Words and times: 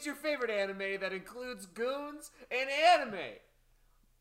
It's 0.00 0.06
your 0.06 0.14
favorite 0.16 0.50
anime 0.50 0.98
that 1.02 1.12
includes 1.12 1.66
goons 1.66 2.30
and 2.50 2.70
anime. 2.70 3.20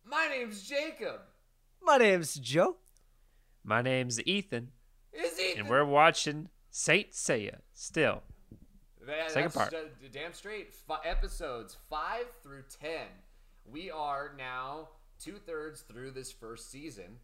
My 0.05 0.27
name's 0.27 0.67
Jacob. 0.67 1.21
My 1.81 1.95
name's 1.95 2.33
Joe. 2.35 2.75
My 3.63 3.81
name's 3.81 4.21
Ethan, 4.25 4.71
Is 5.13 5.39
Ethan? 5.39 5.61
and 5.61 5.69
we're 5.69 5.85
watching 5.85 6.49
Saint 6.69 7.11
Seiya 7.11 7.59
still. 7.73 8.23
That- 9.07 9.31
Second 9.31 9.53
that's 9.53 9.55
part. 9.55 9.71
ju- 9.71 10.09
damn 10.11 10.33
straight. 10.33 10.73
F- 10.89 10.99
episodes 11.05 11.77
five 11.89 12.25
through 12.43 12.63
ten. 12.81 13.07
We 13.65 13.89
are 13.89 14.33
now 14.37 14.89
two 15.17 15.37
thirds 15.37 15.79
through 15.83 16.11
this 16.11 16.29
first 16.29 16.69
season. 16.69 17.19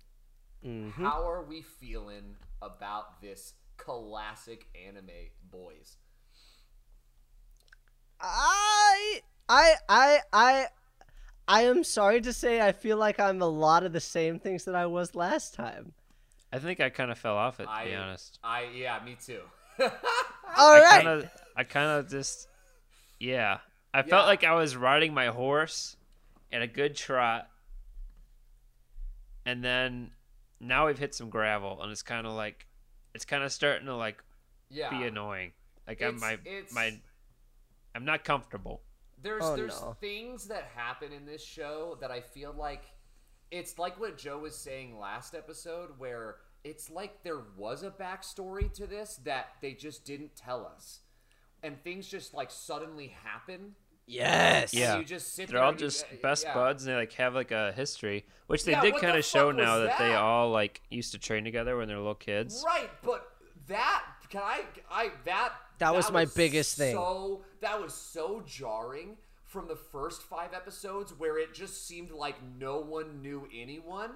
Mm-hmm. 0.65 1.03
How 1.03 1.27
are 1.29 1.43
we 1.43 1.62
feeling 1.62 2.37
about 2.62 3.20
this 3.21 3.55
classic 3.76 4.67
anime, 4.87 5.09
boys? 5.51 5.98
I, 8.21 9.21
I, 9.49 9.73
I, 9.89 10.19
I, 10.33 10.65
I 11.47 11.61
am 11.63 11.83
sorry 11.83 12.21
to 12.21 12.33
say 12.33 12.61
I 12.61 12.71
feel 12.71 12.97
like 12.97 13.19
I'm 13.19 13.41
a 13.41 13.47
lot 13.47 13.83
of 13.83 13.93
the 13.93 13.99
same 13.99 14.39
things 14.39 14.65
that 14.65 14.75
I 14.75 14.85
was 14.85 15.15
last 15.15 15.53
time. 15.53 15.93
I 16.51 16.59
think 16.59 16.79
I 16.79 16.89
kind 16.89 17.11
of 17.11 17.17
fell 17.17 17.35
off 17.35 17.59
it, 17.59 17.63
to 17.65 17.70
I, 17.70 17.85
be 17.85 17.95
honest. 17.95 18.39
I 18.43 18.67
yeah, 18.73 18.99
me 19.03 19.17
too. 19.23 19.41
All 19.79 19.89
I 20.57 20.79
right. 20.79 21.03
kind 21.03 21.07
of, 21.07 21.29
I 21.55 21.63
kind 21.63 21.89
of 21.99 22.09
just, 22.09 22.47
yeah. 23.20 23.59
I 23.93 23.99
Yeah. 23.99 24.03
felt 24.03 24.27
like 24.27 24.43
I 24.43 24.53
was 24.55 24.75
riding 24.75 25.13
my 25.13 25.27
horse 25.27 25.97
in 26.51 26.61
a 26.61 26.67
good 26.67 26.95
trot, 26.95 27.49
and 29.45 29.63
then 29.63 30.12
now 30.59 30.87
we've 30.87 30.97
hit 30.97 31.13
some 31.13 31.29
gravel, 31.29 31.81
and 31.81 31.91
it's 31.91 32.03
kind 32.03 32.25
of 32.25 32.34
like, 32.34 32.65
it's 33.13 33.25
kind 33.25 33.43
of 33.43 33.51
starting 33.51 33.85
to 33.87 33.95
like 33.95 34.23
yeah. 34.70 34.90
be 34.90 35.05
annoying. 35.05 35.51
Like 35.87 36.01
I'm 36.01 36.20
my 36.20 36.34
it's- 36.34 36.73
my, 36.73 36.99
I'm 37.96 38.05
not 38.05 38.24
comfortable. 38.24 38.82
There's 39.21 39.43
Oh, 39.43 39.55
there's 39.55 39.82
no. 39.82 39.96
things 39.99 40.48
that 40.49 40.65
happen 40.76 41.12
in 41.13 41.26
this 41.26 41.43
show 41.43 41.98
that 42.02 42.12
I 42.12 42.21
feel 42.21 42.54
like 42.55 42.84
it's 43.52 43.79
like 43.79 43.99
what 43.99 44.18
Joe 44.18 44.40
was 44.40 44.55
saying 44.55 44.99
last 44.99 45.34
episode, 45.34 45.91
where 45.98 46.35
it's 46.63 46.90
like 46.90 47.24
there 47.24 47.41
was 47.57 47.84
a 47.84 47.90
backstory 47.91 48.71
to 48.74 48.85
this 48.87 49.15
that 49.24 49.48
they 49.62 49.74
just 49.74 50.04
didn't 50.05 50.35
tell 50.35 50.65
us, 50.65 50.99
and 51.63 51.82
things 51.84 52.07
just 52.07 52.34
like 52.34 52.52
suddenly 52.52 53.15
happen. 53.24 53.76
Yes. 54.07 54.71
Yeah. 54.74 54.99
you 54.99 55.05
just 55.05 55.34
sit 55.34 55.48
They're 55.48 55.55
there 55.57 55.63
all 55.63 55.71
and 55.71 55.80
you- 55.82 55.87
just 55.87 56.04
uh, 56.05 56.15
best 56.21 56.43
yeah. 56.43 56.54
buds, 56.54 56.85
and 56.85 56.93
they 56.93 56.98
like 56.99 57.13
have 57.13 57.34
like 57.34 57.52
a 57.52 57.71
history, 57.71 58.26
which 58.48 58.63
they 58.65 58.74
Yeah, 58.74 58.82
did 58.82 58.93
kind 58.98 59.13
the 59.13 59.20
of 59.20 59.26
show 59.26 59.49
now 59.52 59.80
was 59.80 59.87
that? 59.90 59.98
they 59.98 60.13
all 60.13 60.52
like 60.52 60.82
used 60.91 61.12
to 61.13 61.18
train 61.20 61.43
together 61.43 61.77
when 61.77 61.87
they 61.87 61.93
were 61.96 62.02
little 62.02 62.13
kids. 62.15 62.63
Right, 62.65 62.90
but 63.04 63.32
that 63.68 64.03
can 64.29 64.41
I 64.44 64.62
I 64.90 65.12
that 65.25 65.53
That 65.79 65.94
was 65.95 66.12
my 66.12 66.25
biggest 66.25 66.78
thing. 66.78 66.95
So 66.95 67.44
that 67.62 67.81
was 67.81 67.94
so 67.94 68.44
jarring 68.45 69.18
from 69.44 69.68
the 69.68 69.75
first 69.75 70.23
five 70.23 70.53
episodes 70.53 71.13
where 71.18 71.38
it 71.38 71.53
just 71.53 71.88
seemed 71.88 72.12
like 72.12 72.35
no 72.59 72.79
one 72.79 73.22
knew 73.22 73.47
anyone. 73.53 74.12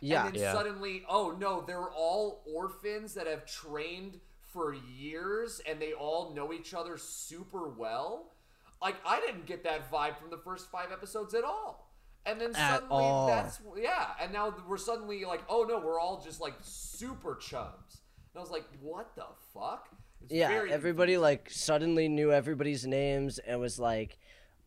Yeah. 0.00 0.26
And 0.26 0.34
then 0.34 0.42
Yeah. 0.42 0.52
suddenly, 0.52 1.04
oh 1.08 1.36
no, 1.38 1.62
they're 1.66 1.90
all 1.90 2.42
orphans 2.46 3.14
that 3.14 3.26
have 3.26 3.46
trained 3.46 4.20
for 4.52 4.72
years 4.74 5.60
and 5.66 5.80
they 5.80 5.92
all 5.92 6.32
know 6.34 6.52
each 6.52 6.74
other 6.74 6.96
super 6.96 7.68
well. 7.68 8.32
Like 8.80 8.96
I 9.06 9.20
didn't 9.20 9.46
get 9.46 9.64
that 9.64 9.90
vibe 9.90 10.18
from 10.18 10.30
the 10.30 10.38
first 10.38 10.70
five 10.70 10.92
episodes 10.92 11.34
at 11.34 11.44
all. 11.44 11.90
And 12.26 12.40
then 12.40 12.54
At 12.54 12.80
suddenly 12.80 13.04
all. 13.04 13.26
that's 13.26 13.60
yeah, 13.76 14.10
and 14.20 14.32
now 14.32 14.54
we're 14.66 14.78
suddenly 14.78 15.24
like, 15.24 15.42
oh 15.48 15.64
no, 15.68 15.78
we're 15.78 16.00
all 16.00 16.22
just 16.24 16.40
like 16.40 16.54
super 16.62 17.34
chums. 17.36 18.00
And 18.34 18.40
I 18.40 18.42
was 18.42 18.50
like, 18.50 18.64
what 18.80 19.14
the 19.14 19.24
fuck? 19.52 19.88
It's 20.22 20.32
Yeah, 20.32 20.48
very 20.48 20.72
everybody 20.72 21.16
like 21.18 21.48
suddenly 21.50 22.08
knew 22.08 22.32
everybody's 22.32 22.86
names 22.86 23.38
and 23.38 23.60
was 23.60 23.78
like 23.78 24.18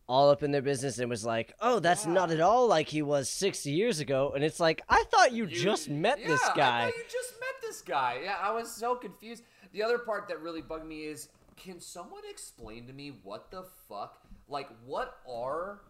all 0.08 0.30
up 0.30 0.42
in 0.42 0.52
their 0.52 0.62
business 0.62 0.98
and 0.98 1.10
was 1.10 1.22
like, 1.24 1.52
"Oh, 1.60 1.80
that's 1.80 2.06
Yeah. 2.06 2.12
not 2.12 2.30
at 2.30 2.40
all 2.40 2.66
like 2.66 2.88
he 2.88 3.02
was 3.02 3.28
60 3.28 3.70
years 3.70 4.00
ago." 4.00 4.32
And 4.34 4.42
it's 4.42 4.58
like, 4.58 4.80
"I 4.88 5.04
thought 5.10 5.32
you, 5.32 5.44
You- 5.44 5.60
just 5.60 5.90
met 5.90 6.16
this 6.24 6.40
yeah, 6.42 6.52
I 6.52 6.56
guy." 6.56 6.84
thought 6.86 6.96
you 6.96 7.04
just 7.10 7.32
met 7.40 7.54
this 7.60 7.82
guy. 7.82 8.20
Yeah, 8.22 8.36
I 8.40 8.52
was 8.52 8.74
so 8.74 8.94
confused. 8.94 9.42
The 9.72 9.82
other 9.82 9.98
part 9.98 10.28
that 10.28 10.40
really 10.40 10.62
bugged 10.62 10.86
me 10.86 11.04
is 11.04 11.28
can 11.56 11.78
someone 11.80 12.22
explain 12.30 12.86
to 12.86 12.92
me 12.94 13.18
what 13.22 13.50
the 13.50 13.64
fuck? 13.88 14.22
Like, 14.48 14.68
what 14.86 15.18
are 15.28 15.80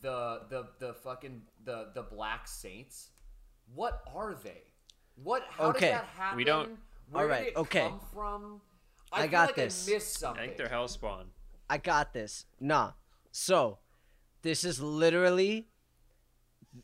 the 0.00 0.42
the 0.48 0.68
the 0.78 0.94
fucking 0.94 1.42
the 1.64 1.88
the 1.92 2.02
black 2.04 2.46
saints? 2.48 3.10
What 3.74 4.00
are 4.14 4.34
they? 4.34 4.62
What? 5.22 5.42
How 5.50 5.66
Okay, 5.70 5.90
does 5.90 6.00
that 6.00 6.04
happen? 6.06 6.36
we 6.38 6.44
don't- 6.44 6.78
Where 7.10 7.24
Alright, 7.24 7.44
did 7.44 7.48
it 7.52 7.56
okay. 7.56 7.88
come 7.88 8.00
from? 8.12 8.60
I, 9.12 9.18
I 9.18 9.22
feel 9.22 9.30
got 9.30 9.48
like 9.48 9.56
this. 9.56 9.88
I 9.88 9.92
missed 9.92 10.24
I 10.24 10.34
think 10.34 10.56
they're 10.56 10.68
Hellspawn. 10.68 11.24
I 11.70 11.78
got 11.78 12.12
this. 12.12 12.46
Nah. 12.60 12.92
So, 13.30 13.78
this 14.42 14.64
is 14.64 14.80
literally 14.80 15.68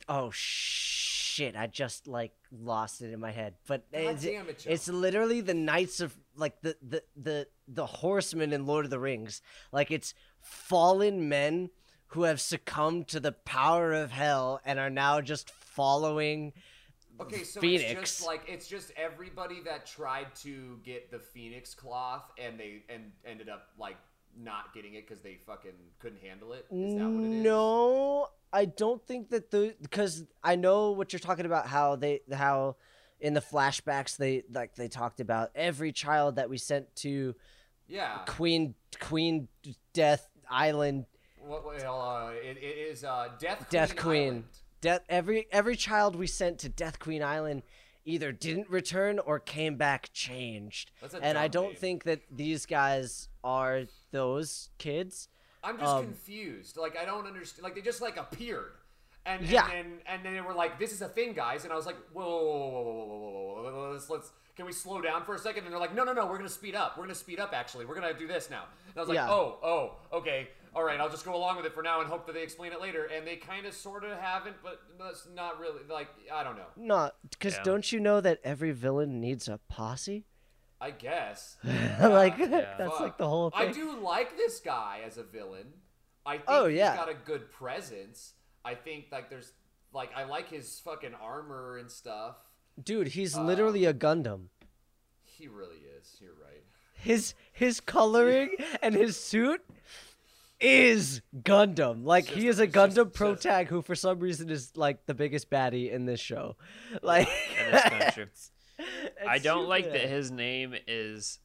Oh 0.08 0.30
shit, 0.32 1.56
I 1.56 1.66
just 1.66 2.06
like 2.06 2.32
lost 2.50 3.02
it 3.02 3.12
in 3.12 3.20
my 3.20 3.30
head. 3.30 3.54
But 3.66 3.90
God 3.92 4.00
it's, 4.00 4.22
damn 4.22 4.48
it, 4.48 4.58
Joe. 4.60 4.70
it's 4.70 4.88
literally 4.88 5.40
the 5.40 5.54
knights 5.54 6.00
of 6.00 6.16
like 6.36 6.60
the 6.62 6.76
the 6.82 7.02
the 7.16 7.46
the 7.68 7.86
horsemen 7.86 8.52
in 8.52 8.66
Lord 8.66 8.84
of 8.84 8.90
the 8.90 8.98
Rings. 8.98 9.42
Like 9.72 9.90
it's 9.90 10.14
fallen 10.40 11.28
men 11.28 11.70
who 12.08 12.22
have 12.22 12.40
succumbed 12.40 13.08
to 13.08 13.20
the 13.20 13.32
power 13.32 13.92
of 13.92 14.10
hell 14.10 14.60
and 14.64 14.78
are 14.78 14.90
now 14.90 15.20
just 15.20 15.50
following 15.50 16.52
Okay, 17.20 17.44
so 17.44 17.60
it's 17.62 18.00
just 18.00 18.26
like 18.26 18.42
it's 18.48 18.66
just 18.66 18.92
everybody 18.96 19.60
that 19.64 19.86
tried 19.86 20.34
to 20.36 20.78
get 20.82 21.10
the 21.10 21.18
Phoenix 21.18 21.74
cloth 21.74 22.24
and 22.38 22.58
they 22.58 22.82
and 22.88 23.12
ended 23.24 23.48
up 23.48 23.68
like 23.78 23.96
not 24.36 24.74
getting 24.74 24.94
it 24.94 25.06
because 25.06 25.22
they 25.22 25.38
fucking 25.46 25.72
couldn't 26.00 26.20
handle 26.20 26.52
it. 26.52 26.66
Is 26.70 26.94
that 26.96 27.08
what 27.08 27.24
it 27.24 27.36
is? 27.38 27.44
No, 27.44 28.28
I 28.52 28.64
don't 28.64 29.04
think 29.06 29.30
that 29.30 29.50
the 29.50 29.74
because 29.80 30.24
I 30.42 30.56
know 30.56 30.90
what 30.90 31.12
you're 31.12 31.20
talking 31.20 31.46
about. 31.46 31.66
How 31.68 31.96
they 31.96 32.20
how 32.32 32.76
in 33.20 33.34
the 33.34 33.40
flashbacks 33.40 34.16
they 34.16 34.42
like 34.52 34.74
they 34.74 34.88
talked 34.88 35.20
about 35.20 35.50
every 35.54 35.92
child 35.92 36.36
that 36.36 36.50
we 36.50 36.58
sent 36.58 36.94
to 36.96 37.34
Yeah. 37.86 38.18
Queen 38.26 38.74
Queen 39.00 39.48
Death 39.92 40.28
Island, 40.50 41.06
What? 41.38 41.64
what 41.64 41.82
uh, 41.84 42.32
it, 42.42 42.56
it 42.58 42.76
is 42.90 43.04
uh, 43.04 43.28
Death 43.38 43.58
Queen. 43.58 43.66
Death 43.70 43.96
Queen, 43.96 44.28
Island. 44.28 44.44
Death 44.84 45.00
every 45.08 45.46
every 45.50 45.76
child 45.76 46.14
we 46.14 46.26
sent 46.26 46.58
to 46.58 46.68
Death 46.68 46.98
Queen 46.98 47.22
Island 47.22 47.62
either 48.04 48.32
didn't 48.32 48.68
return 48.68 49.18
or 49.18 49.38
came 49.38 49.76
back 49.76 50.10
changed. 50.12 50.90
And 51.22 51.38
I 51.38 51.48
don't 51.48 51.68
name. 51.68 51.76
think 51.76 52.04
that 52.04 52.20
these 52.30 52.66
guys 52.66 53.30
are 53.42 53.84
those 54.10 54.68
kids. 54.76 55.28
I'm 55.62 55.78
just 55.78 55.90
um, 55.90 56.04
confused. 56.04 56.76
Like 56.76 56.98
I 56.98 57.06
don't 57.06 57.26
understand. 57.26 57.64
Like 57.64 57.74
they 57.74 57.80
just 57.80 58.02
like 58.02 58.18
appeared. 58.18 58.72
And, 59.24 59.46
yeah. 59.48 59.70
and, 59.70 60.00
and, 60.04 60.22
then 60.22 60.34
they 60.34 60.42
were 60.42 60.52
like, 60.52 60.78
"This 60.78 60.92
is 60.92 61.00
a 61.00 61.08
thing, 61.08 61.32
guys," 61.32 61.64
and 61.64 61.72
I 61.72 61.76
was 61.76 61.86
like, 61.86 61.96
"Whoa, 62.12 62.22
whoa, 62.22 62.82
whoa, 62.82 63.06
whoa, 63.06 63.72
whoa 63.72 63.90
let's 63.92 64.10
let's 64.10 64.32
can 64.54 64.66
we 64.66 64.72
slow 64.72 65.00
down 65.00 65.24
for 65.24 65.34
a 65.34 65.38
second? 65.38 65.64
And 65.64 65.72
they're 65.72 65.80
like, 65.80 65.94
"No, 65.94 66.04
no, 66.04 66.12
no, 66.12 66.26
we're 66.26 66.36
gonna 66.36 66.50
speed 66.50 66.74
up. 66.74 66.98
We're 66.98 67.04
gonna 67.04 67.14
speed 67.14 67.40
up. 67.40 67.54
Actually, 67.54 67.86
we're 67.86 67.94
gonna 67.94 68.12
do 68.12 68.26
this 68.26 68.50
now." 68.50 68.64
And 68.88 68.98
I 68.98 69.00
was 69.00 69.08
like, 69.08 69.16
yeah. 69.16 69.30
"Oh, 69.30 69.56
oh, 69.62 69.92
okay." 70.18 70.48
All 70.74 70.82
right. 70.84 71.00
I'll 71.00 71.08
just 71.10 71.24
go 71.24 71.34
along 71.34 71.56
with 71.56 71.66
it 71.66 71.72
for 71.74 71.82
now 71.82 72.00
and 72.00 72.08
hope 72.08 72.26
that 72.26 72.32
they 72.34 72.42
explain 72.42 72.72
it 72.72 72.80
later." 72.80 73.04
And 73.04 73.26
they 73.26 73.36
kind 73.36 73.66
of, 73.66 73.74
sort 73.74 74.04
of 74.04 74.18
haven't, 74.18 74.56
but 74.62 74.80
that's 74.98 75.26
not 75.34 75.58
really 75.60 75.80
like 75.88 76.08
I 76.32 76.42
don't 76.44 76.56
know. 76.56 76.66
Not 76.76 77.16
because 77.30 77.54
Yeah. 77.56 77.62
don't 77.62 77.92
you 77.92 78.00
know 78.00 78.20
that 78.20 78.40
every 78.44 78.72
villain 78.72 79.20
needs 79.20 79.48
a 79.48 79.58
posse? 79.68 80.24
I 80.80 80.90
guess. 80.90 81.56
like 81.64 82.36
Yeah. 82.38 82.74
that's 82.76 82.90
Fuck. 82.92 83.00
like 83.00 83.18
the 83.18 83.28
whole 83.28 83.50
Thing. 83.50 83.68
I 83.68 83.72
do 83.72 83.98
like 84.00 84.36
this 84.36 84.60
guy 84.60 85.00
as 85.06 85.16
a 85.16 85.22
villain. 85.22 85.72
I 86.26 86.32
think 86.38 86.44
Oh, 86.48 86.66
he's 86.66 86.78
yeah. 86.78 86.96
got 86.96 87.08
a 87.08 87.14
good 87.14 87.50
presence. 87.50 88.34
I 88.64 88.74
think 88.74 89.06
like 89.12 89.30
there's 89.30 89.52
like 89.92 90.10
I 90.16 90.24
like 90.24 90.48
his 90.50 90.80
fucking 90.80 91.14
armor 91.14 91.76
and 91.78 91.90
stuff. 91.90 92.36
Dude, 92.82 93.08
he's 93.08 93.36
Uh, 93.36 93.44
literally 93.44 93.84
a 93.84 93.94
Gundam. 93.94 94.48
He 95.22 95.48
really 95.48 95.78
is. 95.98 96.16
You're 96.20 96.32
right. 96.34 96.64
His 96.94 97.34
his 97.52 97.80
coloring 97.80 98.56
and 98.82 98.94
his 98.94 99.16
suit 99.16 99.62
is 100.60 101.20
Gundam. 101.42 102.04
Like 102.04 102.26
he 102.26 102.48
is 102.48 102.58
a 102.60 102.64
it's 102.64 102.72
just- 102.74 102.96
Gundam 102.96 103.12
pro 103.12 103.32
just- 103.32 103.42
tag 103.42 103.68
who 103.68 103.82
for 103.82 103.94
some 103.94 104.18
reason 104.20 104.50
is 104.50 104.76
like 104.76 105.06
the 105.06 105.14
biggest 105.14 105.50
baddie 105.50 105.90
in 105.92 106.06
this 106.06 106.20
show. 106.20 106.56
Like 107.02 107.28
That 107.70 108.12
is 108.12 108.18
it's- 108.18 108.50
I 109.28 109.38
don't 109.38 109.68
like 109.68 109.92
that 109.92 110.08
his 110.08 110.30
name 110.32 110.74
is, 110.88 111.38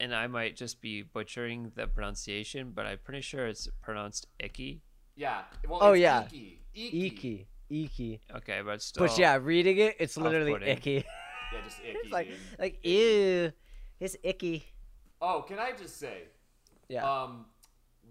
and 0.00 0.14
I 0.14 0.26
might 0.26 0.56
just 0.56 0.80
be 0.80 1.02
butchering 1.02 1.70
the 1.74 1.86
pronunciation, 1.86 2.70
but 2.74 2.86
I'm 2.86 2.98
pretty 3.04 3.20
sure 3.20 3.46
it's 3.46 3.68
pronounced 3.82 4.26
Icky. 4.40 4.80
Yeah. 5.14 5.42
Well, 5.68 5.80
Oh, 5.82 5.92
it's 5.92 6.00
yeah. 6.00 6.24
Ikki. 6.24 6.62
Ikki. 6.74 7.06
Ikki. 7.06 7.46
Ikki. 7.68 8.20
Okay, 8.36 8.60
but 8.64 8.80
still. 8.80 9.06
But 9.06 9.18
yeah, 9.18 9.38
reading 9.40 9.76
it, 9.78 9.96
it's 10.00 10.16
literally 10.16 10.52
off-putting. 10.52 10.76
icky. 10.76 11.04
Yeah, 11.52 11.60
just 11.64 11.78
Ikki. 11.80 11.98
it's 12.04 12.12
like 12.12 12.28
like 12.58 12.84
ew. 12.86 13.52
It's 14.00 14.16
icky. 14.22 14.64
Oh, 15.20 15.44
can 15.46 15.58
I 15.58 15.72
just 15.72 15.98
say? 15.98 16.22
Yeah. 16.88 17.04
Um, 17.08 17.44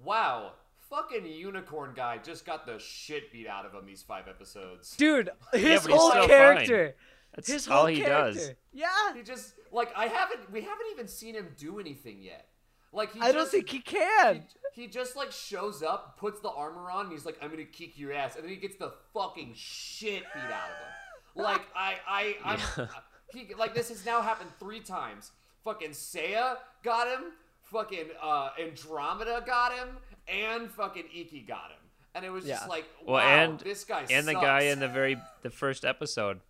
wow. 0.03 0.53
Fucking 0.89 1.25
unicorn 1.25 1.93
guy 1.95 2.17
just 2.17 2.45
got 2.45 2.65
the 2.65 2.77
shit 2.77 3.31
beat 3.31 3.47
out 3.47 3.65
of 3.65 3.73
him 3.73 3.85
these 3.85 4.01
five 4.01 4.27
episodes. 4.27 4.95
Dude, 4.97 5.29
his 5.53 5.81
but 5.83 5.91
he's 5.91 5.99
whole 5.99 6.09
still 6.09 6.21
fine. 6.23 6.27
character. 6.29 6.95
That's 7.33 7.47
His 7.47 7.67
all 7.69 7.77
whole 7.77 7.85
he 7.85 8.01
character. 8.01 8.33
does. 8.39 8.51
Yeah. 8.73 8.89
He 9.15 9.23
just 9.23 9.53
like 9.71 9.89
I 9.95 10.07
haven't 10.07 10.51
we 10.51 10.61
haven't 10.61 10.87
even 10.91 11.07
seen 11.07 11.33
him 11.33 11.47
do 11.57 11.79
anything 11.79 12.21
yet. 12.21 12.47
Like 12.91 13.13
he 13.13 13.21
I 13.21 13.31
don't 13.31 13.47
think 13.47 13.69
he 13.69 13.79
can. 13.79 14.43
He, 14.73 14.81
he 14.81 14.87
just 14.89 15.15
like 15.15 15.31
shows 15.31 15.81
up, 15.81 16.17
puts 16.17 16.41
the 16.41 16.49
armor 16.49 16.91
on, 16.91 17.05
and 17.05 17.11
he's 17.13 17.25
like, 17.25 17.37
"I'm 17.41 17.49
gonna 17.49 17.63
kick 17.63 17.97
your 17.97 18.11
ass," 18.11 18.35
and 18.35 18.43
then 18.43 18.49
he 18.51 18.57
gets 18.57 18.75
the 18.75 18.91
fucking 19.13 19.53
shit 19.55 20.23
beat 20.33 20.41
out 20.43 20.69
of 20.71 21.37
him. 21.37 21.43
Like 21.45 21.61
I, 21.73 21.95
I, 22.05 22.35
I'm, 22.43 22.59
Yeah. 22.77 22.87
he 23.33 23.53
like 23.57 23.73
this 23.73 23.87
has 23.87 24.05
now 24.05 24.21
happened 24.21 24.49
three 24.59 24.81
times. 24.81 25.31
Fucking 25.63 25.91
Seiya 25.91 26.57
got 26.83 27.07
him. 27.07 27.31
Fucking 27.71 28.09
uh, 28.21 28.49
Andromeda 28.59 29.43
got 29.45 29.73
him, 29.73 29.89
and 30.27 30.69
fucking 30.71 31.05
Ikki 31.13 31.41
got 31.41 31.71
him. 31.71 31.77
And 32.13 32.25
it 32.25 32.29
was 32.29 32.45
just 32.45 32.63
Yeah. 32.63 32.67
like, 32.67 32.85
Well, 33.05 33.15
wow, 33.23 33.43
and- 33.43 33.59
this 33.59 33.85
guy 33.85 34.05
and 34.09 34.27
the 34.27 34.33
guy 34.33 34.61
in 34.63 34.79
the 34.79 34.87
very 34.89 35.17
the 35.43 35.49
first 35.49 35.85
episode 35.85 36.41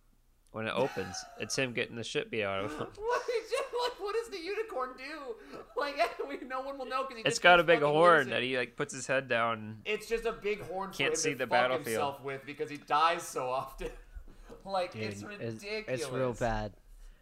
when 0.50 0.66
it 0.66 0.72
opens, 0.74 1.16
it's 1.38 1.56
him 1.56 1.72
getting 1.72 1.94
the 1.96 2.02
shit 2.04 2.30
beat 2.30 2.42
out 2.44 2.64
of 2.64 2.72
him. 2.76 2.86
What 2.96 3.22
is? 3.28 3.52
Like, 3.82 4.00
what 4.00 4.14
does 4.14 4.28
the 4.28 4.38
unicorn 4.38 4.90
do? 4.96 5.58
Like, 5.76 5.96
we, 6.28 6.46
no 6.46 6.60
one 6.60 6.78
will 6.78 6.86
know 6.86 7.04
because 7.08 7.24
It's 7.24 7.38
got 7.40 7.58
a 7.58 7.64
big 7.64 7.80
horn 7.82 8.30
that 8.30 8.42
he 8.42 8.56
like 8.56 8.76
puts 8.76 8.94
his 8.94 9.06
head 9.08 9.28
down. 9.28 9.78
It's 9.84 10.06
just 10.08 10.24
a 10.24 10.32
big 10.32 10.60
horn 10.62 10.90
for 10.92 10.96
Can't 10.98 11.10
him 11.12 11.16
see 11.16 11.30
to 11.32 11.38
the 11.38 11.44
fuck 11.46 11.50
battlefield. 11.50 11.86
himself 11.86 12.20
with 12.22 12.46
because 12.46 12.70
he 12.70 12.76
dies 12.78 13.22
so 13.22 13.48
often. 13.48 13.90
like, 14.64 14.92
Dude, 14.92 15.02
it's 15.02 15.22
it's, 15.22 15.24
ridiculous. 15.24 16.00
it's 16.02 16.10
real 16.10 16.32
bad. 16.34 16.72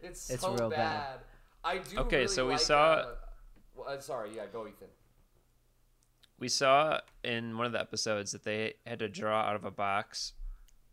It's, 0.02 0.28
It's 0.30 0.42
so 0.42 0.52
real 0.54 0.68
bad. 0.70 0.76
bad. 0.76 1.18
I 1.64 1.78
do. 1.78 1.98
Okay, 2.00 2.16
really 2.16 2.28
so 2.28 2.46
we 2.46 2.52
like, 2.52 2.60
saw- 2.60 2.92
Uh, 2.92 3.14
well, 3.86 3.96
uh, 3.96 4.00
sorry, 4.00 4.30
yeah, 4.36 4.46
go 4.52 4.66
Ethan. 4.66 4.88
We 6.38 6.48
saw 6.48 7.00
in 7.22 7.56
one 7.58 7.66
of 7.66 7.72
the 7.72 7.80
episodes 7.80 8.32
that 8.32 8.44
they 8.44 8.74
had 8.86 8.98
to 9.00 9.08
draw 9.08 9.40
out 9.42 9.56
of 9.56 9.64
a 9.64 9.70
box 9.70 10.32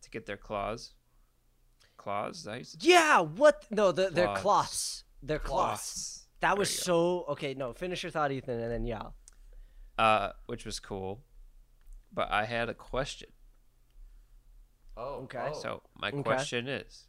to 0.01 0.09
get 0.09 0.25
their 0.25 0.37
claws. 0.37 0.93
Claws? 1.95 2.37
Is 2.39 2.43
that 2.43 2.51
how 2.51 2.57
you 2.57 2.63
say- 2.63 2.77
Yeah, 2.81 3.19
what? 3.21 3.65
No, 3.71 3.91
the, 3.91 4.09
they're 4.09 4.25
Cloths. 4.25 4.41
cloths. 4.41 5.03
They're 5.23 5.39
cloths. 5.39 5.93
Cloths. 5.93 6.27
That 6.41 6.49
There 6.49 6.59
was 6.59 6.69
so 6.79 7.25
okay. 7.29 7.53
No, 7.55 7.73
finish 7.73 8.03
your 8.03 8.11
thought, 8.11 8.31
Ethan, 8.31 8.59
and 8.59 8.71
then 8.71 8.85
yeah. 8.85 9.03
uh, 9.97 10.33
which 10.45 10.65
was 10.65 10.79
cool. 10.79 11.23
But 12.13 12.29
I 12.31 12.45
had 12.45 12.69
a 12.69 12.73
question. 12.75 13.29
Oh, 14.95 15.23
Okay. 15.23 15.49
oh. 15.51 15.59
So 15.59 15.81
my 15.95 16.09
Okay. 16.09 16.21
question 16.23 16.67
is, 16.67 17.07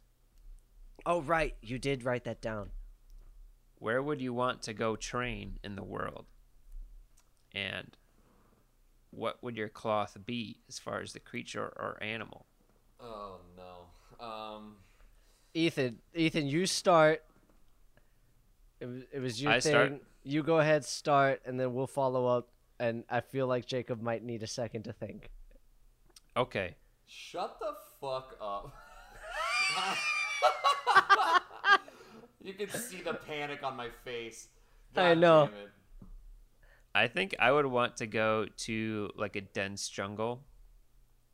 Oh 1.05 1.21
right, 1.21 1.55
you 1.61 1.77
did 1.79 2.03
write 2.03 2.23
that 2.23 2.41
down. 2.41 2.71
Where 3.79 4.03
would 4.03 4.21
you 4.21 4.33
want 4.33 4.61
to 4.63 4.73
go 4.73 4.95
train 4.95 5.57
in 5.63 5.75
the 5.75 5.83
world? 5.83 6.25
And 7.53 7.95
what 9.11 9.41
would 9.41 9.57
your 9.57 9.69
cloth 9.69 10.17
be 10.25 10.57
as 10.67 10.77
far 10.77 11.01
as 11.01 11.13
the 11.13 11.19
creature 11.19 11.63
or 11.63 11.97
animal? 12.01 12.45
Oh 13.01 13.37
no. 13.57 14.25
Um. 14.25 14.75
Ethan, 15.53 15.97
Ethan, 16.13 16.47
you 16.47 16.65
start. 16.65 17.23
It 18.79 18.85
was, 18.85 19.03
it 19.11 19.19
was 19.19 19.41
your 19.41 19.53
I 19.53 19.59
thing. 19.59 19.71
start? 19.71 20.03
You 20.23 20.43
go 20.43 20.59
ahead, 20.59 20.85
start, 20.85 21.41
and 21.45 21.59
then 21.59 21.73
we'll 21.73 21.87
follow 21.87 22.27
up. 22.27 22.49
And 22.79 23.03
I 23.09 23.21
feel 23.21 23.47
like 23.47 23.65
Jacob 23.65 24.01
might 24.01 24.23
need 24.23 24.43
a 24.43 24.47
second 24.47 24.83
to 24.83 24.93
think. 24.93 25.31
Okay. 26.37 26.75
Shut 27.07 27.57
the 27.59 27.73
fuck 27.99 28.37
up. 28.39 28.73
you 32.59 32.67
can 32.67 32.79
see 32.79 33.01
the 33.01 33.13
panic 33.13 33.63
on 33.63 33.75
my 33.75 33.89
face. 34.03 34.47
I 34.95 35.13
know. 35.13 35.49
I 36.95 37.07
think 37.07 37.35
I 37.39 37.51
would 37.51 37.65
want 37.67 37.97
to 37.97 38.07
go 38.07 38.47
to 38.65 39.09
like 39.15 39.35
a 39.35 39.41
dense 39.41 39.87
jungle 39.87 40.43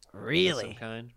of 0.07 0.11
some 0.13 0.21
Really? 0.21 0.73
kind. 0.79 1.11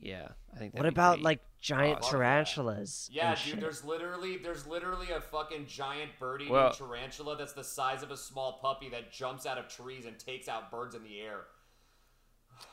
Yeah, 0.00 0.28
I 0.54 0.58
think. 0.58 0.74
What 0.74 0.86
about 0.86 1.12
pretty- 1.14 1.24
like 1.24 1.40
giant 1.60 1.98
awesome. 2.00 2.18
tarantulas? 2.18 3.08
Yeah, 3.12 3.30
dude. 3.30 3.38
shit? 3.38 3.60
There's 3.60 3.84
literally 3.84 4.38
there's 4.38 4.66
literally 4.66 5.10
a 5.10 5.20
fucking 5.20 5.66
giant 5.66 6.18
bird-eating 6.18 6.52
Well- 6.52 6.72
tarantula 6.72 7.36
that's 7.36 7.52
the 7.52 7.64
size 7.64 8.02
of 8.02 8.10
a 8.10 8.16
small 8.16 8.58
puppy 8.60 8.88
that 8.90 9.12
jumps 9.12 9.46
out 9.46 9.58
of 9.58 9.68
trees 9.68 10.04
and 10.06 10.18
takes 10.18 10.48
out 10.48 10.70
birds 10.70 10.94
in 10.94 11.02
the 11.04 11.20
air. 11.20 11.42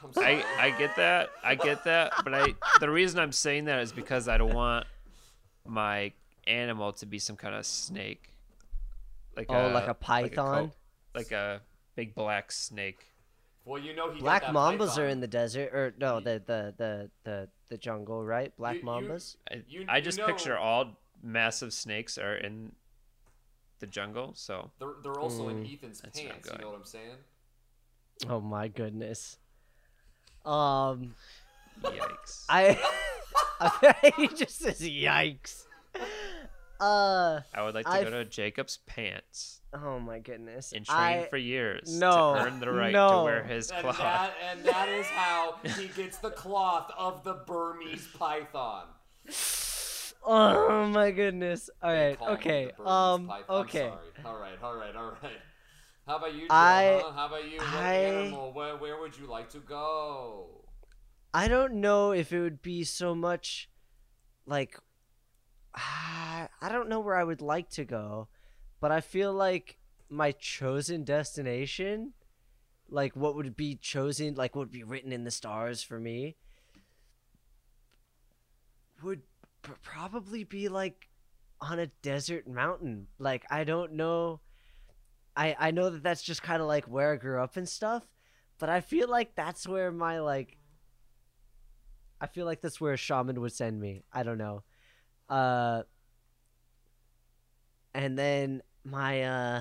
I'm. 0.03 0.11
I 0.17 0.43
I 0.57 0.71
get 0.71 0.95
that. 0.95 1.29
I 1.43 1.55
get 1.55 1.83
that, 1.85 2.13
but 2.23 2.33
I 2.33 2.53
the 2.79 2.89
reason 2.89 3.19
I'm 3.19 3.31
saying 3.31 3.65
that 3.65 3.79
is 3.81 3.91
because 3.91 4.27
I 4.27 4.37
don't 4.37 4.53
want 4.53 4.87
my 5.65 6.11
animal 6.47 6.93
to 6.93 7.05
be 7.05 7.19
some 7.19 7.35
kind 7.35 7.55
of 7.55 7.65
snake. 7.65 8.33
Like 9.35 9.47
Oh, 9.49 9.69
like 9.69 9.87
a 9.87 9.93
python? 9.93 10.71
like 11.15 11.31
a 11.31 11.61
big 11.95 12.13
black 12.15 12.51
snake. 12.51 13.05
well, 13.65 13.81
you 13.81 13.93
know 13.95 14.11
he 14.11 14.19
Black 14.19 14.41
that 14.43 14.53
mambas 14.53 14.89
python. 14.89 15.03
are 15.03 15.07
in 15.07 15.19
the 15.19 15.27
desert, 15.27 15.73
or 15.73 15.93
no, 15.97 16.19
the 16.19 16.41
the 16.45 16.73
the 16.77 17.09
the, 17.23 17.49
the 17.69 17.77
jungle, 17.77 18.23
right? 18.25 18.55
Black 18.57 18.75
You- 18.75 18.79
you- 18.81 18.85
mambas. 18.87 19.35
I, 19.49 19.63
You- 19.67 19.85
I 19.87 19.97
you 19.97 20.03
just 20.03 20.17
know- 20.17 20.25
picture 20.25 20.57
all 20.57 20.97
massive 21.23 21.71
snakes 21.73 22.17
are 22.17 22.35
in 22.35 22.71
the 23.79 23.87
jungle, 23.87 24.33
so 24.35 24.71
They're, 24.79 24.93
they're 25.03 25.19
also 25.19 25.49
in 25.49 25.63
Mm. 25.63 25.73
Ethan's 25.73 26.01
That's 26.01 26.19
where 26.19 26.27
I'm 26.27 26.33
pants. 26.33 26.49
You 26.51 26.57
know 26.59 26.69
what 26.69 26.77
I'm 26.77 26.85
saying? 26.85 27.15
Oh 28.29 28.39
my 28.41 28.67
goodness. 28.67 29.37
Um, 30.45 31.15
yikes. 31.83 32.45
I, 32.49 32.79
I 33.59 34.11
he 34.17 34.27
just 34.27 34.59
says 34.59 34.81
yikes. 34.81 35.63
Uh, 36.81 37.41
I 37.53 37.61
would 37.63 37.75
like 37.75 37.85
to 37.85 37.91
I 37.91 38.03
go 38.03 38.09
to 38.09 38.25
Jacob's 38.25 38.77
pants 38.87 39.61
oh 39.73 39.99
my 39.99 40.19
goodness. 40.19 40.73
and 40.73 40.85
train 40.85 40.97
I, 41.19 41.27
for 41.29 41.37
years 41.37 41.97
no, 41.99 42.33
to 42.35 42.41
earn 42.41 42.59
the 42.59 42.71
right 42.71 42.91
no. 42.91 43.19
to 43.19 43.23
wear 43.23 43.43
his 43.43 43.69
And 43.71 43.81
cloth. 43.83 43.97
that, 43.99 44.33
and 44.49 44.65
that 44.65 44.89
is 44.89 45.05
how 45.05 45.55
he 45.77 45.87
gets 45.87 46.17
the 46.17 46.31
cloth 46.31 46.91
of 46.97 47.23
the 47.23 47.35
Burmese 47.45 48.07
python. 48.17 48.85
Oh 50.23 50.87
my 50.87 51.11
goodness. 51.11 51.69
All 51.81 51.91
They 51.91 52.07
right. 52.09 52.17
call 52.19 52.27
him 52.29 52.33
Okay. 52.35 52.71
Um. 52.85 53.27
python. 53.27 53.43
I'm 53.49 53.55
Okay. 53.61 53.79
sorry. 53.89 54.25
All 54.25 54.39
right. 54.39 54.57
All 54.63 54.75
right. 54.75 54.95
All 54.95 55.11
right. 55.23 55.31
How 56.07 56.17
about 56.17 56.33
you, 56.33 56.41
Joe? 56.41 56.47
I- 56.49 57.01
huh? 57.03 57.11
How 57.13 57.25
about 57.27 57.49
you? 57.51 57.57
What 57.57 57.67
I- 57.67 57.93
animal? 57.95 58.51
Where, 58.53 58.75
where 58.77 58.99
would 58.99 59.17
you 59.17 59.27
like 59.27 59.49
to 59.51 59.59
go? 59.59 60.47
I 61.33 61.47
don't 61.47 61.75
know 61.75 62.11
if 62.11 62.33
it 62.33 62.39
would 62.41 62.61
be 62.61 62.83
so 62.83 63.15
much 63.15 63.69
like 64.45 64.77
ah, 65.75 66.47
I 66.61 66.69
don't 66.69 66.89
know 66.89 66.99
where 66.99 67.15
I 67.15 67.23
would 67.23 67.41
like 67.41 67.69
to 67.71 67.85
go, 67.85 68.27
but 68.79 68.91
I 68.91 69.01
feel 69.01 69.33
like 69.33 69.77
my 70.09 70.31
chosen 70.33 71.03
destination, 71.03 72.13
like 72.89 73.15
what 73.15 73.35
would 73.35 73.55
be 73.55 73.75
chosen, 73.75 74.35
like 74.35 74.55
what 74.55 74.61
would 74.63 74.71
be 74.71 74.83
written 74.83 75.11
in 75.11 75.23
the 75.23 75.31
stars 75.31 75.81
for 75.83 75.99
me, 75.99 76.35
would 79.03 79.21
pr- 79.61 79.71
probably 79.81 80.43
be 80.43 80.69
like 80.69 81.07
on 81.59 81.79
a 81.79 81.87
desert 82.01 82.47
mountain. 82.47 83.07
Like 83.19 83.45
I 83.49 83.63
don't 83.63 83.93
know 83.93 84.41
I 85.35 85.55
I 85.59 85.71
know 85.71 85.89
that 85.89 86.03
that's 86.03 86.23
just 86.23 86.43
kind 86.43 86.61
of 86.61 86.67
like 86.67 86.85
where 86.85 87.13
I 87.13 87.15
grew 87.15 87.41
up 87.41 87.57
and 87.57 87.67
stuff, 87.67 88.03
but 88.59 88.69
I 88.69 88.81
feel 88.81 89.09
like 89.09 89.35
that's 89.35 89.67
where 89.67 89.91
my 89.91 90.19
like 90.19 90.57
I 92.19 92.27
feel 92.27 92.45
like 92.45 92.61
that's 92.61 92.79
where 92.79 92.93
a 92.93 92.97
shaman 92.97 93.41
would 93.41 93.53
send 93.53 93.79
me. 93.79 94.03
I 94.13 94.23
don't 94.23 94.37
know. 94.37 94.63
Uh 95.31 95.83
and 97.93 98.17
then 98.17 98.61
my 98.83 99.23
uh 99.23 99.55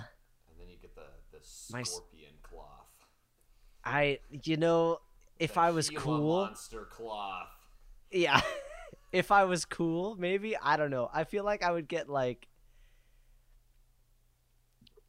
And 0.49 0.59
then 0.59 0.69
you 0.69 0.77
get 0.83 0.95
the 0.95 1.03
the 1.33 1.39
My 1.73 1.83
scorpion 1.83 2.33
cloth. 2.43 2.89
I 3.85 4.19
you 4.31 4.57
know 4.57 4.99
if 5.39 5.55
The 5.55 5.61
I 5.61 5.71
was 5.71 5.89
Gila 5.89 6.01
cool, 6.03 6.37
monster 6.47 6.85
cloth. 6.87 7.49
yeah. 8.11 8.41
if 9.13 9.31
I 9.33 9.45
was 9.45 9.65
cool, 9.65 10.17
maybe, 10.19 10.57
I 10.57 10.77
don't 10.77 10.91
know. 10.91 11.09
I 11.13 11.25
feel 11.25 11.45
like 11.45 11.63
I 11.63 11.71
would 11.71 11.89
get 11.89 12.09
like 12.09 12.47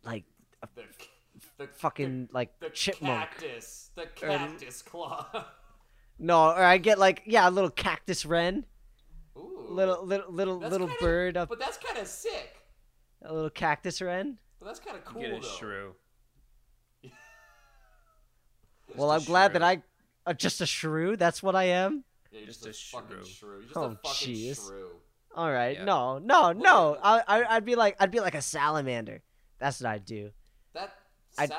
like 0.03 0.25
The, 0.75 0.83
the 1.57 1.67
fucking 1.67 2.29
like 2.31 2.59
the, 2.59 2.67
the 2.67 2.71
chipmunk. 2.71 3.29
cactus. 3.31 3.89
The 3.95 4.05
cactus 4.15 4.81
cloth. 4.81 5.35
No, 6.23 6.49
or 6.51 6.61
I 6.63 6.77
get 6.77 6.99
like 6.99 7.23
yeah, 7.25 7.49
a 7.49 7.51
little 7.51 7.71
cactus 7.71 8.27
wren, 8.27 8.65
Ooh. 9.37 9.67
little 9.69 10.05
little 10.05 10.31
little 10.31 10.59
That's 10.59 10.71
little 10.71 10.87
kinda- 10.87 11.01
bird 11.01 11.37
up, 11.37 11.49
But 11.49 11.59
that's 11.59 11.77
kind 11.77 11.97
of 11.97 12.07
sick. 12.07 12.55
a 13.23 13.33
little 13.33 13.49
cactus 13.49 14.01
wren. 14.01 14.37
But 14.59 14.65
that's 14.67 14.79
kind 14.79 14.97
of 14.97 15.05
cool 15.05 15.21
Get 15.21 15.31
a 15.31 15.35
though. 15.39 15.41
shrew. 15.41 15.95
Well, 18.95 19.11
I'm 19.11 19.23
glad 19.23 19.53
that. 19.53 19.63
I 19.63 19.81
uh, 20.25 20.33
just 20.33 20.59
a 20.61 20.65
shrew. 20.65 21.15
That's 21.15 21.41
what 21.41 21.55
I 21.55 21.63
am. 21.65 22.03
Yeah, 22.31 22.39
you're 22.39 22.47
just, 22.47 22.63
Just 22.63 22.93
a, 22.93 22.97
a 22.97 23.01
fucking 23.01 23.17
shrew. 23.23 23.25
shrew. 23.25 23.51
You're 23.53 23.61
just 23.63 23.77
Oh, 23.77 23.83
a 23.83 23.89
fucking 23.95 24.33
jeez. 24.35 24.67
shrew. 24.67 24.89
All 25.33 25.49
right, 25.51 25.77
Yeah. 25.77 25.85
no, 25.85 26.17
no, 26.17 26.51
no. 26.51 26.97
I, 27.01 27.23
I, 27.25 27.55
I'd 27.55 27.63
be 27.65 27.75
like, 27.75 27.95
I'd 28.01 28.11
be 28.11 28.19
like 28.19 28.35
a 28.35 28.41
salamander. 28.41 29.21
That's 29.59 29.79
what 29.79 29.89
I'd 29.89 30.05
do. 30.05 30.31
That 30.73 30.93
I'd- 31.37 31.53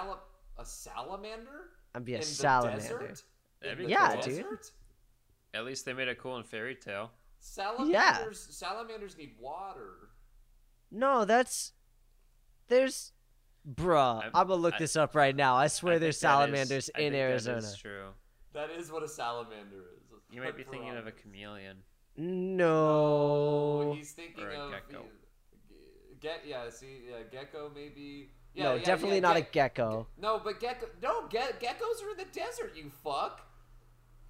a 0.58 0.64
salamander 0.64 1.70
I'd 1.94 2.04
be 2.04 2.12
a 2.14 2.18
in 2.18 2.22
salamander. 2.22 2.82
the 2.82 3.08
desert. 3.08 3.24
In 3.62 3.78
be 3.78 3.84
the 3.84 3.90
Yeah, 3.90 4.12
cool. 4.14 4.22
dude. 4.22 4.46
At 5.54 5.64
least 5.64 5.86
they 5.86 5.94
made 5.94 6.08
it 6.08 6.18
cool 6.18 6.36
in 6.36 6.44
Fairy 6.44 6.74
Tail. 6.74 7.10
Salamanders. 7.42 8.46
Salamanders 8.50 9.16
need 9.18 9.34
water. 9.40 10.10
No, 10.90 11.24
that's 11.24 11.72
there's, 12.68 13.12
bruh. 13.68 14.22
I'm- 14.22 14.30
I'm, 14.34 14.46
gonna 14.46 14.60
look 14.60 14.74
I- 14.74 14.78
this 14.78 14.94
up 14.96 15.14
right 15.16 15.34
now. 15.34 15.56
I 15.56 15.66
swear 15.66 15.94
I 15.94 15.98
there's 15.98 16.20
think 16.20 16.30
that 16.30 16.48
is- 16.48 16.68
salamanders 16.68 16.90
I 16.94 17.00
in 17.00 17.12
think 17.12 17.20
Arizona. 17.20 17.58
is 17.58 17.76
true. 17.76 18.08
That 18.52 18.70
is 18.70 18.92
what 18.92 19.02
a 19.02 19.08
salamander 19.08 19.76
is. 19.96 20.02
You 20.30 20.40
might 20.40 20.56
be 20.56 20.62
thinking 20.62 20.96
of 20.96 21.06
a 21.06 21.12
chameleon. 21.12 21.82
No. 22.16 23.88
Oh, 23.90 23.94
he's 23.94 24.12
thinking 24.12 24.44
Or 24.44 24.50
a 24.50 24.60
of 24.60 24.70
gecko. 24.70 25.04
Get 26.20 26.46
yeah. 26.46 26.70
See, 26.70 27.02
yeah, 27.10 27.22
gecko 27.30 27.70
maybe. 27.74 28.30
Yeah, 28.54 28.64
no, 28.64 28.74
yeah, 28.76 28.84
definitely 28.84 29.16
yeah, 29.16 29.20
not 29.22 29.36
a 29.38 29.42
ge- 29.42 29.50
gecko. 29.52 30.06
No, 30.18 30.38
but 30.38 30.60
gecko. 30.60 30.86
No, 31.02 31.26
ge- 31.28 31.58
geckos 31.58 32.02
are 32.04 32.10
in 32.10 32.16
the 32.18 32.26
desert. 32.32 32.76
You 32.76 32.90
fuck. 33.02 33.40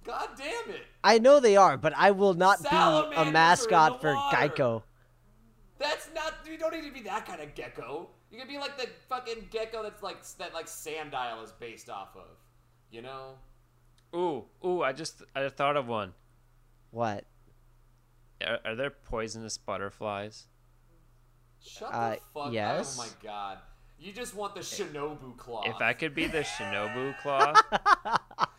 God 0.03 0.29
damn 0.37 0.75
it. 0.75 0.81
I 1.03 1.19
know 1.19 1.39
they 1.39 1.55
are, 1.55 1.77
but 1.77 1.93
I 1.95 2.11
will 2.11 2.33
not 2.33 2.61
be 2.61 2.69
Salamanders 2.69 3.17
are 3.17 3.27
a 3.27 3.31
mascot 3.31 4.01
for 4.01 4.13
water. 4.13 4.37
Geico. 4.37 4.83
That's 5.79 6.09
not. 6.13 6.33
You 6.49 6.57
don't 6.57 6.73
need 6.73 6.85
to 6.87 6.91
be 6.93 7.01
that 7.03 7.25
kind 7.25 7.41
of 7.41 7.55
gecko. 7.55 8.09
You 8.31 8.37
can 8.39 8.47
be 8.47 8.57
like 8.57 8.77
the 8.77 8.87
fucking 9.09 9.47
gecko 9.51 9.83
that's 9.83 10.01
like 10.03 10.23
that 10.37 10.53
like 10.53 10.65
Sandile 10.67 11.43
is 11.43 11.51
based 11.53 11.89
off 11.89 12.15
of. 12.15 12.37
You 12.91 13.01
know. 13.01 13.31
Ooh, 14.15 14.45
ooh! 14.65 14.81
I 14.83 14.93
just 14.93 15.23
I 15.35 15.47
thought 15.49 15.75
of 15.77 15.87
one. 15.87 16.13
What? 16.91 17.25
Are, 18.45 18.59
are 18.65 18.75
there 18.75 18.89
poisonous 18.91 19.57
butterflies? 19.57 20.45
Shut 21.65 21.93
Uh, 21.93 22.11
the 22.11 22.17
fuck. 22.33 22.53
yes. 22.53 22.97
Oh 22.99 23.03
my 23.03 23.09
god. 23.23 23.57
You 23.99 24.11
just 24.11 24.35
want 24.35 24.53
the 24.53 24.61
Shinobu 24.61 25.37
claw. 25.37 25.63
If 25.65 25.81
I 25.81 25.93
could 25.93 26.13
be 26.13 26.27
the 26.27 26.39
Shinobu 26.57 27.17
cloth, 27.21 27.55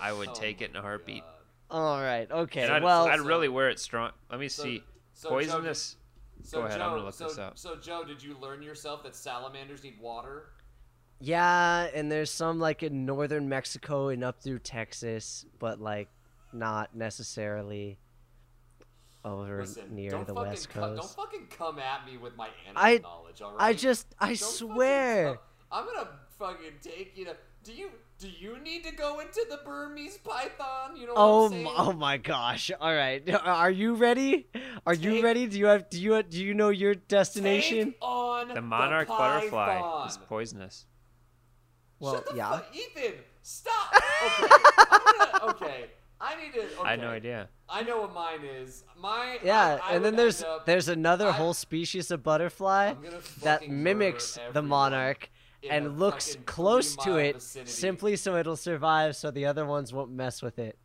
I 0.00 0.12
would 0.12 0.28
Oh 0.30 0.34
take 0.34 0.60
it 0.62 0.70
in 0.70 0.76
a 0.76 0.82
heartbeat. 0.82 1.22
God. 1.22 1.30
All 1.70 2.00
right. 2.00 2.30
Okay. 2.30 2.62
And 2.62 2.72
I'd, 2.72 2.82
well, 2.82 3.06
I'd 3.08 3.18
so- 3.20 3.24
really 3.26 3.48
wear 3.48 3.68
it 3.70 3.78
strong. 3.78 4.10
Let 4.30 4.40
me 4.40 4.48
so- 4.48 4.62
see. 4.64 4.82
so 5.14 5.28
Joe, 5.30 5.38
did- 5.40 5.48
Poisonous. 5.50 5.96
So 6.42 6.60
Go 6.60 6.66
ahead, 6.66 6.78
Joe, 6.78 6.84
I'm 6.84 6.90
gonna 6.92 7.04
look 7.04 7.14
so, 7.14 7.28
this 7.28 7.38
up. 7.38 7.58
So 7.58 7.76
Joe, 7.76 8.02
did 8.02 8.22
you 8.22 8.34
learn 8.40 8.62
yourself 8.62 9.02
that 9.02 9.14
salamanders 9.14 9.82
need 9.84 10.00
water? 10.00 10.52
yeah, 11.20 11.88
and 11.94 12.10
there's 12.10 12.30
some 12.30 12.58
like 12.58 12.82
in 12.82 13.04
northern 13.04 13.46
Mexico 13.46 14.08
and 14.08 14.24
up 14.24 14.40
through 14.40 14.60
Texas, 14.60 15.44
but 15.58 15.78
like 15.80 16.08
not 16.54 16.96
necessarily 16.96 17.98
over 19.22 19.60
Listen, 19.60 19.94
near 19.94 20.12
the 20.12 20.18
fucking 20.18 20.34
west 20.34 20.70
co- 20.70 20.96
don't 20.96 21.10
fucking 21.10 21.46
come 21.50 21.78
at 21.78 22.06
me 22.06 22.16
with 22.16 22.36
my 22.36 22.48
animal 22.66 22.82
I- 22.82 22.98
knowledge. 22.98 23.42
All 23.42 23.52
right. 23.52 23.62
I 23.62 23.72
just, 23.74 24.06
I 24.18 24.28
Don't 24.28 24.38
fucking 24.38 24.56
swear. 24.56 25.34
co- 25.34 25.40
I'm 25.70 25.84
gonna 25.84 26.08
fucking 26.38 26.72
take 26.80 27.12
you 27.18 27.26
to. 27.26 27.36
Do 27.64 27.74
you 27.74 27.90
do 28.20 28.28
you 28.28 28.58
need 28.60 28.84
to 28.84 28.92
go 28.94 29.20
into 29.20 29.44
the 29.50 29.58
Burmese 29.64 30.18
python? 30.18 30.96
You 30.96 31.06
know 31.06 31.14
what 31.14 31.20
Oh, 31.20 31.44
I'm 31.46 31.50
saying? 31.52 31.66
m- 31.66 31.72
oh 31.76 31.92
my 31.92 32.16
gosh! 32.18 32.70
All 32.80 32.94
right, 32.94 33.22
are 33.44 33.70
you 33.70 33.94
ready? 33.94 34.46
Are 34.86 34.94
you 34.94 35.22
ready? 35.22 35.46
Do 35.46 35.58
you 35.58 35.66
have? 35.66 35.88
Do 35.90 36.00
you 36.00 36.22
do 36.22 36.44
you 36.44 36.54
know 36.54 36.68
your 36.68 36.94
destination? 36.94 37.86
Take 37.92 37.98
on 38.02 38.48
The 38.48 38.60
monarch 38.62 39.08
butterfly 39.08 39.66
python. 39.78 40.08
is 40.08 40.18
poisonous. 40.28 40.86
Well, 41.98 42.14
Shut 42.14 42.26
the 42.30 42.36
yeah. 42.36 42.50
fuck, 42.50 42.74
Ethan, 42.74 43.12
stop. 43.42 43.94
Okay, 44.22 44.46
I'm 44.90 45.00
gonna, 45.18 45.52
okay. 45.52 45.84
I 46.20 46.36
need 46.42 46.52
to. 46.52 46.60
Okay. 46.60 46.74
I 46.84 46.90
had 46.90 47.00
no 47.00 47.08
idea. 47.08 47.48
I 47.68 47.82
know 47.82 48.00
what 48.02 48.12
mine 48.12 48.40
is. 48.44 48.84
My 48.98 49.38
Yeah, 49.42 49.78
I, 49.82 49.92
I 49.92 49.94
and 49.96 50.04
then 50.04 50.16
there's 50.16 50.42
up- 50.42 50.66
there's 50.66 50.88
another 50.88 51.28
I- 51.28 51.32
whole 51.32 51.54
species 51.54 52.10
of 52.10 52.22
butterfly 52.22 52.94
that 53.42 53.68
mimics 53.68 54.38
the 54.52 54.60
monarch 54.62 55.22
in 55.24 55.30
a 55.30 55.39
and 55.68 55.98
looks 55.98 56.36
close 56.46 56.96
to 56.96 57.16
it 57.16 57.34
vicinity. 57.34 57.70
simply 57.70 58.16
so 58.16 58.36
it'll 58.36 58.56
survive, 58.56 59.16
so 59.16 59.30
the 59.30 59.46
other 59.46 59.66
ones 59.66 59.92
won't 59.92 60.10
mess 60.10 60.40
with 60.42 60.58
it. 60.58 60.78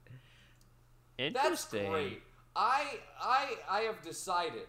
That's 1.18 1.36
Interesting. 1.36 1.92
great. 1.92 2.22
I 2.56 3.00
I 3.20 3.56
I 3.70 3.80
have 3.82 4.02
decided 4.02 4.68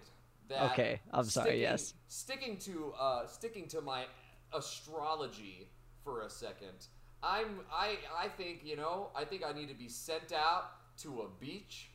that. 0.49 0.73
Okay, 0.73 1.01
I'm 1.13 1.25
sorry, 1.25 1.47
sticking- 1.51 1.61
yes. 1.63 1.95
Sticking 2.09 2.57
to 2.59 2.93
uh 2.99 3.27
sticking 3.27 3.67
to 3.69 3.81
my 3.81 4.05
astrology 4.53 5.69
for 6.05 6.23
a 6.23 6.31
second. 6.31 6.87
I'm 7.23 7.61
I 7.73 7.99
I 8.17 8.29
think 8.29 8.61
you 8.65 8.77
know 8.77 9.11
I 9.17 9.25
think 9.25 9.43
I 9.45 9.53
need 9.53 9.69
to 9.69 9.75
be 9.75 9.89
sent 9.89 10.33
out 10.33 10.65
to 10.99 11.23
a 11.23 11.29
beach, 11.41 11.91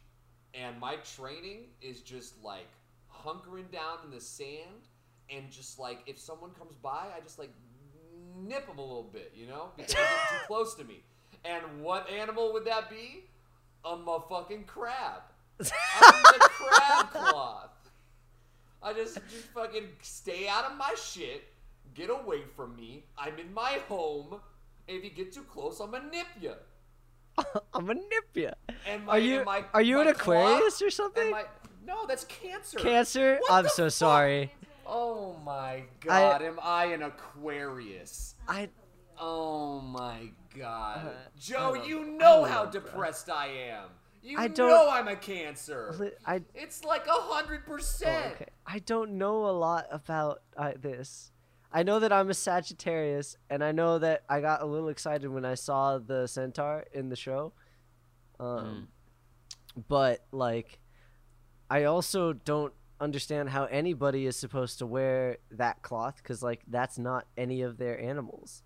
and 0.54 0.78
my 0.80 0.96
training 0.98 1.68
is 1.82 2.02
just 2.02 2.42
like 2.44 2.68
hunkering 3.10 3.72
down 3.72 4.00
in 4.06 4.12
the 4.12 4.20
sand, 4.22 4.90
and 5.30 5.50
just 5.52 5.80
like 5.80 6.00
if 6.08 6.20
someone 6.20 6.52
comes 6.52 6.76
by, 6.82 7.08
I 7.16 7.20
just 7.24 7.40
like 7.40 7.52
nip 8.38 8.68
them 8.68 8.78
a 8.78 8.82
little 8.82 9.10
bit, 9.12 9.34
you 9.36 9.48
know, 9.48 9.70
because 9.78 9.94
they're 9.94 10.04
too 10.04 10.36
close 10.48 10.76
to 10.76 10.84
me. 10.84 11.04
And 11.46 11.82
what 11.82 12.10
animal 12.10 12.54
would 12.54 12.66
that 12.66 12.90
be? 12.90 13.26
A 13.84 13.96
motherfucking 13.96 14.68
crab. 14.68 15.22
I'm 15.60 16.24
the 16.24 16.40
crab 16.52 17.10
cloth. 17.12 17.70
I 18.84 18.94
just 18.94 19.16
just 19.30 19.46
fucking 19.54 19.84
stay 20.02 20.48
out 20.48 20.66
of 20.66 20.78
my 20.78 20.94
shit. 20.96 21.44
Get 21.94 22.10
away 22.10 22.44
from 22.56 22.76
me. 22.76 23.04
I'm 23.18 23.38
in 23.40 23.54
my 23.54 23.80
home. 23.88 24.40
And 24.88 24.98
if 24.98 25.04
you 25.04 25.10
get 25.12 25.32
too 25.34 25.44
close, 25.44 25.80
I'm 25.80 25.92
gonna 25.92 26.10
nip 26.12 26.28
you. 26.42 26.54
I'm 27.74 27.86
gonna 27.86 27.96
nip 27.96 28.30
you. 28.36 28.50
And 28.88 29.06
my, 29.06 29.14
Are 29.14 29.20
you 29.20 29.44
my, 29.46 29.64
are 29.74 29.82
you 29.82 30.00
an 30.02 30.08
Aquarius 30.08 30.82
or 30.82 30.90
something? 30.90 31.32
my- 31.32 31.46
no, 31.86 32.06
that's 32.06 32.26
cancer. 32.26 32.78
Cancer? 32.78 33.38
What 33.42 33.52
I'm 33.52 33.68
so 33.70 33.86
fuck? 33.86 33.92
sorry. 33.94 34.54
Oh 34.94 35.38
my 35.46 35.84
god, 36.02 36.42
am 36.42 36.60
I 36.62 36.86
an 36.88 37.02
Aquarius? 37.02 38.36
I 38.48 38.70
Oh 39.18 39.80
my 39.80 40.32
god. 40.58 41.08
Uh, 41.08 41.12
Joe, 41.40 41.76
you 41.76 42.02
I 42.02 42.08
know 42.08 42.44
how 42.44 42.66
depressed 42.66 43.30
I 43.30 43.48
am. 43.70 43.86
You 44.22 44.38
I 44.38 44.50
don't- 44.50 44.68
know 44.70 44.90
I'm 44.90 45.08
a 45.08 45.16
cancer. 45.16 46.14
I 46.26 46.42
It's 46.54 46.84
like 46.84 47.08
a 47.08 47.12
hundred 47.12 47.62
oh, 47.66 47.72
percent. 47.72 48.34
okay. 48.36 48.46
I 48.68 48.80
don't 48.80 49.18
know 49.18 49.46
a 49.46 49.52
lot 49.52 49.88
about 49.92 50.42
uh, 50.58 50.74
this. 50.80 51.32
I 51.72 51.84
know 51.84 52.00
that 52.00 52.12
I'm 52.12 52.30
a 52.30 52.34
Sagittarius, 52.34 53.38
and 53.50 53.64
I 53.64 53.72
know 53.72 53.98
that 53.98 54.24
I 54.28 54.42
got 54.42 54.62
a 54.62 54.66
little 54.66 54.90
excited 54.90 55.30
when 55.30 55.46
I 55.46 55.54
saw 55.56 56.00
the 56.00 56.28
centaur 56.28 56.84
in 56.92 57.08
the 57.08 57.16
show. 57.16 57.54
Um, 58.42 58.90
but 59.88 60.26
like, 60.32 60.80
I 61.70 61.86
also 61.86 62.34
don't 62.34 62.74
understand 63.02 63.50
how 63.50 63.66
anybody 63.66 64.26
is 64.26 64.36
supposed 64.36 64.80
to 64.80 64.86
wear 64.86 65.38
that 65.52 65.82
cloth 65.82 66.18
because 66.22 66.42
like 66.44 66.62
that's 66.68 66.98
not 66.98 67.26
any 67.36 67.64
of 67.64 67.78
their 67.78 68.00
animals. 68.00 68.64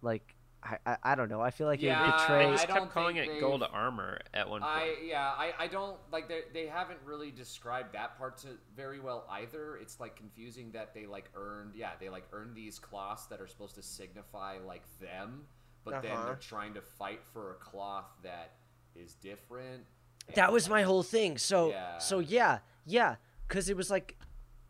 Like, 0.00 0.36
I 0.62 0.78
I, 0.86 0.96
I 1.02 1.14
don't 1.16 1.28
know. 1.28 1.40
I 1.40 1.50
feel 1.50 1.66
like 1.66 1.82
Yeah, 1.82 2.00
it 2.02 2.06
would 2.06 2.38
They. 2.38 2.46
I 2.46 2.52
just 2.52 2.68
don't 2.68 2.76
kept 2.78 2.92
calling 2.92 3.16
it 3.16 3.40
gold 3.40 3.64
armor 3.70 4.20
at 4.32 4.48
one 4.48 4.60
point. 4.62 4.72
I 4.72 4.94
yeah, 5.04 5.32
I, 5.36 5.52
I 5.58 5.66
don't 5.66 5.96
like 6.12 6.28
they 6.28 6.42
they 6.52 6.66
haven't 6.66 7.00
really 7.04 7.30
described 7.32 7.92
that 7.94 8.16
part 8.16 8.38
to 8.38 8.48
very 8.76 9.00
well 9.00 9.26
either. 9.30 9.76
It's 9.76 9.98
like 10.00 10.16
confusing 10.16 10.70
that 10.72 10.94
they 10.94 11.06
like 11.06 11.30
earned 11.36 11.74
yeah, 11.74 11.90
they 12.00 12.08
like 12.08 12.24
earned 12.32 12.54
these 12.54 12.78
cloths 12.78 13.26
that 13.26 13.40
are 13.40 13.48
supposed 13.48 13.74
to 13.74 13.82
signify 13.82 14.58
like 14.64 14.84
them, 15.00 15.46
but 15.84 16.00
then 16.02 16.12
Uh-huh. 16.12 16.26
they're 16.26 16.36
trying 16.36 16.74
to 16.74 16.80
fight 16.80 17.24
for 17.32 17.52
a 17.52 17.54
cloth 17.56 18.10
that 18.22 18.52
is 18.94 19.14
different. 19.14 19.84
That 20.34 20.44
and, 20.44 20.52
was 20.52 20.68
my 20.68 20.82
whole 20.82 21.02
thing. 21.02 21.38
So 21.38 21.70
Yeah. 21.70 21.98
so 21.98 22.18
yeah, 22.20 22.58
yeah, 22.84 23.16
because 23.48 23.68
it 23.68 23.76
was 23.76 23.90
like 23.90 24.16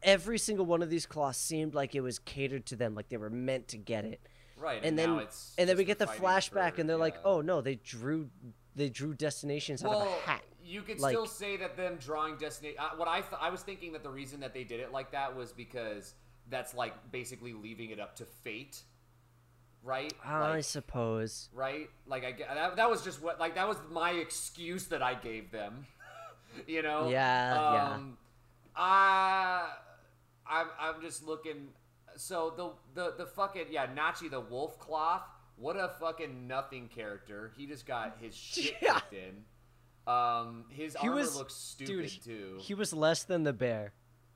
every 0.03 0.39
single 0.39 0.65
one 0.65 0.83
of 0.83 0.91
these 0.91 1.07
cloths 1.07 1.39
seemed 1.39 1.75
like 1.75 1.95
it 1.95 2.01
was 2.01 2.19
catered 2.21 2.65
to 2.67 2.77
them, 2.77 2.95
like 2.95 3.09
they 3.09 3.17
were 3.17 3.31
meant 3.31 3.69
to 3.69 3.77
get 3.77 4.05
it. 4.05 4.21
right. 4.57 4.81
And 4.83 4.97
now 4.97 5.17
then 5.17 5.25
it's 5.25 5.55
and 5.59 5.69
then 5.69 5.77
we 5.77 5.85
get 5.85 5.99
the 5.99 6.07
flashback, 6.07 6.53
fighting 6.53 6.81
and 6.83 6.91
they're 6.91 6.97
like, 6.97 7.17
oh 7.25 7.41
no, 7.41 7.61
they 7.61 7.75
drew 7.77 8.31
they 8.77 8.89
drew 8.89 9.13
destinations 9.15 9.83
out 9.83 9.91
well, 9.91 10.03
of 10.03 10.09
a 10.09 10.31
hat. 10.31 10.43
you 10.65 10.83
could 10.83 11.01
Like- 11.01 11.13
still 11.15 11.27
say 11.27 11.57
that 11.57 11.77
them 11.77 11.97
drawing 12.01 12.37
Destiny. 12.37 12.77
Uh, 12.79 12.91
what 12.97 13.09
I 13.09 13.21
th- 13.23 13.33
I 13.41 13.51
was 13.51 13.63
thinking 13.63 13.93
that 13.95 14.03
the 14.05 14.11
reason 14.11 14.41
that 14.41 14.55
they 14.55 14.63
did 14.65 14.79
it 14.81 14.93
like 14.93 15.11
that 15.13 15.35
was 15.35 15.53
because 15.53 16.15
that's 16.49 16.75
like 16.75 16.95
basically 17.11 17.53
leaving 17.53 17.91
it 17.91 17.99
up 17.99 18.15
to 18.17 18.25
fate, 18.25 18.83
right? 19.83 20.13
I 20.25 20.51
Like, 20.51 20.65
suppose. 20.65 21.49
right? 21.53 21.91
Like 22.07 22.25
I 22.25 22.55
that, 22.55 22.77
that 22.77 22.89
was 22.89 23.03
just 23.03 23.21
what 23.21 23.41
like 23.41 23.57
that 23.57 23.67
was 23.67 23.77
my 23.91 24.13
excuse 24.13 24.87
that 24.87 25.03
I 25.03 25.15
gave 25.15 25.51
them. 25.51 25.87
you 26.69 26.83
know? 26.83 27.09
Yeah, 27.09 27.73
yeah. 27.73 27.99
I 28.79 29.69
I'm 30.47 30.67
I'm 30.81 31.01
just 31.03 31.27
looking. 31.27 31.69
So 32.17 32.53
the 32.95 33.01
the 33.03 33.15
the 33.19 33.27
fucking 33.27 33.67
yeah 33.71 33.87
Nachi 33.87 34.31
the 34.31 34.41
wolf 34.41 34.79
cloth. 34.79 35.23
What 35.57 35.77
a 35.77 35.91
fucking 36.01 36.47
nothing 36.47 36.89
character. 36.89 37.51
He 37.57 37.67
just 37.67 37.85
got 37.85 38.17
his 38.21 38.35
shit 38.37 38.77
Yeah. 38.81 39.01
kicked 39.01 39.15
in. 39.15 39.45
Um, 40.13 40.65
his 40.71 40.95
He 40.97 41.09
armor 41.09 41.21
was- 41.21 41.37
looks 41.37 41.55
stupid 41.55 42.11
Dude, 42.11 42.23
too. 42.25 42.57
he 42.61 42.73
was 42.75 42.93
less 42.95 43.25
than 43.25 43.43
the 43.43 43.53
bear. 43.53 43.93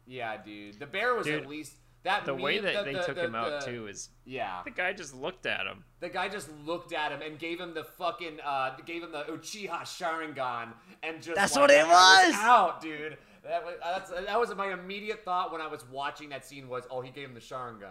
yeah, 0.06 0.36
dude. 0.36 0.78
The 0.78 0.86
bear 0.86 1.14
was 1.14 1.26
Dude, 1.26 1.40
at 1.42 1.48
least 1.48 1.72
that. 2.02 2.26
the 2.26 2.34
way 2.34 2.58
that 2.58 2.74
the- 2.74 2.82
they 2.82 2.92
the- 2.92 3.04
took 3.04 3.14
the- 3.14 3.24
him 3.24 3.34
out 3.36 3.60
the- 3.64 3.70
too 3.70 3.86
is 3.86 4.10
Yeah, 4.26 4.60
the 4.64 4.70
guy 4.72 4.92
just 4.92 5.14
looked 5.14 5.46
at 5.46 5.64
him. 5.66 5.84
the 6.00 6.08
guy 6.10 6.28
just 6.28 6.50
looked 6.66 6.92
at 6.92 7.10
him 7.12 7.22
and 7.22 7.38
gave 7.38 7.58
him 7.60 7.72
the 7.72 7.84
fucking 7.84 8.40
uh 8.44 8.76
gave 8.84 9.02
him 9.04 9.12
the 9.12 9.22
Uchiha 9.24 9.82
Sharingan 9.82 10.74
and 11.04 11.22
just 11.22 11.36
That's 11.36 11.54
like, 11.54 11.60
what 11.62 11.70
it 11.70 11.78
and 11.80 11.88
was! 11.88 12.34
out, 12.34 12.80
dude. 12.82 13.16
That 13.44 13.64
was 13.64 13.74
that's, 13.82 14.10
that 14.10 14.38
was 14.40 14.54
my 14.54 14.72
immediate 14.72 15.24
thought 15.24 15.50
when 15.52 15.60
I 15.60 15.66
was 15.66 15.84
watching 15.90 16.28
that 16.30 16.44
scene 16.44 16.68
was 16.68 16.84
oh 16.90 17.00
he 17.00 17.10
gave 17.10 17.28
him 17.28 17.34
the 17.34 17.40
Sharingan. 17.40 17.90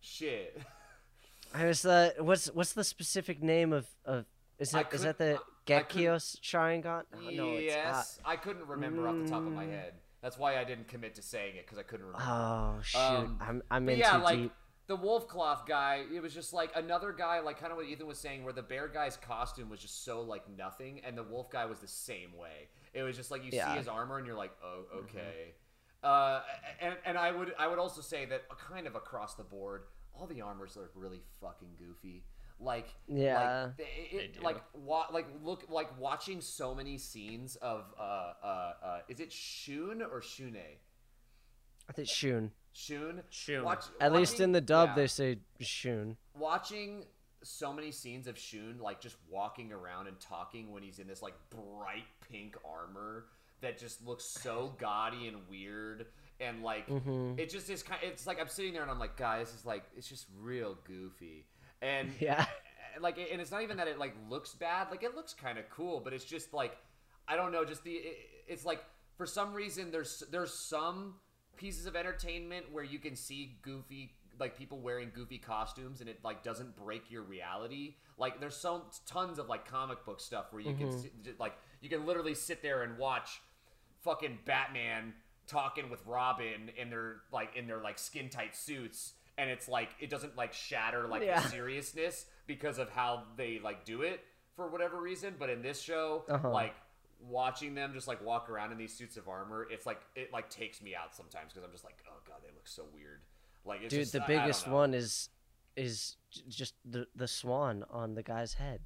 Shit. 0.00 0.60
I 1.54 1.64
was 1.66 1.84
uh, 1.84 2.10
what's 2.18 2.46
what's 2.48 2.72
the 2.72 2.84
specific 2.84 3.42
name 3.42 3.72
of 3.72 3.86
of 4.04 4.24
is 4.58 4.70
that 4.72 4.92
is 4.92 5.02
that 5.02 5.18
the 5.18 5.32
I- 5.32 5.74
I 5.76 5.82
couldn't- 5.82 5.88
Gekios 6.06 6.40
Sharingan? 6.40 7.02
Oh, 7.14 7.30
no, 7.30 7.50
it's 7.52 7.66
yes, 7.66 8.18
I 8.24 8.36
couldn't 8.36 8.66
remember 8.66 9.06
off 9.08 9.16
the 9.16 9.28
top 9.28 9.40
of 9.46 9.52
my 9.52 9.64
Mm. 9.66 9.70
head. 9.70 9.92
That's 10.22 10.38
why 10.38 10.58
I 10.58 10.64
didn't 10.64 10.88
commit 10.88 11.14
to 11.16 11.22
saying 11.22 11.56
it 11.56 11.66
because 11.66 11.78
I 11.78 11.82
couldn't 11.82 12.06
remember. 12.06 12.26
Oh 12.26 12.78
shoot, 12.82 12.98
Um, 12.98 13.38
I'm 13.40 13.62
I'm 13.70 13.88
in 13.90 13.98
yeah, 13.98 14.12
too 14.16 14.22
like 14.22 14.38
deep. 14.38 14.52
The 14.88 14.96
wolf 14.96 15.28
cloth 15.28 15.64
guy, 15.68 16.02
it 16.12 16.20
was 16.22 16.34
just 16.34 16.52
like 16.52 16.70
another 16.74 17.12
guy, 17.12 17.40
like 17.40 17.60
kind 17.60 17.70
of 17.70 17.76
what 17.76 17.86
Ethan 17.86 18.06
was 18.06 18.18
saying, 18.18 18.42
where 18.42 18.52
the 18.52 18.62
bear 18.62 18.88
guy's 18.88 19.16
costume 19.16 19.68
was 19.70 19.80
just 19.80 20.04
so 20.04 20.22
like 20.22 20.42
nothing, 20.56 21.00
and 21.04 21.16
the 21.16 21.22
wolf 21.22 21.50
guy 21.50 21.66
was 21.66 21.78
the 21.78 21.86
same 21.88 22.36
way. 22.36 22.68
It 22.94 23.02
was 23.02 23.14
just 23.16 23.30
like 23.30 23.44
you 23.44 23.50
Yeah. 23.52 23.64
Mm-hmm. 23.66 23.72
see 23.74 23.78
his 23.78 23.88
armor 23.88 24.18
and 24.18 24.26
you're 24.26 24.36
like, 24.36 24.52
oh, 24.64 24.84
okay. 25.00 25.54
Uh, 26.02 26.40
and 26.80 26.94
and 27.04 27.18
I 27.18 27.30
would 27.32 27.54
I 27.58 27.68
would 27.68 27.78
also 27.78 28.00
say 28.00 28.24
that 28.26 28.48
kind 28.58 28.86
of 28.86 28.94
across 28.94 29.34
the 29.34 29.42
board, 29.44 29.82
all 30.14 30.26
the 30.26 30.40
armors 30.42 30.74
look 30.76 30.90
really 30.94 31.20
fucking 31.40 31.68
goofy. 31.78 32.24
Like 32.60 32.88
Yeah. 33.06 33.70
like, 33.78 33.78
it, 33.78 34.12
They 34.12 34.16
it, 34.18 34.42
like 34.42 34.56
wa- 34.74 35.06
like 35.12 35.26
look 35.44 35.64
like 35.68 35.96
watching 36.00 36.40
so 36.40 36.74
many 36.74 36.98
scenes 36.98 37.56
of 37.56 37.84
uh 37.98 38.02
uh 38.42 38.72
uh 38.82 38.98
is 39.08 39.20
it 39.20 39.32
Shun 39.32 40.02
or 40.02 40.22
Shune? 40.22 40.56
I 41.88 41.92
think 41.92 42.08
Shun. 42.08 42.52
Shun. 42.78 43.22
Shun. 43.30 43.64
Watch, 43.64 43.84
At 44.00 44.12
least 44.12 44.38
in 44.40 44.52
the 44.52 44.60
dub, 44.60 44.90
yeah. 44.90 44.94
they 44.94 45.06
say 45.08 45.38
Shun. 45.60 46.16
watching 46.38 47.04
so 47.42 47.72
many 47.72 47.90
scenes 47.92 48.26
of 48.26 48.38
Shun 48.38 48.78
like 48.80 49.00
just 49.00 49.16
walking 49.30 49.72
around 49.72 50.06
and 50.08 50.18
talking 50.20 50.70
when 50.72 50.82
he's 50.82 50.98
in 50.98 51.06
this 51.06 51.22
like 51.22 51.34
bright 51.50 52.04
pink 52.30 52.56
armor 52.68 53.26
that 53.60 53.78
just 53.78 54.04
looks 54.06 54.24
so 54.24 54.74
gaudy 54.80 55.28
and 55.28 55.36
weird 55.48 56.06
and 56.40 56.62
like 56.62 56.88
Mhm. 56.88 57.38
it 57.38 57.48
just 57.50 57.70
is 57.70 57.82
kind 57.82 58.00
it's 58.02 58.26
like 58.26 58.40
I'm 58.40 58.48
sitting 58.48 58.72
there 58.72 58.82
and 58.82 58.90
I'm 58.90 58.98
like 58.98 59.16
guys 59.16 59.50
this 59.50 59.60
is 59.60 59.64
like 59.66 59.84
it's 59.96 60.08
just 60.08 60.26
real 60.40 60.76
goofy 60.84 61.46
and 61.80 62.12
Yeah. 62.20 62.44
like 63.00 63.18
and 63.18 63.40
it's 63.40 63.52
not 63.52 63.62
even 63.62 63.76
that 63.76 63.86
it 63.88 63.98
like 64.00 64.14
looks 64.28 64.54
bad 64.54 64.88
like 64.90 65.02
it 65.04 65.14
looks 65.14 65.32
kind 65.32 65.58
of 65.58 65.68
cool 65.70 66.00
but 66.00 66.12
it's 66.12 66.24
just 66.24 66.52
like 66.52 66.76
i 67.28 67.36
don't 67.36 67.52
know 67.52 67.64
just 67.64 67.84
the 67.84 67.92
it, 67.92 68.16
it's 68.48 68.64
like 68.64 68.82
for 69.16 69.26
some 69.26 69.52
reason 69.54 69.92
there's 69.92 70.24
there's 70.32 70.52
some 70.52 71.14
pieces 71.58 71.84
of 71.86 71.94
entertainment 71.96 72.66
where 72.72 72.84
you 72.84 72.98
can 72.98 73.14
see 73.16 73.58
goofy 73.62 74.14
like 74.40 74.56
people 74.56 74.78
wearing 74.78 75.10
goofy 75.12 75.36
costumes 75.38 76.00
and 76.00 76.08
it 76.08 76.18
like 76.24 76.42
doesn't 76.44 76.76
break 76.76 77.10
your 77.10 77.22
reality 77.22 77.96
like 78.16 78.38
there's 78.40 78.56
so 78.56 78.84
tons 79.04 79.38
of 79.38 79.48
like 79.48 79.68
comic 79.68 80.04
book 80.06 80.20
stuff 80.20 80.46
where 80.52 80.62
you 80.62 80.74
can 80.74 80.90
sit, 80.96 81.22
j- 81.24 81.32
like 81.40 81.54
you 81.80 81.88
can 81.88 82.06
literally 82.06 82.34
sit 82.34 82.62
there 82.62 82.82
and 82.84 82.96
watch 82.98 83.40
fucking 84.02 84.38
batman 84.44 85.12
talking 85.48 85.90
with 85.90 86.00
robin 86.06 86.70
in 86.76 86.88
their 86.90 87.16
like 87.32 87.56
in 87.56 87.66
their 87.66 87.80
like 87.82 87.98
skin 87.98 88.28
tight 88.28 88.54
suits 88.54 89.14
and 89.38 89.50
it's 89.50 89.68
like 89.68 89.90
it 90.00 90.08
doesn't 90.10 90.36
like 90.36 90.52
shatter 90.52 91.08
like 91.08 91.22
Yeah. 91.22 91.40
the 91.40 91.48
seriousness 91.58 92.26
because 92.46 92.78
of 92.78 92.90
how 92.90 93.24
they 93.36 93.58
like 93.62 93.84
do 93.84 94.02
it 94.02 94.20
for 94.56 94.66
whatever 94.68 95.00
reason. 95.00 95.34
But 95.38 95.48
in 95.50 95.62
this 95.62 95.80
show, 95.80 96.24
Uh-huh. 96.28 96.50
like 96.50 96.74
watching 97.20 97.74
them 97.74 97.92
just 97.94 98.08
like 98.08 98.24
walk 98.24 98.48
around 98.50 98.72
in 98.72 98.78
these 98.78 98.94
suits 98.94 99.16
of 99.16 99.28
armor, 99.28 99.66
it's 99.70 99.86
like 99.86 100.00
it 100.14 100.32
like 100.32 100.50
takes 100.50 100.80
me 100.82 100.94
out 100.94 101.14
sometimes 101.14 101.52
because 101.52 101.64
I'm 101.64 101.72
just 101.72 101.84
like, 101.84 101.98
oh 102.08 102.18
god, 102.26 102.36
they 102.42 102.48
look 102.54 102.66
so 102.68 102.84
weird. 102.94 103.20
Like 103.64 103.82
it's 103.82 103.90
Dude, 103.92 104.00
just, 104.02 104.12
the 104.12 104.20
I- 104.22 104.24
I 104.24 104.26
biggest 104.26 104.66
know. 104.66 104.74
one 104.74 104.94
is 104.94 105.28
is 105.76 106.16
just 106.48 106.74
the 106.84 107.06
the 107.14 107.28
swan 107.28 107.84
on 107.90 108.14
the 108.14 108.22
guy's 108.22 108.54
head. 108.54 108.80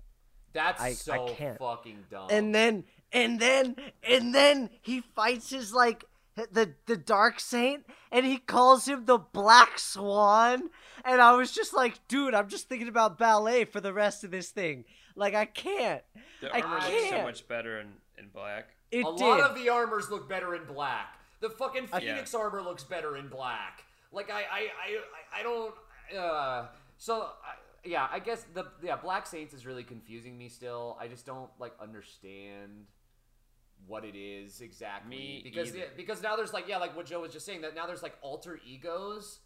That's 0.53 0.81
I- 0.83 0.89
I 0.89 0.93
so 0.93 1.29
can't. 1.35 1.59
fucking 1.59 2.05
dumb. 2.11 2.29
and 2.31 2.55
then 2.55 2.85
and 3.12 3.41
then 3.41 3.77
and 4.03 4.35
then 4.35 4.71
he 4.83 5.01
fights 5.01 5.51
his 5.51 5.73
like 5.73 6.05
the 6.35 6.75
the 6.87 6.97
dark 6.97 7.41
saint 7.41 7.85
and 8.11 8.25
he 8.25 8.39
calls 8.39 8.87
him 8.89 9.05
the 9.05 9.19
black 9.19 9.79
swan 9.79 10.71
and 11.05 11.21
i 11.21 11.33
was 11.35 11.53
just 11.53 11.75
like 11.75 12.01
dude 12.09 12.33
i'm 12.33 12.49
just 12.49 12.71
thinking 12.71 12.89
about 12.89 13.19
ballet 13.19 13.67
for 13.67 13.83
the 13.83 13.93
rest 13.93 14.25
of 14.25 14.31
this 14.31 14.49
thing 14.49 14.87
like 15.15 15.35
i 15.35 15.45
can't 15.45 16.01
The 16.41 16.49
I 16.57 16.62
armor 16.62 16.77
looks 16.89 17.11
so 17.11 17.23
much 17.23 17.49
better 17.49 17.81
in, 17.81 17.89
in 18.19 18.28
black. 18.28 18.69
it 18.90 19.00
a 19.07 19.16
did 19.16 19.21
lot 19.21 19.40
of 19.40 19.54
the 19.57 19.69
armors 19.69 20.11
look 20.11 20.28
better 20.28 20.54
in 20.54 20.64
black. 20.64 21.19
The 21.40 21.50
fucking 21.50 21.88
Yeah. 21.92 21.99
Phoenix 21.99 22.35
armor 22.35 22.62
looks 22.62 22.85
better 22.85 23.16
in 23.16 23.28
black. 23.28 23.85
Like 24.12 24.31
I 24.31 24.42
I 24.42 24.42
I, 24.42 24.99
I- 25.37 25.40
I 25.40 25.42
don't 25.42 25.75
uh 26.16 26.66
so 26.99 27.23
I, 27.23 27.54
yeah, 27.85 28.07
I 28.12 28.21
guess 28.21 28.45
the 28.54 28.66
yeah, 28.83 28.95
Black 28.97 29.26
Saints 29.26 29.52
is 29.54 29.66
really 29.66 29.83
confusing 29.83 30.38
me 30.38 30.49
still. 30.49 30.97
I 31.00 31.09
just 31.09 31.26
don't 31.26 31.50
like 31.59 31.73
understand 31.81 32.87
what 33.88 34.04
it 34.04 34.14
is 34.14 34.61
exactly 34.61 35.11
Me 35.16 35.40
because 35.42 35.68
either. 35.68 35.79
yeah, 35.79 35.85
because 35.96 36.22
now 36.22 36.37
there's 36.37 36.53
like 36.53 36.68
yeah, 36.68 36.79
like 36.79 36.94
what 36.96 37.07
Joe 37.07 37.20
was 37.20 37.33
just 37.33 37.44
saying 37.44 37.62
that 37.62 37.75
now 37.75 37.87
there's 37.87 38.03
like 38.03 38.14
alter 38.22 38.61
egos 38.64 39.40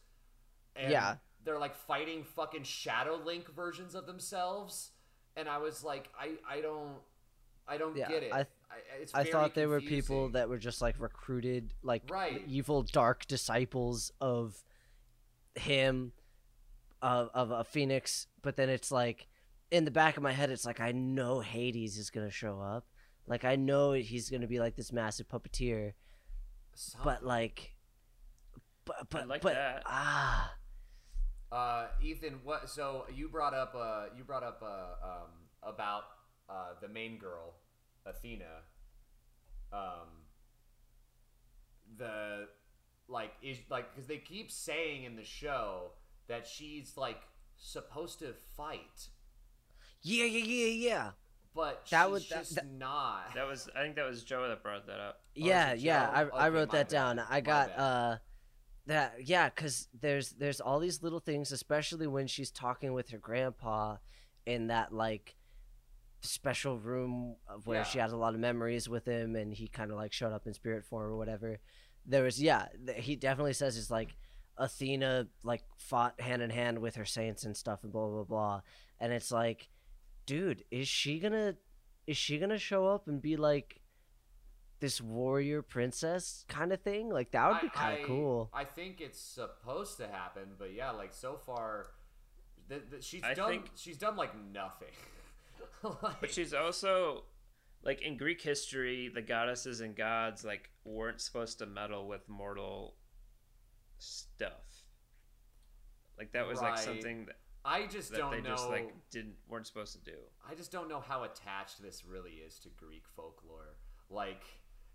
and 0.75 0.91
Yeah. 0.93 1.17
they're 1.45 1.59
like 1.59 1.75
fighting 1.75 2.25
fucking 2.25 2.65
Shadow 2.65 3.17
Link 3.25 3.49
versions 3.55 3.95
of 3.95 4.07
themselves 4.07 4.91
and 5.37 5.49
I 5.49 5.57
was 5.59 5.83
like 5.83 6.11
I 6.21 6.33
I 6.47 6.61
don't 6.61 6.97
I 7.67 7.79
don't 7.79 7.97
Yeah, 7.97 8.09
get 8.09 8.23
it. 8.25 8.33
I 8.33 8.39
th- 8.43 8.49
I, 9.15 9.21
i 9.21 9.25
thought 9.25 9.55
they 9.55 9.67
were 9.67 9.81
people 9.81 10.29
that 10.31 10.49
were 10.49 10.59
just 10.59 10.81
like 10.83 10.97
recruited 10.99 11.73
like 11.83 12.03
Right. 12.11 12.43
evil 12.47 12.83
dark 12.83 13.27
disciples 13.27 14.13
of 14.21 14.63
him 15.55 16.13
of 17.03 17.31
of 17.35 17.51
a 17.51 17.65
phoenix 17.65 18.27
but 18.43 18.57
then 18.57 18.69
it's 18.69 18.91
like 18.93 19.27
in 19.71 19.85
the 19.85 19.91
back 19.91 20.17
of 20.17 20.23
my 20.23 20.33
head 20.33 20.51
it's 20.51 20.65
like 20.65 20.81
i 20.81 20.93
know 20.93 21.41
hades 21.41 21.99
is 21.99 22.11
gonna 22.11 22.31
show 22.31 22.61
up 22.61 22.87
like 23.27 23.45
i 23.45 23.57
know 23.57 23.93
he's 23.93 24.31
gonna 24.31 24.47
be 24.47 24.59
like 24.61 24.77
this 24.77 24.93
massive 24.93 25.29
puppeteer 25.29 25.93
Some- 26.75 27.01
but 27.05 27.25
like 27.25 27.75
but 28.85 29.09
but 29.11 29.29
like 29.29 29.43
but 29.43 29.55
that. 29.55 29.83
ah 29.87 30.53
uh, 31.53 31.87
Ethan, 32.03 32.41
what? 32.43 32.69
So 32.69 33.07
you 33.15 33.29
brought 33.29 33.55
up 33.55 33.73
uh, 33.79 34.07
you 34.17 34.25
brought 34.25 34.43
up 34.43 34.61
uh, 34.63 35.07
um, 35.07 35.29
about 35.63 36.03
uh, 36.51 36.71
the 36.83 36.89
main 36.89 37.19
girl, 37.19 37.55
Athena. 38.07 38.63
Um, 39.73 40.09
the 41.99 42.49
like 43.09 43.33
is 43.43 43.59
like 43.71 43.93
because 43.95 44.07
they 44.09 44.19
keep 44.19 44.51
saying 44.51 45.05
in 45.05 45.17
the 45.17 45.25
show 45.25 45.93
that 46.29 46.47
she's 46.47 46.97
like 46.97 47.19
supposed 47.57 48.19
to 48.19 48.35
fight, 48.57 49.09
yeah 50.03 50.25
yeah 50.25 50.45
yeah 50.45 50.89
yeah 50.91 51.11
but 51.55 51.87
That 51.91 52.05
she's 52.05 52.11
would- 52.13 52.23
that- 52.23 52.29
just 52.41 52.55
that- 52.57 52.67
not. 52.71 53.35
That 53.35 53.47
was 53.47 53.69
I 53.75 53.83
think 53.83 53.97
that 53.97 54.07
was 54.07 54.25
Joe 54.25 54.47
that 54.49 54.63
brought 54.63 54.87
that 54.89 55.01
up. 55.01 55.21
yeah 55.35 55.73
is 55.73 55.83
it 55.83 55.87
yeah 55.87 56.07
Joe? 56.25 56.31
I, 56.35 56.47
I 56.47 56.49
wrote 56.51 56.69
my 56.69 56.79
that 56.79 56.89
down 56.89 57.19
i 57.19 57.25
my 57.31 57.41
got 57.41 57.69
bad. 57.69 57.79
uh 57.79 58.17
that 58.87 59.15
yeah 59.25 59.49
because 59.49 59.89
there's 60.01 60.31
there's 60.33 60.61
all 60.61 60.79
these 60.81 61.03
little 61.03 61.19
things 61.21 61.53
especially 61.53 62.07
when 62.07 62.27
she's 62.27 62.51
talking 62.51 62.93
with 62.93 63.09
her 63.11 63.19
grandpa 63.19 63.97
in 64.45 64.67
that 64.69 64.93
like 64.93 65.35
special 66.27 66.79
room 66.79 67.37
of 67.49 67.67
where 67.67 67.79
Yeah. 67.79 67.85
she 67.85 67.99
has 67.99 68.13
a 68.13 68.17
lot 68.17 68.35
of 68.35 68.41
memories 68.41 68.89
with 68.89 69.07
him 69.07 69.35
and 69.37 69.55
he 69.55 69.69
kind 69.69 69.91
of 69.91 69.97
like 69.97 70.13
showed 70.13 70.33
up 70.33 70.47
in 70.47 70.53
spirit 70.55 70.85
form 70.85 71.11
or 71.11 71.17
whatever 71.17 71.59
there 72.05 72.23
was 72.25 72.41
yeah 72.43 72.67
th- 72.87 73.03
he 73.05 73.17
definitely 73.17 73.53
says 73.55 73.77
it's 73.79 73.91
like 73.91 74.17
athena 74.59 75.27
like 75.43 75.63
fought 75.77 76.21
hand 76.21 76.43
in 76.43 76.51
hand 76.51 76.79
with 76.79 76.95
her 76.97 77.05
saints 77.05 77.45
and 77.45 77.57
stuff 77.57 77.83
and 77.83 77.93
blah 77.93 78.09
blah 78.09 78.25
blah 78.25 78.61
and 79.01 79.13
it's 79.13 79.31
like 79.33 79.69
dude 80.27 80.65
is 80.71 80.89
she 80.89 81.19
gonna 81.19 81.55
is 82.07 82.17
she 82.17 82.39
gonna 82.39 82.59
show 82.59 82.87
up 82.87 83.07
and 83.09 83.21
be 83.23 83.37
like 83.37 83.81
this 84.81 85.01
warrior 85.01 85.63
princess 85.63 86.45
kind 86.49 86.73
of 86.73 86.81
thing 86.83 87.09
like 87.09 87.31
that 87.33 87.49
would 87.51 87.61
be 87.63 87.69
kind 87.69 87.99
of 88.01 88.07
cool 88.07 88.51
I 88.53 88.65
think 88.65 89.01
it's 89.01 89.19
supposed 89.21 89.97
to 89.99 90.07
happen, 90.07 90.51
but 90.59 90.75
yeah, 90.75 90.91
like 90.91 91.15
so 91.15 91.37
far, 91.39 91.87
th- 92.69 92.83
th- 92.91 93.03
she's 93.03 93.23
I 93.25 93.33
done. 93.35 93.49
think- 93.51 93.71
She's 93.75 93.97
done 93.97 94.17
like 94.17 94.33
nothing. 94.53 94.89
Like- 96.03 96.21
But 96.21 96.31
she's 96.33 96.53
also 96.55 97.25
like 97.83 98.03
in 98.03 98.17
Greek 98.17 98.41
history, 98.43 99.09
the 99.09 99.23
goddesses 99.23 99.81
and 99.81 99.95
gods 99.95 100.45
like 100.45 100.71
weren't 100.85 101.21
supposed 101.21 101.59
to 101.61 101.67
meddle 101.67 102.07
with 102.09 102.29
mortal 102.29 102.97
stuff. 103.99 104.53
Like 106.19 106.33
that 106.33 106.47
was 106.47 106.61
like 106.61 106.79
something 106.79 107.27
that, 107.27 107.37
I 107.65 107.87
just 107.87 108.11
that 108.13 108.19
don't 108.19 108.31
they 108.31 108.41
know. 108.41 108.51
just 108.51 108.69
like 108.69 108.93
didn't 109.11 109.35
weren't 109.49 109.67
supposed 109.67 109.93
to 109.93 109.99
do. 110.11 110.17
I 110.49 110.55
just 110.55 110.73
don't 110.73 110.89
know 110.89 111.01
how 111.01 111.25
attached 111.25 111.83
this 111.83 112.05
really 112.05 112.33
is 112.47 112.59
to 112.61 112.69
Greek 112.71 113.05
folklore. 113.15 113.75
Like, 114.09 114.43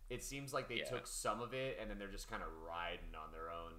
it 0.09 0.23
seems 0.23 0.53
like 0.53 0.67
they 0.67 0.77
Yeah. 0.77 0.85
took 0.85 1.05
some 1.05 1.41
of 1.41 1.53
it 1.53 1.77
and 1.79 1.89
then 1.89 1.99
they're 1.99 2.07
just 2.07 2.29
kind 2.29 2.41
of 2.41 2.49
riding 2.67 3.13
on 3.15 3.31
their 3.31 3.51
own. 3.51 3.73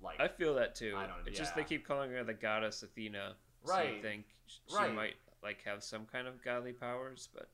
Like, 0.00 0.20
I 0.20 0.28
feel 0.28 0.54
that 0.56 0.74
too. 0.74 0.94
I 0.96 1.06
don't- 1.06 1.26
It's 1.26 1.38
just 1.38 1.54
they 1.56 1.64
keep 1.64 1.86
calling 1.86 2.10
her 2.10 2.22
the 2.22 2.34
goddess 2.34 2.82
Athena. 2.82 3.36
So 3.64 3.72
Right. 3.72 3.94
you 3.96 4.02
think 4.02 4.26
she 4.46 4.74
Right. 4.76 4.92
might 4.94 5.16
like 5.42 5.62
have 5.64 5.82
some 5.82 6.06
kind 6.10 6.26
of 6.26 6.42
godly 6.42 6.72
powers, 6.72 7.28
but 7.34 7.48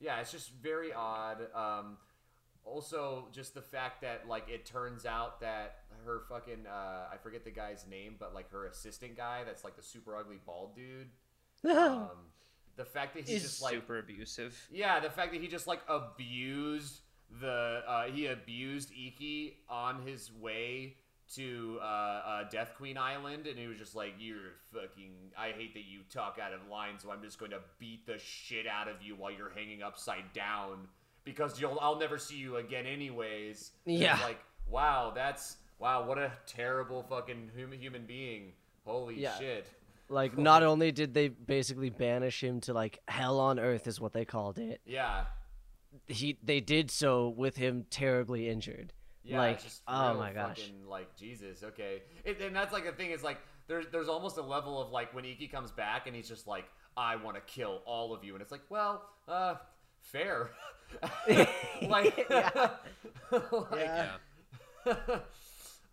yeah, 0.00 0.20
it's 0.20 0.32
just 0.32 0.52
very 0.52 0.92
odd. 0.92 1.48
Um, 1.54 1.96
also, 2.64 3.28
just 3.32 3.54
the 3.54 3.62
fact 3.62 4.02
that 4.02 4.28
like 4.28 4.48
it 4.48 4.66
turns 4.66 5.06
out 5.06 5.40
that 5.40 5.76
her 6.04 6.20
fucking 6.28 6.66
uh, 6.66 7.06
I 7.12 7.16
forget 7.22 7.44
the 7.44 7.50
guy's 7.50 7.86
name, 7.88 8.16
but 8.18 8.34
like 8.34 8.50
her 8.50 8.66
assistant 8.66 9.16
guy, 9.16 9.42
that's 9.44 9.64
like 9.64 9.76
the 9.76 9.82
super 9.82 10.16
ugly 10.16 10.38
bald 10.44 10.76
dude. 10.76 11.08
Um, 11.68 12.10
the 12.76 12.84
fact 12.84 13.14
that 13.14 13.28
he's 13.28 13.42
Is 13.42 13.50
just 13.50 13.62
like 13.62 13.74
super 13.74 13.98
abusive. 13.98 14.56
Yeah, 14.70 15.00
the 15.00 15.10
fact 15.10 15.32
that 15.32 15.40
he 15.40 15.48
just 15.48 15.66
like 15.66 15.80
abused 15.88 17.00
the 17.40 17.82
uh, 17.86 18.04
he 18.04 18.26
abused 18.26 18.90
Ikki 18.92 19.58
on 19.68 20.06
his 20.06 20.30
way 20.32 20.94
to 21.34 21.78
uh, 21.82 21.84
uh, 21.84 22.44
Death 22.50 22.72
Queen 22.76 22.96
Island, 22.98 23.46
and 23.46 23.58
he 23.58 23.66
was 23.66 23.76
just 23.78 23.94
like, 23.94 24.14
"You're 24.18 24.54
fucking. 24.72 25.12
I 25.36 25.48
hate 25.48 25.74
that 25.74 25.84
you 25.84 26.00
talk 26.10 26.38
out 26.42 26.52
of 26.52 26.60
line, 26.70 26.98
so 26.98 27.10
I'm 27.10 27.22
just 27.22 27.38
going 27.38 27.50
to 27.50 27.60
beat 27.78 28.06
the 28.06 28.18
shit 28.18 28.66
out 28.66 28.88
of 28.88 29.02
you 29.02 29.14
while 29.16 29.30
you're 29.30 29.50
hanging 29.54 29.82
upside 29.82 30.32
down 30.32 30.88
because 31.24 31.60
you'll 31.60 31.78
I'll 31.80 31.98
never 31.98 32.18
see 32.18 32.36
you 32.36 32.56
again, 32.56 32.86
anyways." 32.86 33.72
And 33.86 33.96
Yeah. 33.98 34.18
like 34.22 34.38
wow, 34.68 35.12
that's 35.14 35.56
wow, 35.78 36.06
what 36.06 36.18
a 36.18 36.32
terrible 36.46 37.02
fucking 37.02 37.50
human 37.54 37.78
human 37.80 38.06
being. 38.06 38.52
Holy 38.84 39.20
Yeah. 39.20 39.36
shit. 39.38 39.66
like 40.10 40.38
not 40.38 40.62
only 40.62 40.90
did 40.90 41.12
they 41.12 41.28
basically 41.28 41.90
banish 41.90 42.42
him 42.42 42.60
to 42.62 42.72
like 42.72 42.98
hell 43.08 43.38
on 43.38 43.58
earth 43.58 43.86
is 43.86 44.00
what 44.00 44.14
they 44.14 44.24
called 44.24 44.58
it 44.58 44.80
Yeah. 44.86 45.26
he 46.06 46.38
they 46.42 46.60
did 46.60 46.90
so 46.90 47.28
with 47.28 47.56
him 47.58 47.84
terribly 47.90 48.48
injured 48.48 48.94
Yeah, 49.28 49.38
like 49.38 49.62
just 49.62 49.82
oh 49.86 50.10
real 50.10 50.18
my 50.18 50.32
gosh 50.32 50.58
fucking, 50.60 50.86
like 50.88 51.14
Jesus, 51.16 51.62
okay. 51.62 52.02
It, 52.24 52.40
and 52.40 52.56
that's 52.56 52.72
like 52.72 52.84
the 52.86 52.92
thing 52.92 53.10
is 53.10 53.22
like 53.22 53.38
there's 53.66 53.86
there's 53.92 54.08
almost 54.08 54.38
a 54.38 54.42
level 54.42 54.80
of 54.80 54.90
like 54.90 55.14
when 55.14 55.24
Ikki 55.24 55.48
comes 55.48 55.70
back 55.70 56.06
and 56.06 56.16
he's 56.16 56.28
just 56.28 56.46
like, 56.46 56.64
I 56.96 57.16
want 57.16 57.36
to 57.36 57.42
kill 57.42 57.82
all 57.84 58.14
of 58.14 58.24
you, 58.24 58.32
and 58.34 58.42
it's 58.42 58.50
like, 58.52 58.62
well, 58.70 59.04
uh, 59.28 59.56
fair. 60.00 60.50
like, 61.82 62.26
Yeah. 62.30 62.70
like, 63.30 63.72
Yeah. 63.74 64.08
Yeah. 64.86 64.94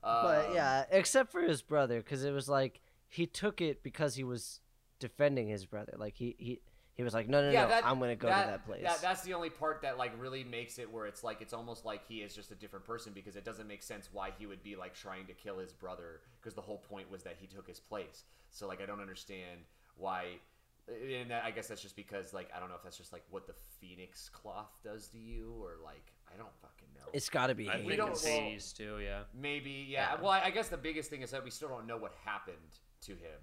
But 0.02 0.54
yeah, 0.54 0.86
except 0.92 1.32
for 1.32 1.42
his 1.42 1.62
brother, 1.62 1.98
because 2.00 2.24
it 2.24 2.32
was 2.32 2.48
like 2.48 2.80
he 3.10 3.26
took 3.26 3.60
it 3.60 3.84
because 3.84 4.16
he 4.16 4.24
was 4.24 4.62
defending 5.00 5.48
his 5.48 5.66
brother. 5.66 5.94
Like 5.98 6.16
he 6.16 6.36
he 6.38 6.62
he 6.96 7.04
was 7.04 7.14
like, 7.14 7.28
no 7.30 7.42
no 7.42 7.52
no, 7.52 7.82
I'm 7.84 8.00
gonna 8.00 8.16
go 8.16 8.28
to 8.28 8.34
that 8.34 8.66
place. 8.66 8.84
that's 9.02 9.22
the 9.24 9.34
only 9.34 9.50
part 9.50 9.82
that 9.84 9.98
like 9.98 10.12
really 10.20 10.44
makes 10.44 10.80
it 10.80 10.92
where 10.92 11.06
it's 11.06 11.24
like 11.24 11.42
it's 11.42 11.54
almost 11.54 11.86
like 11.86 12.08
he 12.08 12.18
is 12.22 12.34
just 12.34 12.52
a 12.52 12.56
different 12.56 12.86
person 12.86 13.12
because 13.14 13.36
it 13.36 13.44
doesn't 13.46 13.68
make 13.68 13.84
sense 13.84 14.10
why 14.12 14.32
he 14.38 14.46
would 14.46 14.64
be 14.64 14.76
like 14.76 14.94
trying 14.96 15.26
to 15.28 15.34
kill 15.34 15.58
his 15.60 15.74
brother 15.74 16.22
because 16.42 16.54
the 16.54 16.62
whole 16.62 16.78
point 16.78 17.10
was 17.12 17.24
that 17.24 17.36
he 17.40 17.48
took 17.48 17.68
his 17.68 17.80
place. 17.80 18.24
So 18.50 18.68
like 18.68 18.82
I 18.82 18.86
don't 18.86 19.02
understand 19.02 19.60
why. 19.98 20.40
And 20.88 21.32
that, 21.32 21.44
I 21.44 21.50
guess 21.50 21.68
that's 21.68 21.82
just 21.82 21.96
because 21.96 22.32
like 22.32 22.50
I 22.56 22.60
don't 22.60 22.70
know 22.70 22.76
if 22.76 22.84
that's 22.84 22.98
just 22.98 23.12
like 23.12 23.24
what 23.32 23.48
the 23.48 23.56
phoenix 23.82 24.30
cloth 24.30 24.70
does 24.84 25.08
to 25.10 25.18
you 25.18 25.54
or 25.60 25.78
like 25.84 26.14
I 26.32 26.38
don't 26.38 26.56
fucking 26.62 26.88
know. 26.96 27.10
it's 27.12 27.28
got 27.30 27.48
to 27.48 27.56
be. 27.56 27.68
I 27.68 27.74
Hades. 27.78 27.88
think 27.88 27.98
don't- 27.98 28.12
it's 28.12 28.24
well- 28.24 28.34
Hades 28.40 28.72
too. 28.74 29.00
Yeah. 29.04 29.22
Maybe, 29.34 29.86
yeah. 29.90 30.14
Yeah. 30.14 30.22
Well, 30.22 30.32
I 30.32 30.44
I 30.44 30.50
guess 30.52 30.68
the 30.70 30.78
biggest 30.78 31.10
thing 31.10 31.24
is 31.24 31.32
that 31.32 31.44
we 31.44 31.50
still 31.50 31.70
don't 31.70 31.88
know 31.88 31.98
what 31.98 32.14
happened 32.24 32.56
to 33.02 33.12
him. 33.14 33.40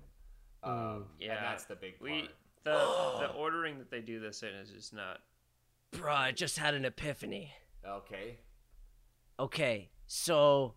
Um, 0.62 0.72
Mm, 0.72 1.04
Yeah. 1.18 1.36
and 1.36 1.44
that's 1.44 1.64
the 1.64 1.74
big 1.74 1.98
part. 1.98 2.10
We 2.10 2.30
the 2.64 2.70
the 3.20 3.26
ordering 3.36 3.78
that 3.78 3.90
they 3.90 4.00
do 4.00 4.20
this 4.20 4.42
in 4.42 4.50
is 4.50 4.70
just 4.70 4.92
not. 4.94 5.20
Bruh, 5.92 6.16
I 6.16 6.32
just 6.32 6.58
had 6.58 6.74
an 6.74 6.84
epiphany. 6.84 7.52
Okay. 7.86 8.38
Okay, 9.38 9.90
so 10.06 10.74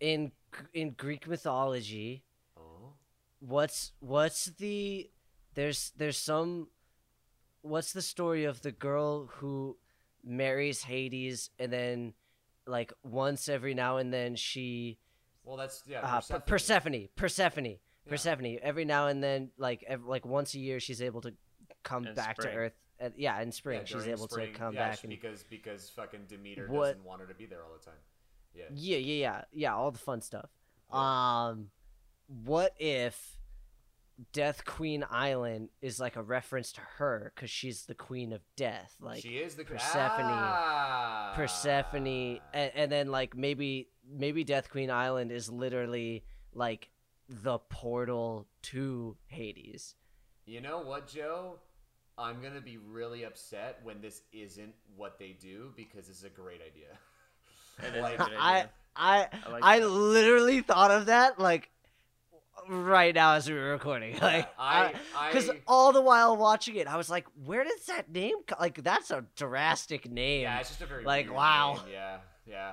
in 0.00 0.32
in 0.74 0.90
Greek 0.90 1.26
mythology, 1.26 2.24
Oh. 2.58 2.92
what's 3.40 3.92
what's 4.00 4.46
the 4.46 5.10
there's 5.54 5.92
there's 5.96 6.18
some 6.18 6.68
what's 7.62 7.92
the 7.92 8.02
story 8.02 8.44
of 8.44 8.62
the 8.62 8.72
girl 8.72 9.26
who 9.26 9.76
marries 10.24 10.82
Hades 10.84 11.50
and 11.58 11.72
then 11.72 12.14
like 12.66 12.92
once 13.02 13.48
every 13.48 13.74
now 13.74 13.96
and 13.96 14.12
then 14.12 14.36
she 14.36 14.98
Well, 15.44 15.56
that's 15.56 15.82
yeah. 15.86 16.00
uh, 16.00 16.16
Persephone. 16.20 16.42
Persephone 16.46 17.08
Persephone 17.16 17.64
Yeah. 17.64 17.72
Persephone 18.10 18.58
every 18.62 18.84
now 18.84 19.06
and 19.06 19.22
then 19.22 19.50
like 19.56 19.82
ev- 19.86 20.04
like 20.04 20.26
once 20.26 20.54
a 20.54 20.58
year 20.58 20.80
she's 20.80 21.00
able 21.00 21.20
to 21.22 21.32
come 21.82 22.06
In 22.06 22.14
back 22.14 22.36
spring. 22.40 22.52
to 22.54 22.58
earth 22.60 22.72
uh, 23.02 23.08
yeah 23.16 23.40
in 23.40 23.50
spring 23.52 23.80
Yeah, 23.80 23.84
she's 23.86 24.06
able 24.08 24.28
spring, 24.28 24.52
to 24.52 24.58
come 24.58 24.74
yeah, 24.74 24.90
back 24.90 25.02
and 25.04 25.10
because 25.10 25.42
because 25.44 25.88
fucking 25.90 26.26
Demeter 26.28 26.66
What- 26.68 26.86
doesn't 26.92 27.04
want 27.04 27.20
her 27.22 27.26
to 27.26 27.34
be 27.34 27.46
there 27.46 27.62
all 27.64 27.72
the 27.78 27.84
time. 27.84 27.94
Yeah. 28.54 28.64
Yeah, 28.74 28.98
yeah, 28.98 29.14
yeah, 29.14 29.42
yeah. 29.52 29.74
All 29.74 29.90
the 29.92 29.98
fun 29.98 30.20
stuff. 30.20 30.50
Um, 30.90 31.70
what 32.26 32.74
if 32.80 33.38
Death 34.32 34.64
Queen 34.66 35.04
Island 35.08 35.68
is 35.80 35.98
like 36.00 36.16
a 36.16 36.22
reference 36.22 36.72
to 36.72 36.80
her 36.98 37.32
because 37.34 37.48
she's 37.48 37.86
the 37.86 37.94
queen 37.94 38.32
of 38.32 38.40
death, 38.56 38.94
like 39.00 39.22
she 39.22 39.36
is 39.38 39.54
the 39.54 39.64
Persephone- 39.64 40.26
Ah. 40.26 41.32
Persephone, 41.36 42.40
and, 42.52 42.72
and 42.74 42.92
then 42.92 43.08
like 43.10 43.34
maybe 43.36 43.88
maybe 44.06 44.44
Death 44.44 44.68
Queen 44.68 44.90
Island 44.90 45.30
is 45.32 45.48
literally 45.48 46.24
like 46.52 46.90
the 47.30 47.58
portal 47.58 48.48
to 48.62 49.16
Hades. 49.28 49.94
You 50.46 50.60
know 50.60 50.80
what, 50.80 51.06
Joe? 51.06 51.58
I'm 52.18 52.42
gonna 52.42 52.60
be 52.60 52.76
really 52.76 53.22
upset 53.24 53.78
when 53.82 54.00
this 54.02 54.22
isn't 54.32 54.74
what 54.96 55.18
they 55.18 55.36
do 55.40 55.72
because 55.76 56.08
it's 56.08 56.24
a 56.24 56.28
great 56.28 56.60
idea. 56.60 56.98
Like, 58.02 58.20
I. 58.20 58.66
I 58.94 59.28
I 59.42 59.50
like 59.50 59.62
I 59.64 59.78
literally 59.78 60.60
thought 60.60 60.90
of 60.90 61.06
that 61.06 61.38
like 61.38 61.70
right 62.68 63.14
now 63.14 63.34
as 63.34 63.48
we 63.48 63.54
were 63.54 63.70
recording. 63.70 64.18
Like 64.20 64.48
I- 64.58 64.92
because 65.28 65.50
all 65.66 65.92
the 65.92 66.02
while 66.02 66.36
watching 66.36 66.76
it, 66.76 66.86
I 66.86 66.96
was 66.96 67.08
like, 67.08 67.26
where 67.46 67.64
does 67.64 67.86
that 67.86 68.10
name? 68.10 68.36
Co-? 68.46 68.56
Like 68.60 68.82
that's 68.82 69.10
a 69.10 69.24
drastic 69.36 70.10
name. 70.10 70.42
Yeah, 70.42 70.58
it's 70.60 70.68
just 70.70 70.82
a 70.82 70.86
very 70.86 71.04
Like, 71.04 71.26
weird 71.26 71.36
wow. 71.36 71.74
name. 71.76 71.92
Yeah, 71.92 72.18
yeah. 72.46 72.72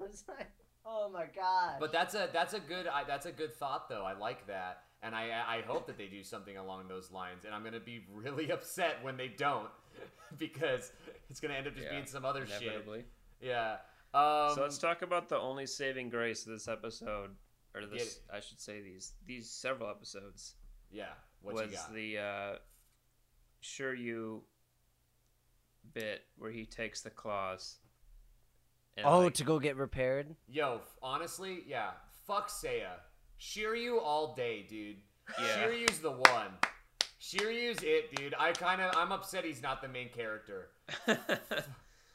It's 0.04 0.24
like, 0.28 0.48
oh 0.86 1.10
my 1.12 1.26
god. 1.34 1.76
But 1.80 1.92
that's 1.92 2.14
a 2.14 2.28
that's 2.32 2.54
a 2.54 2.60
good 2.60 2.86
I, 2.86 3.04
that's 3.04 3.26
a 3.26 3.32
good 3.32 3.54
thought 3.54 3.88
though. 3.88 4.04
I 4.04 4.14
like 4.16 4.46
that, 4.46 4.84
and 5.02 5.14
I 5.14 5.30
I 5.46 5.62
hope 5.66 5.86
that 5.86 5.98
they 5.98 6.06
do 6.06 6.22
something 6.22 6.56
along 6.56 6.88
those 6.88 7.10
lines. 7.10 7.44
And 7.44 7.54
I'm 7.54 7.64
gonna 7.64 7.80
be 7.80 8.06
really 8.12 8.50
upset 8.56 9.02
when 9.02 9.16
they 9.16 9.28
don't, 9.28 9.68
because 10.38 10.92
it's 11.28 11.40
gonna 11.40 11.54
end 11.54 11.66
up 11.66 11.74
just 11.74 11.86
Yeah, 11.86 11.92
being 11.92 12.06
some 12.06 12.24
other 12.24 12.46
shit. 12.46 12.62
Inevitably. 12.62 13.04
Yeah. 13.40 13.76
Um, 14.14 14.54
so 14.54 14.62
let's 14.62 14.78
talk 14.78 15.02
about 15.02 15.28
the 15.28 15.38
only 15.38 15.66
saving 15.66 16.08
grace 16.08 16.46
of 16.46 16.52
this 16.52 16.68
episode, 16.68 17.30
or 17.74 17.80
Get 17.82 17.90
this 17.92 18.20
I 18.32 18.40
should 18.40 18.60
say 18.60 18.80
these 18.80 19.12
these 19.26 19.50
several 19.50 19.90
episodes 19.90 20.54
Yeah. 20.90 21.06
What 21.42 21.54
was 21.54 21.70
you 21.70 21.76
got? 21.76 21.94
the 21.94 22.18
uh, 22.18 22.58
sure 23.60 23.94
you 23.94 24.42
bit 25.92 26.22
where 26.38 26.50
he 26.50 26.64
takes 26.64 27.02
the 27.02 27.10
claws. 27.10 27.76
And, 28.96 29.06
oh, 29.06 29.20
like, 29.20 29.34
to 29.34 29.44
go 29.44 29.58
get 29.58 29.76
repaired. 29.76 30.34
Yo, 30.48 30.80
honestly, 31.02 31.64
yeah. 31.66 31.90
Fuck 32.26 32.50
Seiya. 32.50 33.00
Shiryu 33.40 34.00
all 34.02 34.34
day, 34.34 34.64
dude. 34.68 34.96
Yeah. 35.40 35.46
Shiryu's 35.64 35.98
the 35.98 36.12
one. 36.12 36.52
Shiryu's 37.20 37.82
it, 37.82 38.14
dude. 38.14 38.34
I 38.38 38.52
kind 38.52 38.80
of 38.80 38.96
I'm 38.96 39.12
upset 39.12 39.44
he's 39.44 39.62
not 39.62 39.82
the 39.82 39.88
main 39.88 40.08
character. 40.08 40.68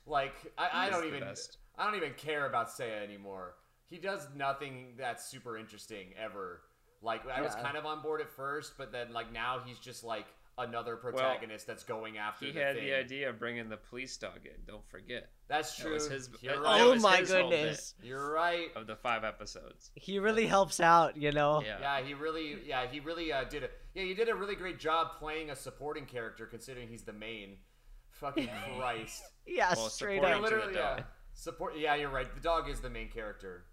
Like 0.06 0.34
I, 0.58 0.88
I 0.88 0.89
don't 0.89 1.06
even 1.06 1.22
best. 1.22 1.58
I 1.78 1.86
don't 1.86 1.96
even 1.96 2.13
care 2.13 2.46
about 2.46 2.70
Seiya 2.70 3.04
anymore. 3.04 3.54
He 3.89 3.98
does 3.98 4.28
nothing 4.36 4.94
that's 4.98 5.26
super 5.26 5.58
interesting 5.58 6.08
ever. 6.22 6.62
Like 7.02 7.28
I 7.28 7.41
was 7.41 7.56
kind 7.56 7.78
of 7.78 7.86
on 7.86 8.02
board 8.02 8.22
at 8.22 8.30
first, 8.30 8.74
but 8.78 8.91
then 8.91 9.13
like 9.13 9.32
now 9.32 9.60
he's 9.65 9.80
just 9.80 10.04
like 10.04 10.26
another 10.62 10.95
protagonist 10.95 11.67
that's 11.67 11.84
going 11.84 12.17
after 12.17 12.45
he 12.45 12.52
the 12.52 12.60
had 12.60 12.76
thing. 12.76 12.86
the 12.86 12.93
idea 12.95 13.30
of 13.30 13.38
bringing 13.39 13.69
the 13.69 13.78
police 13.78 14.15
dog 14.17 14.39
in. 14.45 14.52
Don't 14.67 14.88
forget. 14.89 15.30
That's 15.47 15.76
That 15.78 15.84
true. 15.84 15.93
was 15.93 16.08
his- 16.10 16.28
that- 16.30 16.60
right. 16.62 16.82
Oh 16.82 16.91
was 16.93 17.04
my 17.04 17.17
his 17.17 17.30
goodness. 17.32 17.93
You're 18.02 18.32
right. 18.32 18.69
Of 18.76 18.88
the 18.88 18.95
five 18.95 19.24
episodes. 19.24 19.91
He 19.95 20.19
really 20.19 20.47
helps 20.47 20.80
out, 20.80 21.17
you 21.17 21.32
know. 21.32 21.62
Yeah. 21.62 21.80
Yeah, 21.80 22.02
he 22.02 22.13
really, 22.13 22.58
yeah, 22.65 22.88
he 22.89 23.00
really 23.00 23.32
uh, 23.34 23.43
did 23.45 23.63
it. 23.63 23.71
Yeah, 23.93 24.04
he 24.04 24.13
did 24.13 24.30
a 24.30 24.36
really 24.36 24.56
great 24.56 24.80
job 24.80 25.17
playing 25.19 25.50
a 25.50 25.56
supporting 25.56 26.06
character, 26.06 26.45
considering 26.45 26.88
he's 26.88 27.04
the 27.04 27.13
main. 27.13 27.58
Fucking 28.12 28.50
Christ! 28.78 29.24
Yeah, 29.47 29.74
Well, 29.76 29.89
straight 29.89 30.17
supporting 30.21 30.43
up. 30.43 30.50
to 30.50 30.56
the 30.56 30.62
Literally, 30.67 30.78
yeah. 30.80 31.04
Support. 31.34 31.78
Yeah, 31.78 31.95
you're 31.95 32.10
right. 32.10 32.34
The 32.34 32.41
dog 32.41 32.69
is 32.69 32.80
the 32.82 32.89
main 32.89 33.10
character. 33.10 33.65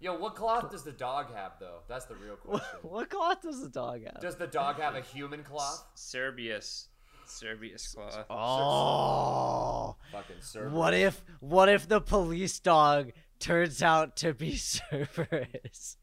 Yo, 0.00 0.16
what 0.16 0.34
cloth 0.34 0.70
does 0.70 0.82
the 0.82 0.92
dog 0.92 1.34
have, 1.34 1.52
though? 1.60 1.80
That's 1.86 2.06
the 2.06 2.14
real 2.16 2.36
question. 2.36 2.78
what 2.82 3.10
cloth 3.10 3.42
does 3.42 3.60
the 3.60 3.68
dog 3.68 4.02
have? 4.04 4.20
Does 4.20 4.36
the 4.36 4.46
dog 4.46 4.80
have 4.80 4.94
a 4.94 5.02
human 5.02 5.42
cloth? 5.42 5.84
Cerberus. 5.94 6.88
Cerberus 7.26 7.94
claw. 7.94 8.24
Oh. 8.30 9.96
Fucking 10.10 10.36
Cerberus. 10.40 10.72
What 10.72 10.94
if 10.94 11.22
what 11.40 11.68
if 11.68 11.86
the 11.86 12.00
police 12.00 12.58
dog 12.60 13.12
turns 13.38 13.82
out 13.82 14.16
to 14.16 14.32
be 14.32 14.56
Cerberus? 14.56 15.96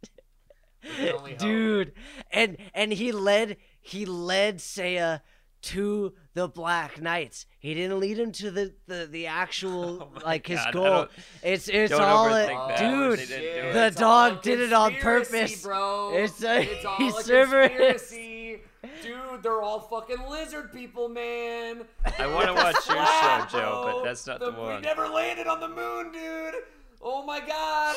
can 0.96 1.16
only 1.16 1.32
hope. 1.32 1.40
Dude, 1.40 1.94
and 2.32 2.58
and 2.74 2.94
he 2.94 3.12
led 3.12 3.58
he 3.82 4.06
led 4.06 4.60
Seiya 4.60 5.22
to 5.64 6.14
the 6.34 6.48
Black 6.48 7.02
Knights. 7.02 7.46
He 7.60 7.74
didn't 7.74 8.00
lead 8.00 8.20
him 8.20 8.32
to 8.34 8.52
the 8.52 8.74
the, 8.88 9.08
the 9.10 9.28
actual 9.28 10.12
Oh 10.18 10.20
like 10.26 10.48
his 10.48 10.60
God, 10.60 10.74
goal. 10.74 11.08
It's 11.44 11.68
it's 11.68 11.92
all 11.94 12.28
overthink 12.28 12.76
a, 12.76 12.78
dude. 12.80 13.20
They 13.20 13.26
didn't 13.26 13.40
do 13.42 13.46
shit, 13.48 13.66
it. 13.66 13.74
The 13.74 13.86
it's 13.88 13.96
dog 13.98 14.32
all 14.34 14.40
a 14.40 14.42
did 14.42 14.60
it 14.60 14.74
on 14.74 14.94
purpose. 14.96 15.64
bro. 15.64 16.12
It's 16.16 16.44
a- 16.44 16.62
it's 16.62 16.86
all 16.86 16.96
he's 16.98 17.14
a 17.14 17.16
conspiracy. 17.18 18.62
Dude, 19.04 19.44
they're 19.44 19.62
all 19.62 19.80
fucking 19.80 20.28
lizard 20.30 20.72
people, 20.72 21.10
man. 21.10 21.82
I 22.18 22.28
want 22.28 22.48
to 22.48 22.54
watch 22.54 22.88
your 22.88 23.06
show, 23.06 23.46
Joe, 23.60 23.92
but 23.94 24.04
that's 24.04 24.26
not 24.26 24.40
the, 24.40 24.52
We 24.52 24.58
one. 24.58 24.76
We 24.78 24.82
never 24.82 25.08
landed 25.08 25.46
on 25.48 25.60
the 25.60 25.68
moon, 25.68 26.12
dude. 26.12 26.56
Oh 27.02 27.24
my 27.24 27.40
god. 27.40 27.96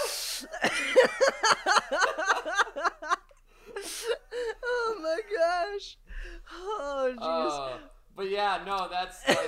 oh 4.65 4.97
my 5.03 5.19
gosh. 5.37 5.97
Oh 6.53 7.13
jeez. 7.17 7.75
Uh, 7.75 7.79
but 8.17 8.29
yeah, 8.29 8.61
no, 8.67 8.89
that's 8.91 9.27
like, 9.29 9.39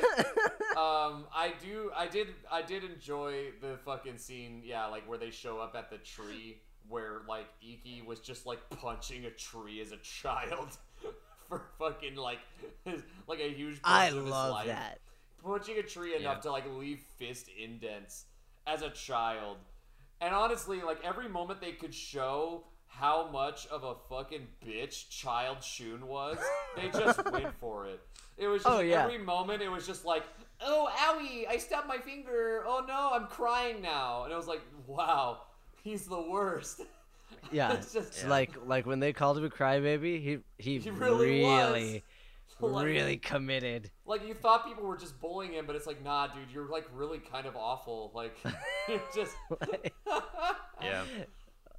um, 0.76 1.26
I 1.34 1.52
do, 1.62 1.90
I 1.94 2.06
did, 2.06 2.28
I 2.50 2.62
did 2.62 2.84
enjoy 2.84 3.50
the 3.60 3.76
fucking 3.84 4.16
scene, 4.18 4.62
yeah, 4.64 4.86
like 4.86 5.06
where 5.08 5.18
they 5.18 5.30
show 5.30 5.58
up 5.58 5.74
at 5.76 5.90
the 5.90 5.98
tree 5.98 6.58
where 6.88 7.22
like 7.28 7.46
Ikki 7.60 8.02
was 8.06 8.20
just 8.20 8.46
like 8.46 8.58
punching 8.70 9.24
a 9.26 9.30
tree 9.30 9.80
as 9.80 9.92
a 9.92 9.96
child 9.98 10.68
for 11.48 11.62
fucking 11.78 12.14
like 12.16 12.38
his, 12.84 13.02
like 13.28 13.40
a 13.40 13.52
huge. 13.52 13.78
I 13.84 14.04
portion 14.04 14.18
of 14.18 14.24
his 14.24 14.30
love 14.32 14.50
life. 14.52 14.66
that. 14.68 14.98
punching 15.44 15.78
a 15.78 15.82
tree 15.82 16.14
enough 16.16 16.36
Yeah. 16.36 16.40
to 16.42 16.52
like 16.52 16.64
leave 16.72 17.00
fist 17.18 17.48
indents 17.62 18.24
as 18.66 18.82
a 18.82 18.90
child. 18.90 19.58
And 20.20 20.32
honestly, 20.34 20.82
like 20.82 20.98
every 21.04 21.28
moment 21.28 21.60
they 21.60 21.72
could 21.72 21.92
show 21.94 22.64
how 22.94 23.28
much 23.30 23.66
of 23.68 23.84
a 23.84 23.94
fucking 24.08 24.46
bitch 24.64 25.08
child 25.08 25.62
Shun 25.62 26.06
was, 26.06 26.38
they 26.76 26.88
just 26.90 27.24
went 27.32 27.54
for 27.58 27.86
it. 27.86 28.00
It 28.38 28.46
was 28.46 28.62
just 28.62 28.74
Oh, 28.74 28.80
yeah. 28.80 29.04
every 29.04 29.18
moment 29.18 29.62
it 29.62 29.68
was 29.70 29.86
just 29.86 30.04
like, 30.04 30.24
"Oh, 30.60 30.88
owie, 30.96 31.46
I 31.48 31.56
stabbed 31.58 31.86
my 31.88 31.98
finger. 31.98 32.62
Oh 32.66 32.84
no, 32.86 33.10
I'm 33.12 33.26
crying 33.26 33.82
now." 33.82 34.24
And 34.24 34.32
it 34.32 34.36
was 34.36 34.46
like, 34.46 34.60
"Wow, 34.86 35.42
he's 35.82 36.06
the 36.06 36.20
worst." 36.20 36.82
Yeah, 37.50 37.72
It's 37.72 37.92
just- 37.94 38.08
it's 38.08 38.24
like 38.26 38.52
like 38.66 38.84
when 38.86 39.00
they 39.00 39.12
called 39.12 39.38
him 39.38 39.44
a 39.44 39.50
crybaby, 39.50 40.22
he 40.22 40.38
he, 40.58 40.78
He 40.78 40.90
really 40.90 41.40
really. 41.44 42.04
Like- 42.60 42.84
really 42.84 43.16
committed. 43.16 43.90
Like 44.06 44.24
you 44.28 44.34
thought 44.34 44.64
people 44.64 44.84
were 44.84 44.96
just 44.96 45.18
bullying 45.20 45.54
him, 45.54 45.66
but 45.66 45.74
it's 45.74 45.86
like, 45.86 46.04
nah, 46.04 46.28
dude, 46.28 46.50
you're 46.54 46.68
like 46.68 46.86
really 46.94 47.18
kind 47.18 47.46
of 47.46 47.56
awful. 47.56 48.12
Like 48.14 48.36
you're 48.88 49.00
just. 49.12 49.34
Yeah. 50.80 51.04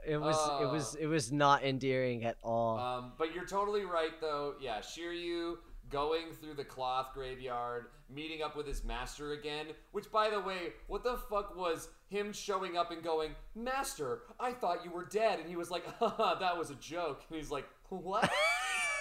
It 0.06 0.18
was 0.18 0.36
it 0.62 0.66
was 0.72 0.96
Uh. 0.96 1.00
it 1.02 1.08
was 1.08 1.32
not 1.32 1.64
endearing 1.64 2.24
at 2.24 2.38
all. 2.44 2.78
Um, 2.78 3.14
but 3.18 3.34
you're 3.34 3.46
totally 3.48 3.86
right, 3.86 4.20
though. 4.22 4.56
Yeah, 4.62 4.80
Shiryu 4.80 5.58
going 5.90 6.32
through 6.34 6.56
the 6.56 6.64
cloth 6.64 7.14
graveyard, 7.14 7.88
meeting 8.10 8.42
up 8.42 8.56
with 8.56 8.66
his 8.66 8.84
master 8.84 9.34
again. 9.34 9.68
Which, 9.92 10.12
by 10.12 10.30
the 10.30 10.40
way, 10.40 10.74
what 10.88 11.04
the 11.04 11.18
fuck 11.30 11.56
was 11.56 11.90
him 12.08 12.34
showing 12.34 12.78
up 12.78 12.92
and 12.92 13.04
going, 13.04 13.36
"Master, 13.56 14.24
I 14.40 14.52
thought 14.54 14.84
you 14.84 14.92
were 14.92 15.06
dead," 15.06 15.40
and 15.40 15.48
he 15.50 15.56
was 15.56 15.70
like, 15.72 15.86
"That 16.00 16.58
was 16.58 16.70
a 16.72 16.76
joke," 16.76 17.24
and 17.30 17.38
he's 17.38 17.52
like, 17.52 17.68
"What?" 17.90 18.32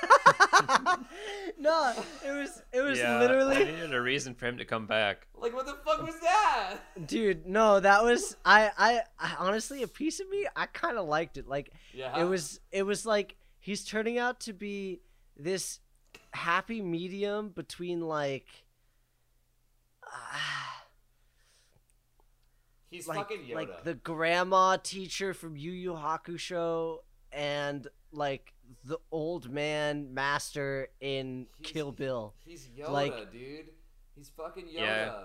no, 1.58 1.94
it 2.24 2.30
was 2.30 2.62
it 2.72 2.80
was 2.80 2.98
yeah, 2.98 3.16
I 3.16 3.20
literally 3.20 3.58
needed 3.58 3.94
a 3.94 4.00
reason 4.00 4.34
for 4.34 4.46
him 4.46 4.58
to 4.58 4.64
come 4.64 4.86
back. 4.86 5.26
like, 5.36 5.54
what 5.54 5.66
the 5.66 5.76
fuck 5.84 6.02
was 6.02 6.18
that? 6.20 6.78
dude. 7.06 7.46
No, 7.46 7.80
that 7.80 8.02
was 8.02 8.36
I 8.44 8.70
I, 8.76 9.00
I 9.18 9.36
honestly 9.38 9.82
a 9.82 9.88
piece 9.88 10.20
of 10.20 10.28
me 10.28 10.46
I 10.56 10.66
kind 10.66 10.98
of 10.98 11.06
liked 11.06 11.36
it. 11.36 11.48
Like 11.48 11.72
Yeah, 11.92 12.20
it 12.20 12.24
was 12.24 12.60
it 12.70 12.84
was 12.84 13.06
like 13.06 13.36
he's 13.58 13.84
turning 13.84 14.18
out 14.18 14.40
to 14.40 14.52
be 14.52 15.00
this 15.36 15.80
happy 16.32 16.80
medium 16.82 17.50
between 17.50 18.00
like 18.00 18.46
He's 22.90 23.08
like 23.08 23.18
fucking 23.18 23.46
Yoda. 23.48 23.54
like 23.54 23.84
the 23.84 23.94
grandma 23.94 24.76
teacher 24.76 25.32
from 25.32 25.56
Yu 25.56 25.72
Yu 25.72 25.92
Hakusho 25.92 26.98
and 27.32 27.86
like 28.12 28.52
the 28.84 28.98
old 29.10 29.50
man 29.50 30.12
master 30.14 30.88
in 31.00 31.46
He's- 31.58 31.72
Kill 31.72 31.92
Bill. 31.92 32.34
He's 32.44 32.66
Yoda, 32.68 32.88
like- 32.90 33.32
dude. 33.32 33.70
He's 34.14 34.30
fucking 34.30 34.66
Yoda. 34.66 34.74
Yeah. 34.80 35.24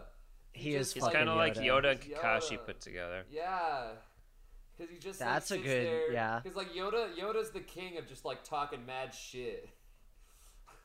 He 0.53 0.71
just 0.71 0.95
is 0.97 1.03
He's 1.03 1.13
kind 1.13 1.29
of 1.29 1.35
like 1.37 1.55
Yoda. 1.55 1.83
Yoda 1.83 1.91
and 1.91 2.01
Kakashi 2.01 2.57
Yoda. 2.57 2.65
put 2.65 2.81
together. 2.81 3.25
Yeah. 3.29 3.89
Because 4.77 4.91
he 4.91 4.99
just 4.99 5.19
That's 5.19 5.49
a 5.51 5.55
like, 5.55 5.63
sits 5.63 5.73
good- 5.73 5.85
there. 5.87 6.11
yeah. 6.13 6.39
Because 6.43 6.55
like 6.57 6.71
Yoda, 6.73 7.15
Yoda's 7.15 7.51
the 7.51 7.59
king 7.61 7.97
of 7.97 8.07
just 8.07 8.25
like 8.25 8.43
talking 8.43 8.85
mad 8.85 9.13
shit. 9.13 9.69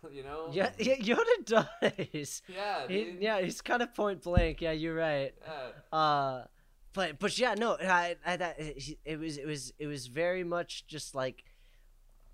you 0.12 0.22
know? 0.24 0.48
Yeah, 0.52 0.70
yeah, 0.78 0.96
Yoda 0.96 1.44
does. 1.44 2.42
Yeah, 2.48 2.88
He, 2.88 3.04
dude. 3.04 3.22
yeah, 3.22 3.40
he's 3.40 3.60
kind 3.60 3.82
of 3.82 3.94
point 3.94 4.22
blank. 4.22 4.60
Yeah, 4.60 4.72
you're 4.72 4.94
right. 4.96 5.32
Yeah. 5.46 5.96
Uh, 5.98 6.44
but 6.92 7.18
but 7.18 7.38
yeah, 7.38 7.54
no, 7.54 7.76
I, 7.80 8.16
I 8.26 8.36
that 8.36 8.60
he- 8.60 8.98
it 9.04 9.18
was 9.18 9.38
it 9.38 9.46
was 9.46 9.72
it 9.78 9.86
was 9.86 10.06
very 10.08 10.44
much 10.44 10.86
just 10.86 11.14
like 11.14 11.44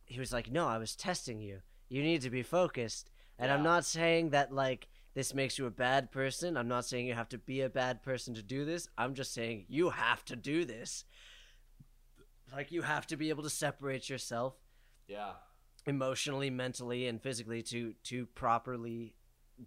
he 0.09 0.18
was 0.21 0.33
like, 0.33 0.51
no, 0.51 0.66
I 0.66 0.79
was 0.79 0.97
testing 0.97 1.40
you. 1.40 1.61
You 1.88 2.03
need 2.03 2.23
to 2.23 2.31
be 2.31 2.42
focused. 2.42 3.11
And 3.38 3.53
I'm 3.53 3.62
not 3.62 3.85
saying 3.85 4.31
that 4.31 4.53
like 4.53 4.88
this 5.14 5.33
makes 5.35 5.59
you 5.59 5.66
a 5.66 5.71
bad 5.71 6.11
person. 6.11 6.57
I'm 6.57 6.68
not 6.68 6.85
saying 6.85 7.07
you 7.07 7.14
have 7.14 7.29
to 7.31 7.38
be 7.38 7.61
a 7.61 7.68
bad 7.68 8.03
person 8.03 8.35
to 8.35 8.42
do 8.42 8.64
this. 8.64 8.88
I'm 8.99 9.14
just 9.14 9.33
saying 9.33 9.66
you 9.68 9.90
have 9.90 10.25
to 10.27 10.37
do 10.37 10.64
this. 10.64 11.05
Like 12.53 12.73
you 12.73 12.83
have 12.83 13.07
to 13.09 13.16
be 13.16 13.29
able 13.31 13.42
to 13.42 13.51
separate 13.51 14.09
yourself 14.09 14.55
Yeah. 15.07 15.33
emotionally, 15.87 16.51
mentally, 16.51 17.07
and 17.07 17.21
physically 17.23 17.62
to 17.64 17.92
to 18.05 18.27
properly 18.27 19.14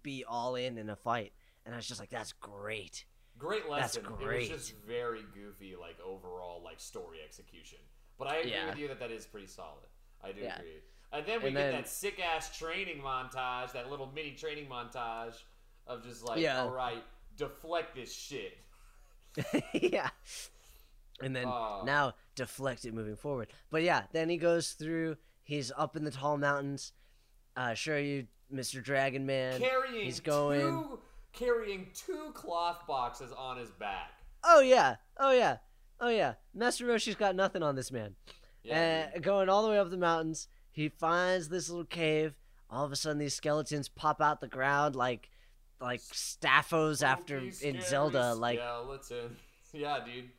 be 0.02 0.24
all 0.26 0.54
in 0.56 0.78
in 0.78 0.90
a 0.90 0.96
fight. 0.96 1.32
And 1.64 1.74
I 1.74 1.78
was 1.78 1.86
just 1.86 2.00
like, 2.00 2.10
that's 2.10 2.32
great. 2.32 3.04
Great 3.38 3.68
lesson. 3.68 4.02
That's 4.04 4.14
great. 4.22 4.50
It 4.50 4.52
was 4.52 4.68
just 4.68 4.76
very 4.86 5.22
goofy, 5.34 5.76
like 5.76 5.96
overall, 6.04 6.60
like 6.62 6.80
story 6.80 7.18
execution. 7.24 7.78
But 8.18 8.28
I 8.28 8.36
agree 8.38 8.50
Yeah. 8.52 8.68
with 8.70 8.78
you 8.78 8.88
that 8.88 8.98
that 9.00 9.10
is 9.10 9.26
pretty 9.26 9.46
solid. 9.46 9.86
I 10.22 10.32
do 10.32 10.40
Yeah. 10.40 10.56
agree. 10.58 10.82
And 11.12 11.26
then 11.26 11.40
we 11.42 11.48
And 11.48 11.56
get 11.56 11.62
then- 11.64 11.72
that 11.82 11.88
sick 11.88 12.18
ass 12.20 12.56
training 12.56 13.02
montage, 13.02 13.72
that 13.72 13.90
little 13.90 14.10
mini 14.12 14.32
training 14.34 14.68
montage 14.68 15.42
of 15.86 16.02
just 16.04 16.22
like, 16.24 16.40
Yeah. 16.40 16.62
all 16.62 16.70
right, 16.70 17.02
deflect 17.36 17.94
this 17.94 18.12
shit. 18.14 18.58
yeah. 19.74 20.10
And 21.20 21.34
then 21.36 21.46
Oh. 21.46 21.82
now 21.84 22.14
deflect 22.34 22.84
it 22.84 22.94
moving 22.94 23.16
forward. 23.16 23.52
But 23.70 23.82
yeah, 23.82 24.06
then 24.12 24.28
he 24.28 24.36
goes 24.36 24.72
through. 24.72 25.16
He's 25.44 25.70
up 25.76 25.96
in 25.96 26.04
the 26.04 26.10
tall 26.10 26.38
mountains. 26.38 26.92
Uh, 27.56 27.74
sure, 27.74 27.98
you, 27.98 28.26
Mr. 28.52 28.82
Dragon 28.82 29.26
Man. 29.26 29.60
carrying 29.60 30.04
he's 30.04 30.20
going- 30.20 30.60
two, 30.60 31.00
carrying 31.32 31.90
two 31.94 32.32
cloth 32.34 32.86
boxes 32.86 33.32
on 33.32 33.58
his 33.58 33.70
back. 33.70 34.12
Oh 34.44 34.60
yeah, 34.60 34.96
oh 35.18 35.30
yeah, 35.32 35.58
oh 36.00 36.08
yeah. 36.08 36.34
Master 36.54 36.86
Roshi's 36.86 37.14
got 37.14 37.34
nothing 37.36 37.62
on 37.62 37.76
this 37.76 37.90
man. 37.92 38.16
Yeah, 38.64 39.08
uh, 39.14 39.18
going 39.18 39.48
all 39.48 39.62
the 39.64 39.70
way 39.70 39.78
up 39.78 39.90
the 39.90 39.96
mountains, 39.96 40.48
he 40.70 40.88
finds 40.88 41.48
this 41.48 41.68
little 41.68 41.84
cave. 41.84 42.34
All 42.70 42.84
of 42.84 42.92
a 42.92 42.96
sudden, 42.96 43.18
these 43.18 43.34
skeletons 43.34 43.88
pop 43.88 44.20
out 44.20 44.40
the 44.40 44.48
ground 44.48 44.96
like, 44.96 45.28
like 45.80 46.00
Stalfos 46.00 47.02
after 47.02 47.50
Spooky, 47.50 47.68
in 47.76 47.82
Zelda, 47.82 48.34
like 48.34 48.58
skeleton. 48.58 49.36
Yeah, 49.74 50.00
dude. 50.04 50.30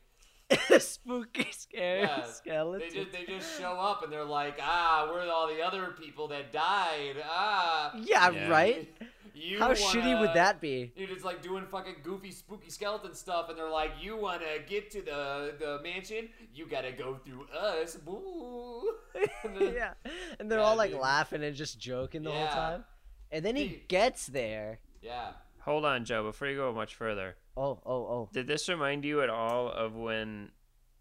spooky, 0.82 1.48
scary 1.50 2.02
Yeah, 2.02 2.22
They 2.26 2.32
skeletons. 2.32 2.94
just 2.94 3.12
they 3.12 3.24
just 3.24 3.58
show 3.58 3.72
up 3.72 4.02
and 4.04 4.12
they're 4.12 4.24
like, 4.24 4.58
ah, 4.62 5.08
we're 5.12 5.28
all 5.28 5.48
the 5.48 5.60
other 5.62 5.86
people 6.00 6.28
that 6.28 6.52
died. 6.52 7.16
Ah, 7.24 7.94
yeah, 8.00 8.30
Yeah. 8.30 8.48
right. 8.48 8.88
You 9.36 9.58
How 9.58 9.72
shitty 9.72 10.18
would 10.20 10.32
that 10.34 10.60
be? 10.60 10.92
Dude, 10.96 11.10
it's 11.10 11.24
like 11.24 11.42
doing 11.42 11.66
fucking 11.66 11.96
goofy, 12.04 12.30
spooky 12.30 12.70
skeleton 12.70 13.14
stuff, 13.14 13.48
and 13.48 13.58
they're 13.58 13.68
like, 13.68 13.90
"You 14.00 14.16
wanna 14.16 14.60
get 14.66 14.90
to 14.92 15.02
the 15.02 15.54
the 15.58 15.80
mansion? 15.82 16.28
You 16.54 16.66
gotta 16.68 16.92
go 16.92 17.16
through 17.24 17.46
us." 17.48 17.96
Boo. 17.96 18.92
And 19.44 19.56
then- 19.56 19.74
yeah, 19.74 19.94
and 20.38 20.50
they're 20.50 20.58
Yeah, 20.60 20.64
all 20.64 20.76
like 20.76 20.90
dude. 20.92 21.00
laughing 21.00 21.42
and 21.42 21.54
just 21.56 21.78
joking 21.80 22.22
the 22.22 22.30
Yeah. 22.30 22.46
whole 22.46 22.54
time. 22.54 22.84
And 23.32 23.44
then 23.44 23.56
he 23.56 23.68
Dude. 23.68 23.88
gets 23.88 24.26
there. 24.26 24.78
yeah. 25.02 25.32
Hold 25.62 25.84
on, 25.84 26.04
Joe. 26.04 26.22
Before 26.24 26.46
you 26.46 26.56
go 26.56 26.72
much 26.72 26.94
further, 26.94 27.36
Oh, 27.56 27.80
oh, 27.86 28.06
oh. 28.06 28.28
did 28.32 28.46
this 28.46 28.68
remind 28.68 29.04
you 29.04 29.22
at 29.22 29.30
all 29.30 29.68
of 29.70 29.94
when 29.96 30.50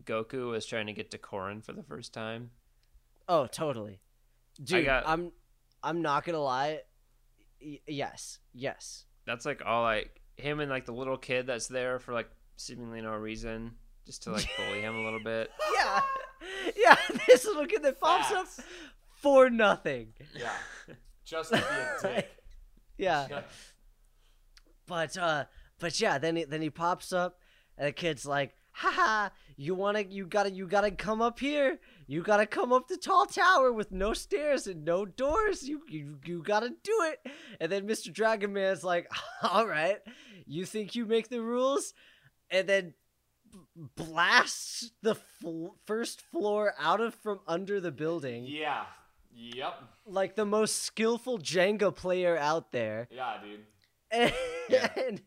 Goku 0.05 0.49
was 0.49 0.65
trying 0.65 0.87
to 0.87 0.93
get 0.93 1.11
to 1.11 1.17
Korin 1.17 1.63
for 1.63 1.73
the 1.73 1.83
first 1.83 2.13
time? 2.13 2.51
Oh, 3.27 3.45
totally. 3.47 3.99
Dude, 4.63 4.85
got- 4.85 5.07
I'm 5.07 5.31
I'm 5.83 6.01
not 6.01 6.23
going 6.23 6.35
to 6.35 6.39
lie. 6.39 6.81
Y- 7.63 7.79
yes. 7.87 8.39
Yes. 8.53 9.05
That's 9.25 9.45
like 9.45 9.61
all 9.65 9.83
like 9.83 10.19
him 10.35 10.59
and 10.59 10.69
like 10.69 10.85
the 10.85 10.91
little 10.93 11.17
kid 11.17 11.47
that's 11.47 11.67
there 11.67 11.99
for 11.99 12.13
like 12.13 12.29
seemingly 12.57 13.01
no 13.01 13.13
reason, 13.13 13.71
just 14.05 14.23
to 14.23 14.31
like 14.31 14.49
bully 14.57 14.81
him 14.81 14.95
a 14.95 15.03
little 15.03 15.23
bit. 15.23 15.51
Yeah. 15.75 16.01
yeah, 16.75 16.95
this 17.27 17.45
little 17.45 17.65
kid 17.65 17.83
that 17.83 17.99
pops 17.99 18.31
up 18.31 18.47
for 19.15 19.49
nothing. 19.49 20.13
Yeah. 20.35 20.51
Just 21.25 21.51
to 21.53 21.57
be 21.57 21.63
a 22.09 22.15
dick. 22.15 22.31
Yeah. 22.97 23.27
Yeah. 23.29 23.41
But 24.87 25.17
uh 25.17 25.45
but 25.79 25.99
yeah, 25.99 26.17
then 26.17 26.35
he, 26.35 26.43
then 26.43 26.61
he 26.61 26.69
pops 26.69 27.11
up 27.13 27.39
and 27.77 27.87
the 27.87 27.91
kid's 27.93 28.25
like, 28.25 28.55
"Haha, 28.71 29.29
you 29.55 29.73
want 29.75 29.97
to 29.97 30.05
you 30.05 30.25
got 30.25 30.43
to 30.43 30.51
you 30.51 30.67
got 30.67 30.81
to 30.81 30.91
come 30.91 31.21
up 31.21 31.39
here. 31.39 31.79
You 32.07 32.21
got 32.21 32.37
to 32.37 32.45
come 32.45 32.73
up 32.73 32.87
the 32.87 32.97
tall 32.97 33.25
tower 33.25 33.71
with 33.71 33.91
no 33.91 34.13
stairs 34.13 34.67
and 34.67 34.83
no 34.83 35.05
doors. 35.05 35.63
You 35.67 35.81
you, 35.89 36.19
you 36.25 36.43
got 36.43 36.61
to 36.61 36.69
do 36.69 36.99
it." 37.11 37.31
And 37.59 37.71
then 37.71 37.87
Mr. 37.87 38.11
Dragon 38.11 38.53
Man's 38.53 38.83
like, 38.83 39.09
"All 39.43 39.67
right. 39.67 39.99
You 40.45 40.65
think 40.65 40.95
you 40.95 41.05
make 41.05 41.29
the 41.29 41.41
rules?" 41.41 41.93
And 42.49 42.67
then 42.67 42.93
blasts 43.95 44.91
the 45.01 45.15
fl- 45.15 45.69
first 45.85 46.21
floor 46.21 46.73
out 46.79 47.01
of 47.01 47.13
from 47.15 47.39
under 47.47 47.79
the 47.79 47.91
building 47.91 48.45
Yeah. 48.47 48.85
Yep. 49.35 49.73
like 50.05 50.35
the 50.35 50.45
most 50.45 50.83
skillful 50.83 51.39
Jenga 51.39 51.93
player 51.95 52.37
out 52.37 52.71
there. 52.71 53.07
Yeah, 53.11 53.37
dude. 53.43 53.65
And, 54.11 54.33
Yeah. 54.69 54.89
and 54.97 55.21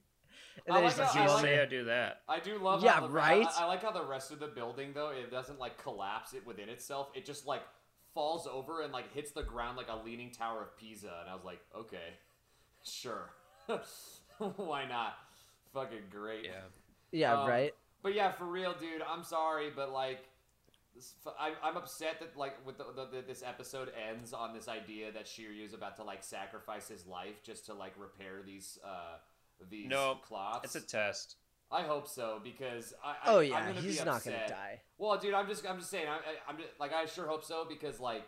I 0.69 0.75
then 0.75 0.85
like 0.85 0.93
he's 0.95 0.99
how- 1.01 1.05
like, 1.05 1.17
I 1.17 1.21
like- 1.21 1.29
wanna-" 1.29 1.43
say 1.49 1.61
I 1.63 1.67
do 1.67 1.85
that. 1.85 2.23
I 2.29 2.41
do 2.41 2.59
love 2.59 2.83
Yeah, 2.83 2.93
how 2.93 3.01
the, 3.03 3.09
right? 3.09 3.47
I, 3.57 3.63
I 3.63 3.67
like 3.67 3.83
how 3.83 3.93
the 3.93 4.05
rest 4.05 4.31
of 4.33 4.39
the 4.41 4.47
building 4.49 4.93
though 4.95 5.11
it 5.11 5.31
doesn't 5.31 5.59
like 5.59 5.81
collapse 5.83 6.33
it 6.35 6.47
within 6.47 6.69
itself. 6.69 7.09
It 7.15 7.25
just 7.25 7.47
like 7.47 7.63
falls 8.15 8.47
over 8.47 8.83
and 8.83 8.93
like 8.93 9.13
hits 9.13 9.31
the 9.33 9.43
ground 9.43 9.77
like 9.77 9.89
a 9.89 9.97
leaning 10.05 10.31
tower 10.31 10.63
of 10.63 10.77
Pisa. 10.77 11.13
And 11.21 11.31
I 11.31 11.35
was 11.35 11.45
like, 11.45 11.61
okay, 11.77 12.15
sure, 12.85 13.31
why 14.57 14.87
not? 14.87 15.15
Fucking 15.73 16.05
great. 16.11 16.45
Yeah. 16.45 16.51
yeah, 17.13 17.41
Um, 17.43 17.49
right. 17.49 17.75
But 18.03 18.15
yeah, 18.15 18.31
for 18.31 18.45
real, 18.47 18.73
dude. 18.79 19.03
I'm 19.03 19.25
sorry, 19.25 19.71
but 19.75 19.91
like, 19.93 20.21
this, 20.95 21.15
I, 21.39 21.53
I'm 21.63 21.77
upset 21.77 22.21
that 22.21 22.37
like 22.37 22.55
with 22.65 22.79
the, 22.79 22.85
the, 22.95 23.07
the, 23.17 23.23
this 23.27 23.43
episode 23.45 23.91
ends 24.09 24.33
on 24.33 24.55
this 24.55 24.69
idea 24.69 25.13
that 25.13 25.27
Shiryu 25.27 25.65
is 25.65 25.75
about 25.75 25.97
to 25.97 26.05
like 26.05 26.23
sacrifice 26.23 26.89
his 26.89 27.07
life 27.07 27.43
just 27.43 27.67
to 27.67 27.75
like 27.75 27.93
repair 27.99 28.41
these 28.47 28.79
uh 28.85 29.17
these 29.71 29.89
No, 29.89 30.17
cloths. 30.23 30.75
It's 30.75 30.85
a 30.85 30.87
test. 30.87 31.37
I 31.71 31.83
hope 31.83 32.07
so 32.09 32.41
because 32.43 32.95
I. 33.05 33.11
I 33.11 33.15
Oh 33.35 33.39
I'm 33.39 33.49
yeah, 33.49 33.67
gonna 33.69 33.81
he's 33.81 33.99
be 33.99 34.05
not 34.05 34.25
gonna 34.25 34.47
die. 34.49 34.81
Well, 34.99 35.19
dude, 35.19 35.35
I'm 35.35 35.49
just 35.49 35.69
I'm 35.69 35.79
just 35.79 35.91
saying 35.91 36.07
I, 36.09 36.17
I, 36.17 36.21
I'm 36.49 36.57
just, 36.59 36.69
like 36.79 36.93
I 36.93 37.07
sure 37.07 37.27
hope 37.27 37.45
so 37.45 37.65
because 37.69 37.99
like 37.99 38.25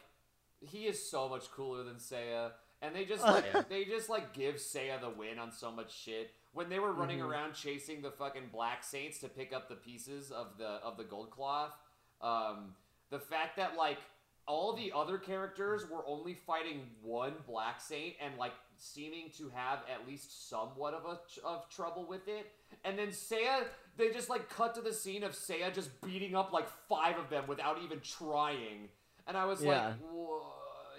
he 0.60 0.86
is 0.86 1.08
so 1.08 1.28
much 1.28 1.50
cooler 1.52 1.84
than 1.84 1.94
Seiya, 1.96 2.50
and 2.82 2.94
they 2.96 3.04
just 3.04 3.24
Oh, 3.24 3.30
like 3.30 3.68
they 3.68 3.84
just 3.84 4.08
like 4.08 4.32
give 4.34 4.56
Seiya 4.56 5.00
the 5.00 5.10
win 5.10 5.38
on 5.38 5.52
so 5.52 5.70
much 5.70 5.94
shit. 5.96 6.30
When 6.52 6.68
they 6.68 6.80
were 6.80 6.92
running 6.92 7.20
Mhm. 7.20 7.28
around 7.28 7.54
chasing 7.54 8.02
the 8.02 8.10
fucking 8.10 8.48
Black 8.52 8.82
Saints 8.82 9.18
to 9.20 9.28
pick 9.28 9.52
up 9.52 9.68
the 9.68 9.76
pieces 9.76 10.32
of 10.32 10.58
the 10.58 10.66
of 10.66 10.96
the 10.96 11.04
gold 11.04 11.30
cloth, 11.30 11.76
um, 12.20 12.74
the 13.10 13.20
fact 13.20 13.56
that 13.58 13.76
like 13.76 13.98
all 14.46 14.72
the 14.72 14.90
other 14.96 15.18
characters 15.18 15.88
were 15.88 16.04
only 16.08 16.34
fighting 16.34 16.90
one 17.02 17.34
black 17.46 17.80
saint 17.82 18.14
and 18.20 18.36
like 18.38 18.52
seeming 18.80 19.30
to 19.36 19.50
have 19.54 19.80
at 19.92 20.06
least 20.06 20.48
somewhat 20.48 20.94
of 20.94 21.04
a 21.04 21.18
of 21.46 21.68
trouble 21.68 22.06
with 22.08 22.28
it 22.28 22.50
and 22.84 22.98
then 22.98 23.08
Seiya 23.08 23.64
they 23.96 24.10
just 24.10 24.28
like 24.30 24.48
cut 24.48 24.74
to 24.76 24.80
the 24.80 24.92
scene 24.92 25.24
of 25.24 25.32
Seiya 25.32 25.72
just 25.74 26.00
beating 26.00 26.34
up 26.36 26.52
like 26.52 26.68
five 26.88 27.18
of 27.18 27.28
them 27.28 27.44
without 27.48 27.78
even 27.84 28.00
trying 28.00 28.88
and 29.26 29.36
I 29.36 29.44
was 29.46 29.62
Yeah. 29.62 29.88
like 29.88 29.94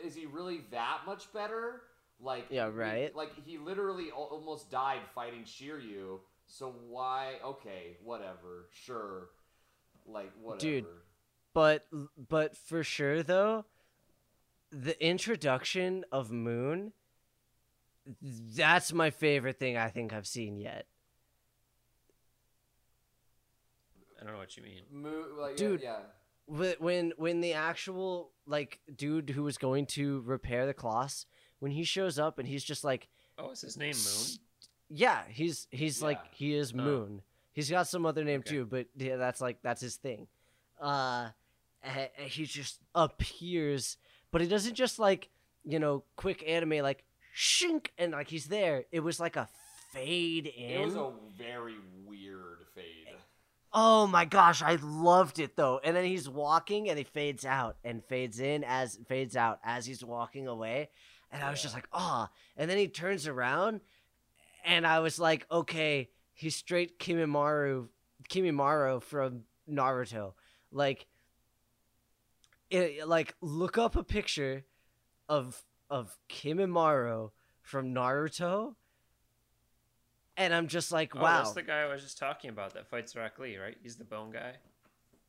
is 0.05 0.15
he 0.15 0.25
really 0.25 0.61
that 0.71 0.99
much 1.05 1.31
better 1.33 1.81
like 2.21 2.45
Yeah, 2.49 2.69
right. 2.73 3.15
like 3.15 3.31
he 3.45 3.57
literally 3.57 4.09
al- 4.11 4.29
almost 4.31 4.69
died 4.69 5.01
fighting 5.15 5.43
Shiryu 5.43 6.19
so 6.47 6.73
why 6.89 7.35
okay 7.45 7.97
whatever 8.03 8.67
sure 8.71 9.29
like 10.05 10.31
whatever 10.41 10.59
Dude, 10.59 10.85
but 11.53 11.87
but 12.29 12.57
for 12.57 12.83
sure 12.83 13.21
though, 13.23 13.65
the 14.71 15.01
introduction 15.05 16.03
of 16.11 16.31
Moon. 16.31 16.93
That's 18.21 18.91
my 18.93 19.09
favorite 19.09 19.59
thing 19.59 19.77
I 19.77 19.89
think 19.89 20.13
I've 20.13 20.27
seen 20.27 20.57
yet. 20.57 20.85
I 24.19 24.23
don't 24.23 24.33
know 24.33 24.39
what 24.39 24.57
you 24.57 24.63
mean. 24.63 24.81
Mo- 24.91 25.25
like, 25.39 25.55
Dude. 25.55 25.81
yeah, 25.81 25.99
Wh- 26.47 26.81
when 26.81 27.13
when 27.17 27.41
the 27.41 27.53
actual 27.53 28.31
like 28.45 28.79
dude 28.95 29.29
who 29.29 29.43
was 29.43 29.57
going 29.57 29.85
to 29.87 30.21
repair 30.21 30.65
the 30.65 30.73
cloths 30.73 31.25
when 31.59 31.71
he 31.71 31.83
shows 31.83 32.19
up 32.19 32.39
and 32.39 32.47
he's 32.47 32.63
just 32.63 32.83
like 32.83 33.07
Oh, 33.37 33.51
is 33.51 33.61
his 33.61 33.77
name 33.77 33.93
Moon? 33.95 34.37
yeah 34.89 35.21
he's 35.29 35.67
he's 35.71 36.01
like 36.01 36.19
he 36.33 36.53
is 36.55 36.73
Oh. 36.73 36.77
moon 36.77 37.21
he's 37.53 37.69
got 37.69 37.87
some 37.87 38.05
other 38.05 38.23
name 38.23 38.39
Okay. 38.39 38.49
too 38.55 38.65
but 38.65 38.87
yeah 38.97 39.15
that's 39.17 39.39
like 39.39 39.61
that's 39.61 39.81
his 39.81 39.95
thing 39.97 40.27
uh 40.81 41.29
a- 41.85 42.09
a- 42.17 42.27
he 42.27 42.45
just 42.45 42.79
appears 42.95 43.97
but 44.31 44.41
he 44.41 44.47
doesn't 44.47 44.73
just 44.75 44.97
like 44.99 45.29
you 45.63 45.77
know 45.79 46.03
quick 46.15 46.43
anime 46.47 46.79
like 46.79 47.03
shink 47.39 47.87
and 47.97 48.11
like 48.11 48.27
he's 48.27 48.47
there 48.47 48.83
it 48.91 48.99
was 48.99 49.17
like 49.17 49.37
a 49.37 49.47
fade 49.93 50.45
in 50.45 50.81
it 50.81 50.85
was 50.85 50.95
a 50.95 51.09
very 51.37 51.75
weird 52.05 52.57
fade. 52.75 53.15
Oh 53.71 54.07
my 54.07 54.25
gosh, 54.25 54.61
I 54.61 54.77
loved 54.81 55.39
it 55.39 55.55
though. 55.55 55.79
And 55.83 55.95
then 55.95 56.03
he's 56.03 56.27
walking 56.27 56.89
and 56.89 56.97
he 56.97 57.03
fades 57.03 57.45
out 57.45 57.77
and 57.83 58.03
fades 58.03 58.39
in 58.39 58.63
as 58.63 58.99
fades 59.07 59.37
out 59.37 59.59
as 59.63 59.85
he's 59.85 60.03
walking 60.03 60.47
away. 60.47 60.89
And 61.31 61.41
I 61.41 61.49
was 61.49 61.61
just 61.61 61.75
like, 61.75 61.87
"Ah." 61.93 62.29
And 62.57 62.69
then 62.69 62.77
he 62.77 62.87
turns 62.87 63.25
around 63.25 63.81
and 64.65 64.85
I 64.85 64.99
was 64.99 65.17
like, 65.17 65.45
"Okay, 65.49 66.09
he's 66.33 66.55
straight 66.55 66.99
Kimimaru 66.99 67.87
Kimimaro 68.27 69.01
from 69.01 69.43
Naruto." 69.69 70.33
Like 70.71 71.05
it, 72.69 73.07
like 73.07 73.35
look 73.39 73.77
up 73.77 73.95
a 73.95 74.03
picture 74.03 74.65
of 75.27 75.63
of 75.89 76.17
Kimimaro 76.29 77.31
from 77.61 77.93
Naruto 77.93 78.75
and 80.37 80.53
I'm 80.53 80.67
just 80.67 80.91
like, 80.91 81.15
Oh, 81.15 81.19
"Wow." 81.21 81.37
that's 81.43 81.53
the 81.53 81.63
guy 81.63 81.81
I 81.81 81.87
was 81.91 82.01
just 82.01 82.17
talking 82.17 82.49
about 82.49 82.73
that 82.73 82.87
fights 82.87 83.15
Rock 83.15 83.37
Lee, 83.39 83.57
right? 83.57 83.77
He's 83.83 83.97
the 83.97 84.05
bone 84.05 84.31
guy. 84.31 84.53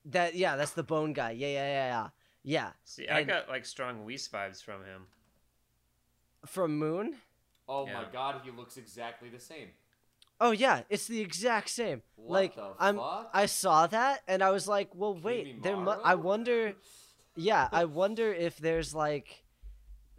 That 0.05 0.35
yeah, 0.35 0.57
that's 0.57 0.73
the 0.73 0.83
bone 0.83 1.13
guy. 1.13 1.33
Yeah, 1.33 1.49
yeah, 1.49 1.67
yeah, 1.69 1.89
yeah. 1.89 2.09
Yeah. 2.43 2.71
See, 2.85 3.09
I 3.09 3.23
got 3.25 3.49
like 3.49 3.67
strong 3.67 4.05
Whis 4.05 4.29
vibes 4.29 4.63
from 4.63 4.85
him. 4.85 5.07
From 6.47 6.79
Moon? 6.79 7.17
Oh 7.69 7.87
Yeah. 7.87 8.03
my 8.03 8.05
god, 8.11 8.41
he 8.45 8.51
looks 8.51 8.77
exactly 8.77 9.29
the 9.29 9.41
same. 9.41 9.69
Oh 10.41 10.53
yeah, 10.53 10.83
it's 10.89 11.07
the 11.07 11.21
exact 11.21 11.69
same. 11.69 12.03
What 12.17 12.31
like 12.33 12.55
the 12.55 12.71
I'm 12.79 12.97
fuck? 12.97 13.31
I 13.35 13.47
saw 13.47 13.87
that 13.89 14.23
and 14.27 14.43
I 14.43 14.51
was 14.51 14.67
like, 14.67 14.95
"Well, 14.95 15.15
wait, 15.15 15.63
there 15.63 15.77
mu- 15.77 15.91
I 16.03 16.15
wonder 16.15 16.75
Yeah, 17.37 17.69
I 17.73 17.85
wonder 17.85 18.33
if 18.33 18.57
there's 18.57 18.95
like 18.95 19.45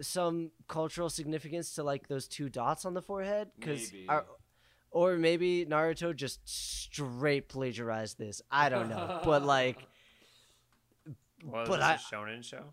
some 0.01 0.51
cultural 0.67 1.09
significance 1.09 1.75
to 1.75 1.83
like 1.83 2.07
those 2.07 2.27
two 2.27 2.49
dots 2.49 2.85
on 2.85 2.93
the 2.93 3.01
forehead 3.01 3.51
cuz 3.61 3.91
or 4.91 5.15
maybe 5.17 5.65
Naruto 5.65 6.13
just 6.15 6.39
straight 6.47 7.47
plagiarized 7.47 8.17
this. 8.17 8.41
I 8.51 8.69
don't 8.69 8.89
know. 8.89 9.21
but 9.23 9.43
like 9.43 9.77
Well, 11.45 11.65
But 11.65 11.79
is 11.79 11.85
I- 11.85 11.93
this 11.93 12.05
a 12.11 12.15
shonen 12.15 12.43
show? 12.43 12.65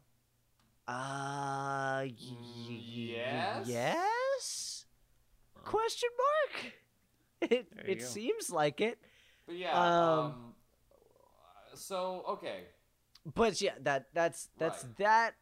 uh 0.88 2.04
y- 2.04 2.12
yes? 2.16 3.66
Yes? 3.68 4.86
Question 5.64 6.08
mark? 6.16 6.72
It 7.52 7.68
it 7.86 7.98
go. 8.00 8.04
seems 8.04 8.50
like 8.50 8.80
it. 8.80 8.98
But 9.46 9.56
yeah, 9.56 9.72
Um, 9.78 10.18
um, 10.18 10.54
so 11.74 12.24
okay. 12.30 12.64
But 13.24 13.60
yeah, 13.60 13.74
that 13.82 14.06
that's 14.12 14.48
that's 14.58 14.82
Right. 14.84 14.96
that. 14.98 15.34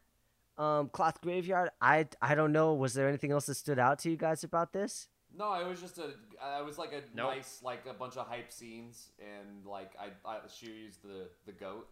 Um, 0.57 0.89
cloth 0.89 1.21
graveyard. 1.21 1.69
I 1.81 2.07
I 2.21 2.33
don't 2.35 2.51
know. 2.51 2.73
Was 2.73 2.93
there 2.93 3.07
anything 3.07 3.31
else 3.31 3.45
that 3.45 3.55
stood 3.55 3.77
out 3.79 3.99
to 3.99 4.09
you 4.09 4.17
guys 4.17 4.43
about 4.43 4.73
this? 4.73 5.07
No, 5.37 5.53
it 5.53 5.67
was 5.67 5.79
just 5.79 5.97
a. 5.99 6.05
uh, 6.41 6.59
It 6.61 6.65
was 6.65 6.77
like 6.79 6.93
a 6.93 7.01
Nope. 7.13 7.35
nice, 7.35 7.59
like 7.61 7.85
a 7.87 7.93
bunch 7.93 8.17
of 8.17 8.27
hype 8.27 8.51
scenes, 8.51 9.11
and 9.19 9.65
like 9.65 9.91
I, 9.99 10.07
I 10.27 10.39
she 10.51 10.67
used 10.67 11.03
the 11.03 11.29
the 11.45 11.51
goat. 11.51 11.87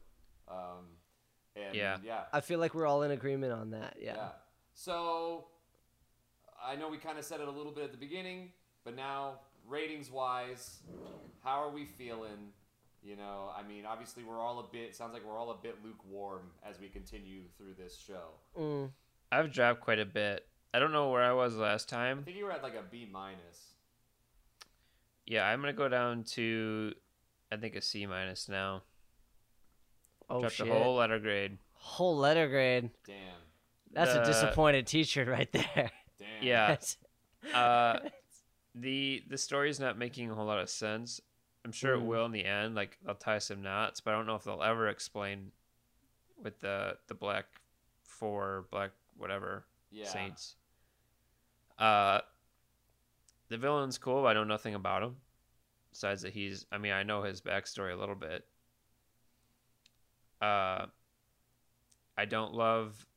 Um, 0.48 0.86
and 1.56 1.76
Yeah. 1.76 1.98
yeah, 2.04 2.24
I 2.34 2.42
feel 2.42 2.60
like 2.60 2.74
we're 2.74 2.88
all 2.88 3.04
in 3.04 3.12
agreement 3.12 3.54
on 3.54 3.72
that. 3.72 3.98
yeah. 4.00 4.16
Yeah. 4.16 4.30
So 4.74 5.48
I 6.64 6.76
know 6.76 6.90
we 6.90 6.98
kind 6.98 7.18
of 7.20 7.26
said 7.26 7.40
it 7.42 7.48
a 7.48 7.52
little 7.52 7.72
bit 7.72 7.84
at 7.84 7.92
the 7.92 7.98
beginning, 7.98 8.52
but 8.84 8.96
now 8.96 9.40
ratings 9.68 10.10
wise, 10.12 10.80
how 11.44 11.62
are 11.62 11.70
we 11.70 11.86
feeling? 11.86 12.52
You 13.06 13.16
know, 13.16 13.52
I 13.56 13.62
mean, 13.62 13.86
obviously 13.86 14.24
we're 14.24 14.40
all 14.40 14.60
a 14.60 14.64
bit. 14.74 14.96
Sounds 14.96 15.14
like 15.14 15.24
we're 15.24 15.38
all 15.38 15.52
a 15.52 15.58
bit 15.62 15.78
lukewarm 15.84 16.42
as 16.68 16.80
we 16.80 16.88
continue 16.88 17.42
through 17.56 17.76
this 17.78 17.96
show. 17.96 18.30
Mm. 18.60 18.90
I've 19.32 19.52
dropped 19.54 19.82
quite 19.82 20.00
a 20.00 20.06
bit. 20.06 20.48
I 20.74 20.80
don't 20.80 20.92
know 20.92 21.12
where 21.12 21.22
I 21.22 21.32
was 21.32 21.56
last 21.56 21.88
time. 21.88 22.20
I 22.22 22.24
think 22.24 22.38
you 22.38 22.46
were 22.46 22.52
at 22.52 22.64
like 22.64 22.74
a 22.74 22.82
B 22.90 23.08
minus. 23.10 23.76
Yeah, 25.28 25.46
I'm 25.48 25.62
gonna 25.62 25.74
go 25.74 25.88
down 25.88 26.24
to, 26.32 26.94
I 27.52 27.58
think 27.58 27.76
a 27.76 27.82
C 27.82 28.08
minus 28.08 28.50
now. 28.50 28.82
Oh 30.28 30.40
Dropped 30.40 30.56
shit. 30.56 30.68
a 30.68 30.74
whole 30.74 30.96
letter 30.96 31.20
grade. 31.20 31.60
Whole 31.74 32.18
letter 32.18 32.48
grade. 32.48 32.90
Damn. 33.06 33.16
That's 33.94 34.14
a 34.16 34.26
disappointed 34.26 34.88
teacher 34.88 35.26
right 35.26 35.52
there. 35.52 35.92
Damn. 36.20 36.28
Yeah. 36.42 36.68
That's- 36.70 36.98
Uh, 37.54 38.00
the 38.76 39.22
the 39.30 39.38
story's 39.38 39.80
not 39.80 40.00
making 40.00 40.32
a 40.32 40.34
whole 40.34 40.48
lot 40.48 40.60
of 40.60 40.68
sense. 40.68 41.22
I'm 41.66 41.72
sure 41.74 41.98
Mm. 41.98 42.02
it 42.02 42.06
will 42.06 42.26
in 42.26 42.32
the 42.32 42.46
end. 42.46 42.76
Like 42.76 42.98
they'll 43.04 43.16
tie 43.16 43.40
some 43.40 43.62
knots, 43.64 44.00
but 44.00 44.14
I 44.14 44.18
don't 44.18 44.28
know 44.28 44.36
if 44.36 44.44
they'll 44.46 44.62
ever 44.64 44.88
explain 44.88 45.52
with 46.38 46.60
the 46.60 46.98
the 47.08 47.16
black 47.16 47.46
four 48.04 48.68
black 48.72 48.92
whatever 49.18 49.66
Yeah. 49.90 50.06
saints. 50.08 50.56
Uh, 51.80 52.22
the 53.50 53.58
villain's 53.58 53.98
cool. 53.98 54.22
But 54.22 54.28
I 54.30 54.34
know 54.34 54.44
nothing 54.44 54.76
about 54.76 55.02
him. 55.04 55.18
Besides 55.90 56.22
that 56.22 56.34
he's, 56.34 56.66
I 56.72 56.78
mean, 56.78 56.92
I 56.92 57.04
know 57.04 57.24
his 57.24 57.42
backstory 57.42 57.92
a 57.94 57.96
little 57.96 58.16
bit. 58.16 58.48
Uh, 60.42 60.86
I 62.18 62.26
don't 62.26 62.54
love 62.54 63.08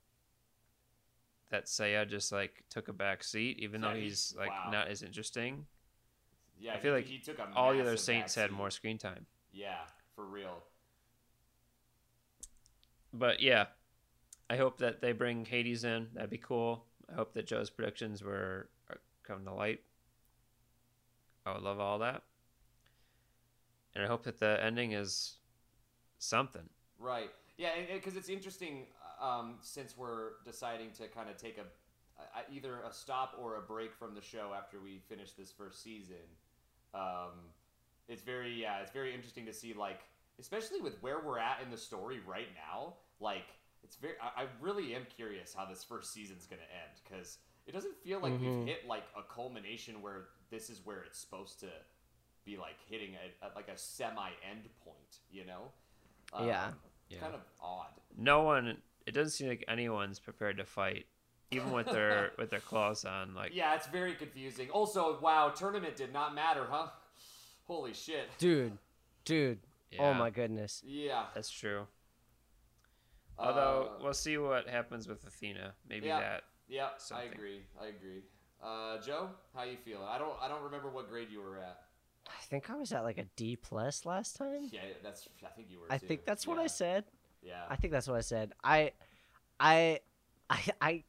that 1.51 1.67
Seiya 1.67 2.09
just 2.09 2.31
like 2.33 2.65
took 2.71 2.89
a 2.89 2.93
back 2.93 3.25
seat, 3.25 3.59
even 3.59 3.81
though 3.81 3.93
Yeah, 3.93 4.01
he's 4.03 4.31
he's- 4.31 4.37
like 4.37 4.51
wow. 4.51 4.71
not 4.71 4.89
as 4.89 5.03
interesting. 5.03 5.67
Yeah, 6.61 6.75
I 6.75 6.79
feel 6.79 6.93
he, 6.93 6.97
like 6.97 7.07
he 7.07 7.19
took 7.19 7.39
a 7.39 7.49
All 7.55 7.73
the 7.73 7.81
other 7.81 7.97
saints 7.97 8.35
had 8.35 8.51
more 8.51 8.71
screen 8.71 8.99
time. 8.99 9.27
Yeah, 9.53 9.79
for 10.15 10.25
real. 10.25 10.63
But 13.13 13.41
yeah, 13.41 13.67
I 14.51 14.57
hope 14.57 14.79
that 14.79 15.01
they 15.01 15.13
bring 15.13 15.45
Hades 15.45 15.85
in. 15.85 16.09
That'd 16.15 16.31
be 16.31 16.39
cool. 16.39 16.85
I 17.11 17.15
hope 17.15 17.33
that 17.35 17.47
Joe's 17.47 17.71
predictions 17.71 18.23
were 18.23 18.69
come 19.23 19.45
to 19.45 19.53
light. 19.53 19.81
I 21.47 21.53
would 21.53 21.63
love 21.63 21.81
all 21.81 21.99
that. 22.01 22.23
And 23.95 24.05
I 24.05 24.07
hope 24.07 24.25
that 24.25 24.39
the 24.39 24.63
ending 24.63 24.93
is 24.93 25.37
something. 26.19 26.69
Right. 26.99 27.31
Yeah, 27.57 27.71
because 27.93 28.17
it's 28.17 28.29
interesting 28.29 28.87
um, 29.21 29.57
since 29.61 29.97
we're 29.97 30.33
deciding 30.45 30.93
to 30.93 31.09
kind 31.09 31.29
of 31.29 31.37
take 31.37 31.59
a, 31.59 31.63
a 32.21 32.55
either 32.55 32.81
a 32.89 32.93
stop 32.93 33.37
or 33.41 33.57
a 33.57 33.61
break 33.61 33.95
from 33.95 34.15
the 34.15 34.21
show 34.21 34.53
after 34.57 34.79
we 34.81 35.01
finish 35.09 35.33
this 35.33 35.51
first 35.51 35.83
season. 35.83 36.17
Um, 36.95 37.53
it's 38.09 38.23
very 38.23 38.53
yeah, 38.53 38.79
it's 38.81 38.93
very 38.93 39.15
interesting 39.15 39.45
to 39.47 39.53
see 39.53 39.75
like, 39.75 40.01
especially 40.39 40.81
with 40.81 41.01
where 41.03 41.21
we're 41.21 41.39
at 41.39 41.61
in 41.65 41.71
the 41.71 41.77
story 41.77 42.21
right 42.27 42.49
now. 42.71 42.95
Like, 43.21 43.47
it's 43.85 43.97
very. 43.97 44.15
I, 44.23 44.43
I 44.43 44.47
really 44.61 44.95
am 44.95 45.03
curious 45.15 45.55
how 45.55 45.65
this 45.67 45.85
first 45.85 46.13
season's 46.13 46.47
gonna 46.47 46.63
end 46.63 47.01
because 47.05 47.39
it 47.67 47.73
doesn't 47.73 47.97
feel 48.03 48.21
like 48.21 48.33
Mhm. 48.33 48.41
we've 48.61 48.67
hit 48.69 48.87
like 48.87 49.05
a 49.17 49.23
culmination 49.23 50.01
where 50.01 50.29
this 50.51 50.71
is 50.71 50.81
where 50.85 51.03
it's 51.03 51.19
supposed 51.19 51.61
to 51.61 51.69
be 52.45 52.57
like 52.57 52.77
hitting 52.89 53.11
a, 53.15 53.47
a 53.47 53.51
like 53.55 53.69
a 53.69 53.77
semi 53.77 54.31
end 54.51 54.69
point. 54.85 55.19
You 55.31 55.45
know. 55.47 55.73
Yeah. 56.45 56.67
Um, 56.69 56.75
Yeah. 57.11 57.21
Kind 57.21 57.35
of 57.35 57.41
odd. 57.61 57.89
No 58.17 58.43
one. 58.43 58.83
It 59.07 59.13
doesn't 59.13 59.31
seem 59.33 59.49
like 59.49 59.65
anyone's 59.69 60.19
prepared 60.19 60.59
to 60.59 60.65
fight, 60.67 61.07
even 61.51 61.73
with 61.73 61.87
their 61.87 62.33
with 62.39 62.51
their 62.51 62.61
cloths 62.61 63.05
on. 63.05 63.35
Like 63.35 63.55
Yeah, 63.55 63.75
it's 63.75 63.87
very 63.87 64.15
confusing. 64.15 64.71
Also, 64.71 65.19
wow, 65.21 65.49
tournament 65.51 65.97
did 65.97 66.13
not 66.13 66.35
matter, 66.35 66.67
huh? 66.71 66.89
Holy 67.67 67.93
shit. 67.95 68.29
dude, 68.39 68.79
dude. 69.25 69.59
Oh 69.99 70.13
my 70.15 70.31
goodness. 70.31 70.83
Yeah. 70.87 71.25
That's 71.35 71.51
true. 71.51 71.87
Although 73.39 73.93
Uh, 73.99 74.03
we'll 74.03 74.15
see 74.15 74.37
what 74.39 74.69
happens 74.69 75.07
with 75.09 75.25
Athena. 75.27 75.75
Maybe 75.89 76.07
Yeah. 76.09 76.21
that. 76.21 76.45
yeah, 76.67 76.87
I 76.87 76.99
something. 76.99 77.33
agree. 77.33 77.63
I 77.81 77.87
agree. 77.87 78.23
Uh, 78.61 78.99
Joe, 79.01 79.31
how 79.55 79.63
you 79.63 79.77
feeling? 79.77 80.07
I 80.09 80.19
don't 80.19 80.37
I 80.43 80.49
don't 80.49 80.63
remember 80.63 80.89
what 80.91 81.09
grade 81.09 81.31
you 81.31 81.41
were 81.41 81.59
at. 81.59 81.85
I 82.27 82.41
think 82.43 82.69
I 82.69 82.75
was 82.75 82.93
at 82.93 83.05
like 83.05 83.19
a 83.19 83.25
D 83.37 83.57
plus 83.57 84.05
last 84.05 84.37
time. 84.37 84.69
Yeah, 84.73 84.81
that's 85.03 85.29
I 85.45 85.49
think 85.51 85.69
you 85.71 85.79
were. 85.81 85.87
I 85.91 85.99
too. 85.99 86.07
think 86.07 86.25
that's 86.27 86.47
what 86.47 86.59
I 86.59 86.67
said. 86.67 87.05
Yeah. 87.43 87.65
I 87.71 87.77
think 87.77 87.93
that's 87.93 88.09
what 88.09 88.17
I 88.17 88.21
said. 88.23 88.53
I, 88.65 88.93
I, 89.61 90.01
I, 90.51 90.61
I, 90.81 91.05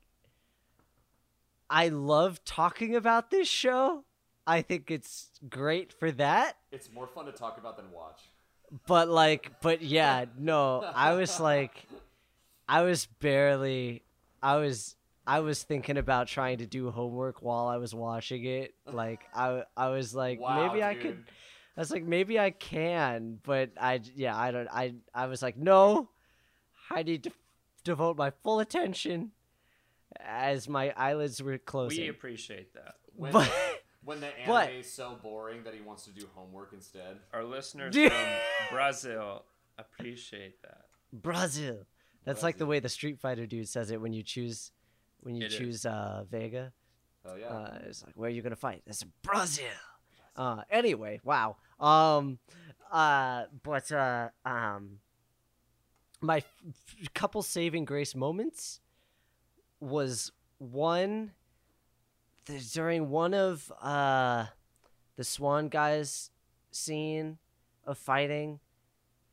I 1.70 1.89
love 1.89 2.43
talking 2.45 2.95
about 2.95 3.30
this 3.30 3.47
show. 3.47 4.03
I 4.47 4.61
think 4.61 4.89
it's 4.89 5.30
great 5.47 5.93
for 5.93 6.11
that. 6.13 6.57
It's 6.72 6.91
more 6.91 7.07
fun 7.07 7.26
to 7.26 7.32
talk 7.32 7.57
about 7.57 7.78
than 7.78 7.91
watch. 7.91 8.22
But 8.88 9.09
like, 9.09 9.61
but 9.61 9.82
yeah, 9.82 10.26
no, 10.38 10.82
I 10.95 11.13
was 11.13 11.39
like, 11.39 11.88
I 12.67 12.82
was 12.82 13.05
barely, 13.05 14.03
I 14.41 14.57
was, 14.57 14.95
I 15.28 15.41
was 15.41 15.61
thinking 15.63 15.97
about 15.97 16.28
trying 16.28 16.59
to 16.59 16.65
do 16.65 16.89
homework 16.89 17.41
while 17.43 17.67
I 17.67 17.78
was 17.78 17.93
watching 17.93 18.45
it. 18.45 18.74
Like, 18.86 19.22
I, 19.36 19.63
I 19.78 19.89
was 19.89 20.15
like, 20.15 20.39
wow, 20.39 20.67
maybe 20.67 20.84
I 20.84 20.95
could. 20.95 21.24
I 21.78 21.82
was 21.82 21.91
like, 21.91 22.03
maybe 22.03 22.39
I 22.39 22.49
can, 22.49 23.39
but 23.43 23.70
I, 23.80 24.01
yeah, 24.15 24.36
I 24.36 24.51
don't, 24.51 24.67
I, 24.67 24.95
I 25.13 25.28
was 25.28 25.41
like, 25.41 25.57
no, 25.57 26.09
I 26.89 27.03
need 27.03 27.24
to 27.24 27.32
devote 27.84 28.17
my 28.17 28.32
full 28.32 28.59
attention 28.59 29.32
as 30.20 30.67
my 30.70 30.93
eyelids 30.97 31.41
were 31.41 31.57
closing. 31.57 32.01
We 32.03 32.09
appreciate 32.09 32.74
that. 32.74 32.95
When, 33.15 33.32
But- 33.32 33.51
when 34.03 34.20
the 34.22 34.28
anime 34.39 34.47
but- 34.47 34.72
is 34.74 34.91
so 34.91 35.17
boring 35.22 35.63
that 35.63 35.74
he 35.74 35.82
wants 35.82 36.03
to 36.05 36.11
do 36.11 36.28
homework 36.36 36.72
instead. 36.74 37.17
Our 37.34 37.43
listeners 37.43 37.93
Dude. 37.93 38.11
from 38.11 38.26
Brazil 38.72 39.43
appreciate 39.78 40.61
that. 40.63 40.86
Brazil. 41.13 41.80
That's 42.26 42.43
like 42.43 42.57
the 42.57 42.65
way 42.65 42.80
the 42.80 42.89
Street 42.89 43.20
Fighter 43.20 43.45
dude 43.47 43.67
says 43.70 43.91
it 43.91 43.99
when 44.01 44.13
you 44.13 44.22
choose, 44.24 44.72
when 45.22 45.36
you 45.36 45.45
It 45.45 45.51
is. 45.53 45.57
choose 45.57 45.86
uh, 45.86 46.26
Vega. 46.30 46.74
Oh 47.26 47.36
yeah. 47.36 47.47
Uh, 47.47 47.78
it's 47.88 48.03
like, 48.05 48.13
where 48.15 48.28
are 48.28 48.32
you 48.32 48.41
gonna 48.41 48.55
fight? 48.55 48.84
It's 48.86 49.03
Brazil. 49.24 49.65
Uh, 50.36 50.61
anyway, 50.70 51.20
wow. 51.24 51.55
Um, 51.80 52.38
uh, 52.91 53.45
but 53.63 53.91
uh, 53.91 54.30
um, 54.45 54.99
my 56.22 56.38
f- 56.38 56.53
f- 57.01 57.13
couple 57.13 57.41
saving 57.41 57.86
grace 57.86 58.15
moments 58.15 58.80
was 59.80 60.32
one 60.57 61.32
th- 62.45 62.71
during 62.73 63.09
one 63.09 63.34
of 63.34 63.71
uh 63.82 64.45
the 65.15 65.23
Swan 65.23 65.69
guys 65.69 66.32
scene 66.71 67.38
of 67.86 67.97
fighting. 67.97 68.59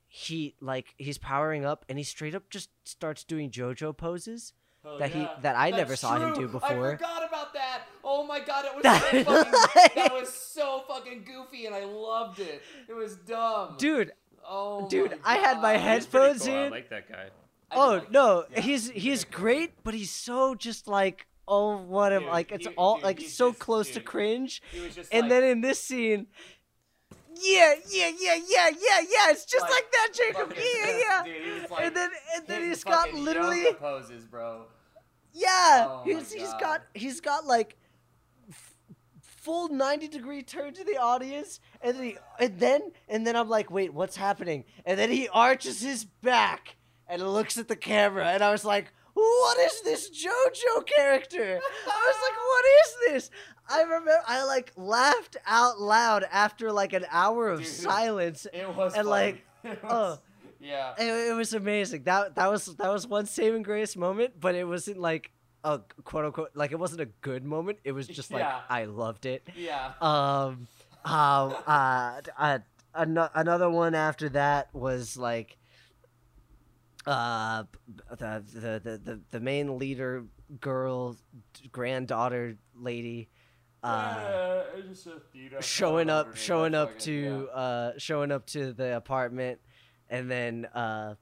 He 0.08 0.54
like 0.60 0.94
he's 0.96 1.18
powering 1.18 1.64
up 1.64 1.84
and 1.88 1.98
he 1.98 2.04
straight 2.04 2.34
up 2.34 2.48
just 2.50 2.70
starts 2.84 3.24
doing 3.24 3.50
JoJo 3.50 3.96
poses. 3.96 4.52
Oh, 4.88 4.98
that 4.98 5.10
he- 5.10 5.26
that 5.42 5.56
I 5.56 5.70
That's 5.72 5.78
never 5.80 5.96
saw 5.96 6.16
him 6.16 6.34
true. 6.34 6.46
do 6.48 6.58
I 6.62 6.68
forgot 6.92 7.26
about 7.26 7.52
that. 7.54 7.82
Oh 8.04 8.24
my 8.24 8.38
god, 8.38 8.66
it 8.66 8.74
was 8.74 8.82
That- 8.84 9.02
so 9.02 9.24
fucking, 9.24 9.90
that 9.96 10.12
was 10.12 10.32
so 10.32 10.84
fucking 10.86 11.24
goofy, 11.24 11.66
and 11.66 11.74
I 11.74 11.84
loved 11.84 12.38
it. 12.38 12.62
It 12.88 12.94
was 12.94 13.16
dumb. 13.16 13.74
Dude, 13.78 14.12
oh 14.46 14.88
dude, 14.88 15.10
my 15.10 15.16
I 15.24 15.36
had 15.38 15.60
my 15.60 15.72
God. 15.74 15.80
head- 15.80 15.94
He's 15.96 16.06
pretty 16.06 16.26
Headphones 16.28 16.46
cool. 16.46 16.54
I 16.56 16.64
in. 16.66 16.70
like 16.70 16.88
that 16.90 17.08
guy. 17.10 17.26
Oh 17.72 17.94
like 17.94 18.10
no, 18.10 18.44
Yeah. 18.52 18.60
he's 18.60 18.90
he's 18.90 19.24
great, 19.24 19.72
but 19.82 19.92
he's 19.94 20.10
so 20.10 20.54
just 20.54 20.86
like 20.88 21.26
oh 21.48 21.76
what 21.78 22.12
am 22.12 22.22
Dude, 22.22 22.30
like 22.30 22.52
it's 22.52 22.66
he- 22.66 22.74
all 22.74 22.96
dude, 22.96 23.04
like 23.04 23.20
so 23.20 23.50
just- 23.50 23.60
close 23.60 23.90
to 23.92 24.00
cringe. 24.00 24.62
He 24.72 24.80
was 24.80 24.94
just 24.94 25.12
And 25.12 25.22
like, 25.22 25.30
then 25.30 25.44
in 25.44 25.60
this 25.60 25.80
scene, 25.82 26.26
yeah, 27.40 27.74
yeah, 27.90 28.10
yeah, 28.18 28.34
yeah, 28.48 28.68
yeah, 28.68 29.00
yeah, 29.00 29.30
it's 29.30 29.44
just 29.44 29.62
Like, 29.62 29.70
like, 29.72 29.92
that, 29.92 30.08
Jacob. 30.14 30.48
fucking- 30.48 30.64
Yeah, 30.76 30.98
yeah. 30.98 31.22
dude, 31.60 31.70
like 31.70 31.84
and 31.86 31.96
then 31.96 32.10
and 32.36 32.46
then 32.46 32.62
he's 32.62 32.82
got 32.84 33.12
literally 33.12 33.72
poses, 33.74 34.24
bro. 34.24 34.66
yeah, 35.32 35.86
Oh 35.88 36.02
he's 36.04 36.32
he's 36.32 36.52
got 36.54 36.82
he's 36.94 37.20
got 37.20 37.44
like 37.46 37.76
f- 38.48 38.74
full 39.20 39.68
90 39.68 40.08
degree 40.08 40.42
turn 40.42 40.72
to 40.74 40.84
the 40.84 40.96
audience 40.96 41.60
and 41.82 41.96
then 41.96 42.02
he, 42.04 42.16
and 42.40 42.58
then 42.58 42.92
and 43.08 43.26
then 43.26 43.36
I'm 43.36 43.48
like, 43.48 43.70
"Wait, 43.70 43.92
what's 43.92 44.16
happening?" 44.16 44.64
And 44.84 44.98
then 44.98 45.10
he 45.10 45.28
arches 45.28 45.80
his 45.80 46.04
back 46.04 46.76
and 47.08 47.22
looks 47.22 47.56
at 47.58 47.68
the 47.68 47.76
camera 47.76 48.26
and 48.26 48.42
I 48.42 48.50
was 48.50 48.64
like, 48.64 48.92
"What 49.14 49.58
is 49.58 49.80
this 49.82 50.10
JoJo 50.10 50.86
character?" 50.86 51.60
I 51.86 52.12
was 52.12 52.16
like, 52.22 52.36
"What 52.36 52.64
is 52.64 52.96
this?" 53.24 53.30
I 53.68 53.82
remember 53.82 54.12
I 54.26 54.44
like 54.44 54.72
laughed 54.76 55.36
out 55.46 55.80
loud 55.80 56.24
after 56.30 56.70
like 56.72 56.92
an 56.92 57.04
hour 57.10 57.48
of 57.48 57.58
Dude. 57.60 57.68
silence. 57.68 58.46
It 58.52 58.68
was 58.76 58.94
And, 58.94 59.06
funny. 59.06 59.08
like, 59.08 59.44
It 59.64 59.78
oh. 59.84 60.18
yeah. 60.60 60.94
It, 60.98 61.30
it 61.30 61.34
was 61.34 61.52
amazing. 61.54 62.04
That 62.04 62.36
that 62.36 62.50
was 62.50 62.66
that 62.76 62.92
was 62.92 63.06
one 63.06 63.26
saving 63.26 63.62
grace 63.62 63.96
moment, 63.96 64.34
but 64.40 64.54
it 64.54 64.64
wasn't 64.64 64.98
like 64.98 65.32
a 65.64 65.80
quote 66.04 66.24
unquote 66.26 66.50
like 66.54 66.70
it 66.70 66.78
wasn't 66.78 67.00
a 67.00 67.06
good 67.22 67.44
moment. 67.44 67.78
It 67.82 67.90
was 67.92 68.06
just 68.06 68.30
like 68.32 68.40
Yeah. 68.42 68.60
I 68.68 68.84
loved 68.84 69.26
it. 69.26 69.48
Yeah. 69.56 69.92
Um, 70.00 70.68
um, 71.04 71.54
uh, 71.66 72.20
uh, 72.38 72.58
another 72.94 73.68
one 73.70 73.94
after 73.94 74.28
that 74.30 74.72
was 74.74 75.16
like, 75.16 75.56
uh, 77.06 77.64
the 78.10 78.44
the 78.52 78.80
the 78.82 78.98
the, 78.98 79.20
the 79.30 79.40
main 79.40 79.78
leader 79.78 80.24
girl, 80.60 81.16
granddaughter 81.72 82.56
lady, 82.74 83.28
uh, 83.82 84.14
yeah, 84.18 84.62
it's 84.78 85.04
just 85.04 85.06
a 85.06 85.20
Theta. 85.32 85.62
showing 85.62 86.10
up, 86.10 86.36
showing 86.36 86.74
up 86.74 86.88
fucking- 86.94 87.04
to 87.04 87.48
uh, 87.54 87.92
showing 87.98 88.32
up 88.32 88.46
to 88.46 88.72
the 88.72 88.96
apartment, 88.96 89.60
and 90.08 90.30
then 90.30 90.66
uh. 90.74 91.08
yeah. 91.10 91.14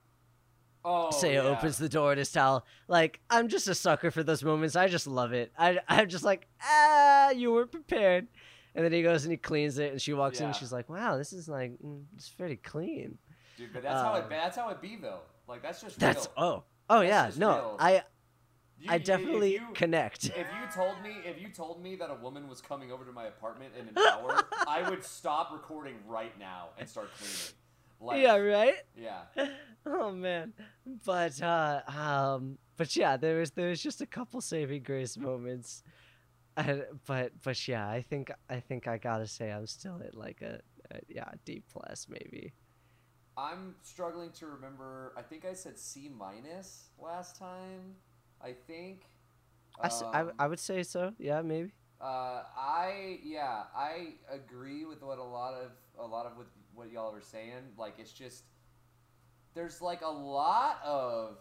Oh, 0.86 1.08
Seiya 1.10 1.32
yeah. 1.32 1.40
opens 1.44 1.78
the 1.78 1.88
door 1.88 2.14
to 2.14 2.26
tell, 2.26 2.66
like, 2.88 3.18
I'm 3.30 3.48
just 3.48 3.66
a 3.68 3.74
sucker 3.74 4.10
for 4.10 4.22
those 4.22 4.44
moments. 4.44 4.76
I 4.76 4.86
just 4.86 5.06
love 5.06 5.32
it. 5.32 5.50
I, 5.56 5.78
I'm 5.88 6.10
just 6.10 6.24
like, 6.24 6.46
ah, 6.62 7.30
you 7.30 7.54
weren't 7.54 7.72
prepared. 7.72 8.26
And 8.74 8.84
then 8.84 8.92
he 8.92 9.02
goes 9.02 9.24
and 9.24 9.32
he 9.32 9.38
cleans 9.38 9.78
it, 9.78 9.92
and 9.92 10.02
she 10.02 10.12
walks 10.12 10.40
in, 10.40 10.46
and 10.48 10.54
she's 10.54 10.72
like, 10.74 10.90
wow, 10.90 11.16
this 11.16 11.32
is 11.32 11.48
like, 11.48 11.72
mm, 11.82 12.02
it's 12.16 12.28
pretty 12.28 12.56
clean. 12.56 13.16
Dude, 13.56 13.72
but 13.72 13.82
that's 13.82 13.94
how 14.02 14.14
it. 14.16 14.24
Um, 14.24 14.28
That's 14.28 14.56
how 14.58 14.68
it 14.68 14.82
be 14.82 14.98
though. 15.00 15.20
Like 15.48 15.62
that's 15.62 15.80
just 15.80 15.98
That's, 15.98 16.26
real. 16.36 16.46
oh, 16.46 16.62
oh 16.90 17.00
That's 17.06 17.36
yeah, 17.36 17.40
no, 17.40 17.54
real. 17.54 17.76
I, 17.78 17.92
You- 17.92 18.00
I 18.88 18.94
you- 18.94 19.00
if 19.00 19.04
definitely 19.04 19.52
you- 19.54 19.68
connect. 19.74 20.24
If 20.26 20.34
you 20.36 20.44
told 20.74 21.00
me, 21.02 21.16
if 21.24 21.40
you 21.40 21.48
told 21.48 21.82
me 21.82 21.96
that 21.96 22.10
a 22.10 22.14
woman 22.14 22.48
was 22.48 22.60
coming 22.60 22.90
over 22.92 23.04
to 23.04 23.12
my 23.12 23.24
apartment 23.26 23.72
in 23.78 23.88
an 23.88 23.98
hour, 23.98 24.42
I 24.68 24.88
would 24.88 25.04
stop 25.04 25.52
recording 25.52 25.94
right 26.06 26.36
now 26.38 26.70
and 26.78 26.88
start 26.88 27.10
cleaning. 27.16 27.36
Like, 28.00 28.22
yeah, 28.22 28.36
right? 28.36 28.74
yeah. 28.96 29.22
oh 29.86 30.10
man 30.12 30.52
but 31.06 31.40
uh 31.42 31.80
um 31.88 32.58
but 32.76 32.96
yeah 32.96 33.16
there 33.18 33.38
was 33.38 33.50
there 33.52 33.68
was 33.68 33.82
just 33.82 34.00
a 34.00 34.06
couple 34.06 34.40
saving 34.40 34.82
grace 34.82 35.16
moments 35.18 35.82
and, 36.56 36.84
but 37.06 37.32
but 37.42 37.68
yeah 37.68 37.86
i 37.88 38.00
think 38.02 38.30
i 38.50 38.60
think 38.60 38.88
i 38.88 38.96
gotta 38.98 39.26
say 39.26 39.50
i'm 39.50 39.66
still 39.66 40.00
at 40.04 40.14
like 40.14 40.40
a, 40.42 40.60
a 40.90 41.00
yeah 41.08 41.28
d 41.44 41.62
plus 41.72 42.06
maybe 42.08 42.52
I'm 43.36 43.74
struggling 43.82 44.30
to 44.32 44.46
remember. 44.46 45.12
I 45.16 45.22
think 45.22 45.44
I 45.44 45.54
said 45.54 45.78
C 45.78 46.08
minus 46.08 46.90
last 46.98 47.36
time. 47.36 47.96
I 48.40 48.52
think. 48.52 49.02
I, 49.82 49.86
s- 49.86 50.02
I, 50.12 50.20
Um, 50.20 50.32
I 50.38 50.46
would 50.46 50.60
say 50.60 50.82
so 50.82 51.12
yeah 51.18 51.42
maybe 51.42 51.72
Uh, 52.00 52.42
I 52.56 53.18
yeah, 53.22 53.64
I 53.74 54.14
agree 54.30 54.84
with 54.84 55.02
what 55.02 55.18
a 55.18 55.22
lot 55.24 55.54
of 55.54 55.70
a 55.98 56.06
lot 56.06 56.26
of 56.26 56.36
what 56.36 56.46
what 56.74 56.90
y'all 56.90 57.14
are 57.14 57.20
saying. 57.22 57.72
Like 57.78 57.94
it's 57.98 58.12
just 58.12 58.44
there's 59.54 59.80
like 59.80 60.02
a 60.02 60.08
lot 60.10 60.78
of 60.84 61.36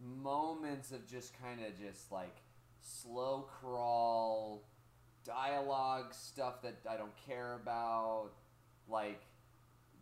moments 0.00 0.92
of 0.92 1.06
just 1.06 1.32
kind 1.40 1.60
of 1.60 1.78
just 1.78 2.10
like 2.12 2.36
slow 2.80 3.48
crawl 3.60 4.62
dialogue 5.24 6.14
stuff 6.14 6.62
that 6.62 6.76
I 6.88 6.96
don't 6.96 7.16
care 7.26 7.54
about. 7.54 8.30
Like 8.88 9.22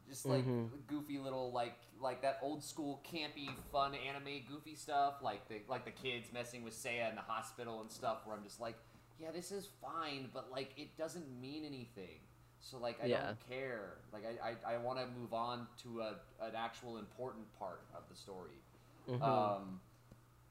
just 0.08 0.26
like 0.26 0.44
Mhm. 0.44 0.68
goofy 0.86 1.18
little 1.18 1.50
like 1.52 1.76
like 2.00 2.22
that 2.22 2.38
old 2.42 2.62
school 2.62 3.02
campy 3.10 3.48
fun 3.72 3.94
anime 3.94 4.42
goofy 4.48 4.74
stuff 4.74 5.22
like 5.22 5.46
the 5.48 5.62
like 5.68 5.84
the 5.84 5.90
kids 5.90 6.32
messing 6.32 6.62
with 6.62 6.74
Seiya 6.74 7.08
in 7.10 7.14
the 7.16 7.22
hospital 7.22 7.80
and 7.80 7.90
stuff 7.90 8.26
where 8.26 8.36
I'm 8.36 8.42
just 8.44 8.60
like 8.60 8.76
yeah 9.18 9.30
this 9.30 9.50
is 9.52 9.68
fine 9.80 10.28
but 10.32 10.50
like 10.50 10.70
it 10.76 10.96
doesn't 10.98 11.28
mean 11.40 11.64
anything 11.64 12.20
so 12.60 12.78
like 12.78 12.98
I 13.02 13.06
Yeah. 13.06 13.26
don't 13.26 13.48
care 13.48 13.98
like 14.12 14.24
I 14.26 14.50
I, 14.50 14.74
I 14.74 14.76
want 14.78 14.98
to 14.98 15.06
move 15.18 15.32
on 15.32 15.66
to 15.82 16.00
a 16.02 16.16
an 16.40 16.54
actual 16.56 16.98
important 16.98 17.46
part 17.58 17.82
of 17.94 18.02
the 18.08 18.14
story 18.14 18.60
Mhm. 19.08 19.22
um 19.22 19.80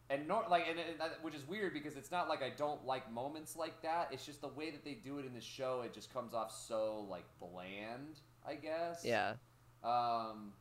and 0.09 0.27
nor 0.27 0.45
like 0.49 0.67
and, 0.67 0.77
and 0.79 0.99
that, 0.99 1.23
which 1.23 1.33
is 1.35 1.47
weird 1.47 1.73
because 1.73 1.95
it's 1.95 2.11
not 2.11 2.27
like 2.27 2.41
I 2.43 2.49
don't 2.51 2.83
like 2.85 3.11
moments 3.11 3.55
like 3.55 3.81
that 3.83 4.09
it's 4.11 4.25
just 4.25 4.41
the 4.41 4.47
way 4.49 4.69
that 4.71 4.83
they 4.83 4.93
do 4.95 5.19
it 5.19 5.25
in 5.25 5.33
the 5.33 5.41
show 5.41 5.81
it 5.81 5.93
just 5.93 6.11
comes 6.13 6.33
off 6.33 6.51
so 6.51 7.01
like 7.09 7.25
bland 7.39 8.19
I 8.45 8.55
guess 8.55 9.03
yeah 9.03 9.33
um, 9.83 10.53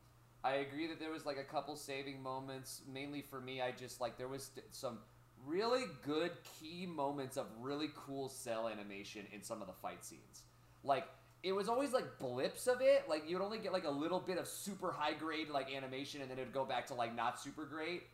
I 0.45 0.55
agree 0.57 0.87
that 0.89 0.99
there 1.01 1.11
was 1.11 1.24
like 1.26 1.39
a 1.39 1.45
couple 1.45 1.76
saving 1.76 2.22
moments. 2.22 2.83
Mainly 2.93 3.22
for 3.22 3.41
me, 3.41 3.61
I 3.62 3.72
just 3.72 4.01
like 4.01 4.18
there 4.18 4.28
was 4.28 4.45
st- 4.55 4.66
some 4.72 4.99
really 5.47 5.85
good 6.05 6.33
key 6.61 6.87
moments 6.87 7.37
of 7.37 7.47
really 7.61 7.89
cool 7.95 8.28
cell 8.28 8.68
animation 8.68 9.26
in 9.33 9.43
some 9.43 9.61
of 9.61 9.68
the 9.68 9.72
fight 9.74 10.05
scenes. 10.05 10.43
Like 10.85 11.07
it 11.43 11.53
was 11.53 11.68
always 11.68 11.93
like 11.93 12.18
blips 12.18 12.66
of 12.66 12.80
it. 12.80 13.09
Like 13.09 13.28
you 13.28 13.39
would 13.39 13.45
only 13.45 13.59
get 13.59 13.72
like 13.72 13.85
a 13.85 13.91
little 13.91 14.20
bit 14.20 14.39
of 14.39 14.49
super 14.49 14.93
high 14.93 15.14
grade 15.14 15.49
like 15.51 15.72
animation, 15.74 16.22
and 16.22 16.30
then 16.30 16.39
it 16.39 16.43
would 16.47 16.55
go 16.55 16.64
back 16.64 16.87
to 16.89 16.95
like 16.95 17.14
not 17.14 17.41
super 17.41 17.64
great. 17.64 18.05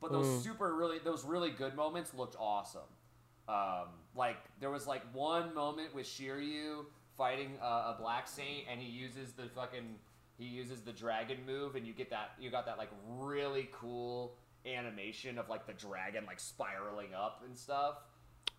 but 0.00 0.12
those 0.12 0.28
Mm. 0.28 0.42
super 0.42 0.74
really 0.76 0.98
those 0.98 1.24
really 1.24 1.50
good 1.50 1.74
moments 1.74 2.14
looked 2.14 2.36
awesome. 2.38 2.82
Um, 3.48 3.88
like 4.14 4.36
there 4.60 4.70
was 4.70 4.86
like 4.86 5.02
one 5.14 5.54
moment 5.54 5.94
with 5.94 6.06
Shiryu 6.06 6.84
fighting 7.18 7.58
uh, 7.62 7.94
a 7.94 7.96
black 8.00 8.26
saint, 8.28 8.64
and 8.70 8.80
he 8.80 8.88
uses 8.88 9.32
the 9.32 9.48
fucking 9.54 9.96
he 10.38 10.44
uses 10.46 10.80
the 10.82 10.92
dragon 10.92 11.38
move, 11.46 11.74
and 11.74 11.86
you 11.86 11.92
get 11.92 12.08
that 12.10 12.30
you 12.40 12.50
got 12.50 12.64
that 12.66 12.78
like 12.78 12.90
really 13.18 13.68
cool 13.72 14.32
animation 14.64 15.38
of 15.38 15.48
like 15.48 15.66
the 15.66 15.72
dragon 15.74 16.24
like 16.26 16.40
spiraling 16.40 17.12
up 17.14 17.42
and 17.46 17.58
stuff. 17.58 17.96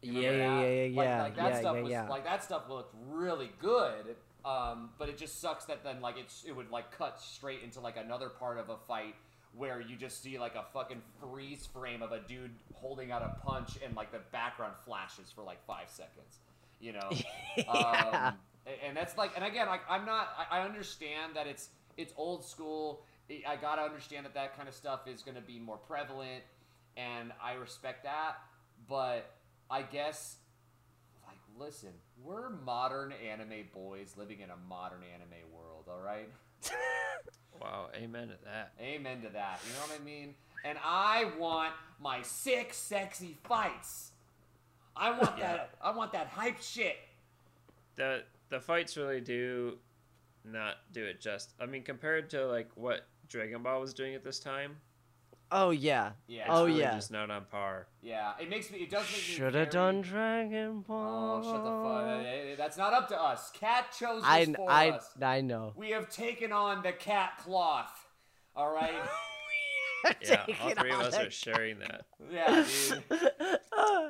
Yeah, 0.01 0.21
yeah, 0.21 0.31
yeah, 0.31 0.83
yeah, 0.85 0.97
Like, 0.97 1.05
yeah, 1.07 1.23
like 1.23 1.35
that 1.35 1.49
yeah, 1.53 1.59
stuff 1.59 1.75
yeah, 1.75 1.81
was 1.81 1.91
yeah. 1.91 2.07
like 2.09 2.23
that 2.25 2.43
stuff 2.43 2.63
looked 2.69 2.95
really 3.09 3.49
good. 3.59 4.15
Um, 4.45 4.91
but 4.97 5.09
it 5.09 5.17
just 5.17 5.41
sucks 5.41 5.65
that 5.65 5.83
then 5.83 5.99
like 6.01 6.17
it's 6.17 6.45
it 6.47 6.55
would 6.55 6.71
like 6.71 6.91
cut 6.97 7.19
straight 7.19 7.61
into 7.63 7.79
like 7.81 7.97
another 7.97 8.29
part 8.29 8.57
of 8.57 8.69
a 8.69 8.77
fight 8.87 9.15
where 9.55 9.81
you 9.81 9.95
just 9.97 10.21
see 10.23 10.37
like 10.39 10.55
a 10.55 10.63
fucking 10.73 11.01
freeze 11.19 11.65
frame 11.65 12.01
of 12.01 12.11
a 12.11 12.19
dude 12.21 12.51
holding 12.73 13.11
out 13.11 13.21
a 13.21 13.45
punch 13.45 13.77
and 13.83 13.95
like 13.95 14.11
the 14.11 14.19
background 14.31 14.73
flashes 14.85 15.31
for 15.33 15.43
like 15.43 15.65
five 15.65 15.89
seconds. 15.89 16.39
You 16.79 16.93
know, 16.93 17.09
Yeah. 17.57 18.29
um, 18.29 18.37
and 18.85 18.95
that's 18.95 19.17
like, 19.17 19.31
and 19.35 19.43
again, 19.43 19.67
like 19.67 19.81
I'm 19.89 20.05
not, 20.05 20.29
I, 20.51 20.61
understand 20.61 21.35
that 21.35 21.47
it's 21.47 21.69
it's 21.97 22.13
old 22.17 22.45
school. 22.45 23.01
I- 23.29 23.55
gotta 23.55 23.81
understand 23.81 24.25
that 24.25 24.33
that 24.35 24.55
kind 24.55 24.67
of 24.67 24.73
stuff 24.75 25.07
is 25.07 25.21
gonna 25.21 25.41
be 25.41 25.59
more 25.59 25.77
prevalent, 25.77 26.43
and 26.97 27.31
I 27.43 27.53
respect 27.53 28.03
that. 28.03 28.37
But 28.87 29.31
I 29.69 29.81
guess, 29.83 30.37
like, 31.27 31.37
listen, 31.57 31.89
we're 32.23 32.49
modern 32.49 33.13
anime 33.13 33.67
boys 33.73 34.13
living 34.17 34.39
in 34.41 34.49
a 34.49 34.57
modern 34.67 35.01
anime 35.13 35.51
world. 35.53 35.85
All 35.89 36.01
right. 36.01 36.29
Wow, 37.61 37.89
amen 37.93 38.29
to 38.29 38.35
that. 38.45 38.71
Amen 38.79 39.21
to 39.21 39.29
that. 39.29 39.59
You 39.67 39.73
know 39.73 39.79
what 39.81 39.99
I 39.99 40.03
mean? 40.03 40.33
And 40.63 40.77
I 40.83 41.25
want 41.37 41.73
my 41.99 42.21
sick, 42.21 42.73
sexy 42.73 43.37
fights. 43.43 44.11
I 44.95 45.11
want 45.11 45.33
Yeah. 45.37 45.53
that. 45.53 45.69
I 45.81 45.91
want 45.91 46.13
that 46.13 46.27
hype 46.27 46.61
shit. 46.61 46.95
The 47.95 48.23
the 48.49 48.59
fights 48.59 48.97
really 48.97 49.21
do 49.21 49.77
not 50.43 50.75
do 50.91 51.03
it 51.05 51.19
just. 51.21 51.53
I 51.59 51.65
mean, 51.65 51.83
compared 51.83 52.29
to 52.31 52.47
like 52.47 52.69
what 52.75 53.07
Dragon 53.27 53.61
Ball 53.63 53.79
was 53.81 53.93
doing 53.93 54.15
at 54.15 54.23
this 54.23 54.39
time, 54.39 54.77
Oh 55.51 55.71
yeah. 55.71 56.11
Yeah. 56.27 56.41
it's 56.41 56.49
Oh, 56.53 56.65
really 56.67 56.79
yeah. 56.81 56.93
just 56.95 57.11
not 57.11 57.31
on 57.31 57.45
par. 57.45 57.87
Yeah, 58.01 58.33
it 58.39 58.49
makes 58.49 58.69
me. 58.71 58.79
It 58.79 58.89
does 58.91 59.01
make 59.07 59.13
me. 59.15 59.17
Should 59.35 59.55
have 59.55 59.69
done 59.71 60.01
Dragon 60.01 60.81
Ball. 60.81 61.41
Oh, 61.43 61.51
shut 61.51 61.63
the 61.63 61.71
fuck! 62.21 62.25
eh, 62.25 62.51
eh, 62.51 62.55
That's 62.55 62.77
not 62.77 62.93
up 62.93 63.07
to 63.09 63.19
us. 63.19 63.49
Cat 63.59 63.87
chose 63.97 64.21
this 64.21 64.29
I 64.29 64.45
for 64.45 64.69
I 64.69 64.89
us. 64.91 65.09
I 65.21 65.41
know. 65.41 65.73
We 65.75 65.89
have 65.91 66.09
taken 66.09 66.51
on 66.51 66.83
the 66.83 66.91
cat 66.91 67.39
cloth. 67.39 68.07
All 68.55 68.71
right. 68.73 68.93
Yeah, 70.21 70.45
all 70.61 70.69
three 70.71 70.91
of 70.91 70.99
us 71.01 71.13
a- 71.15 71.27
are 71.27 71.29
sharing 71.29 71.79
that. 71.79 72.05
yeah, 72.31 72.65
dude. 72.89 73.03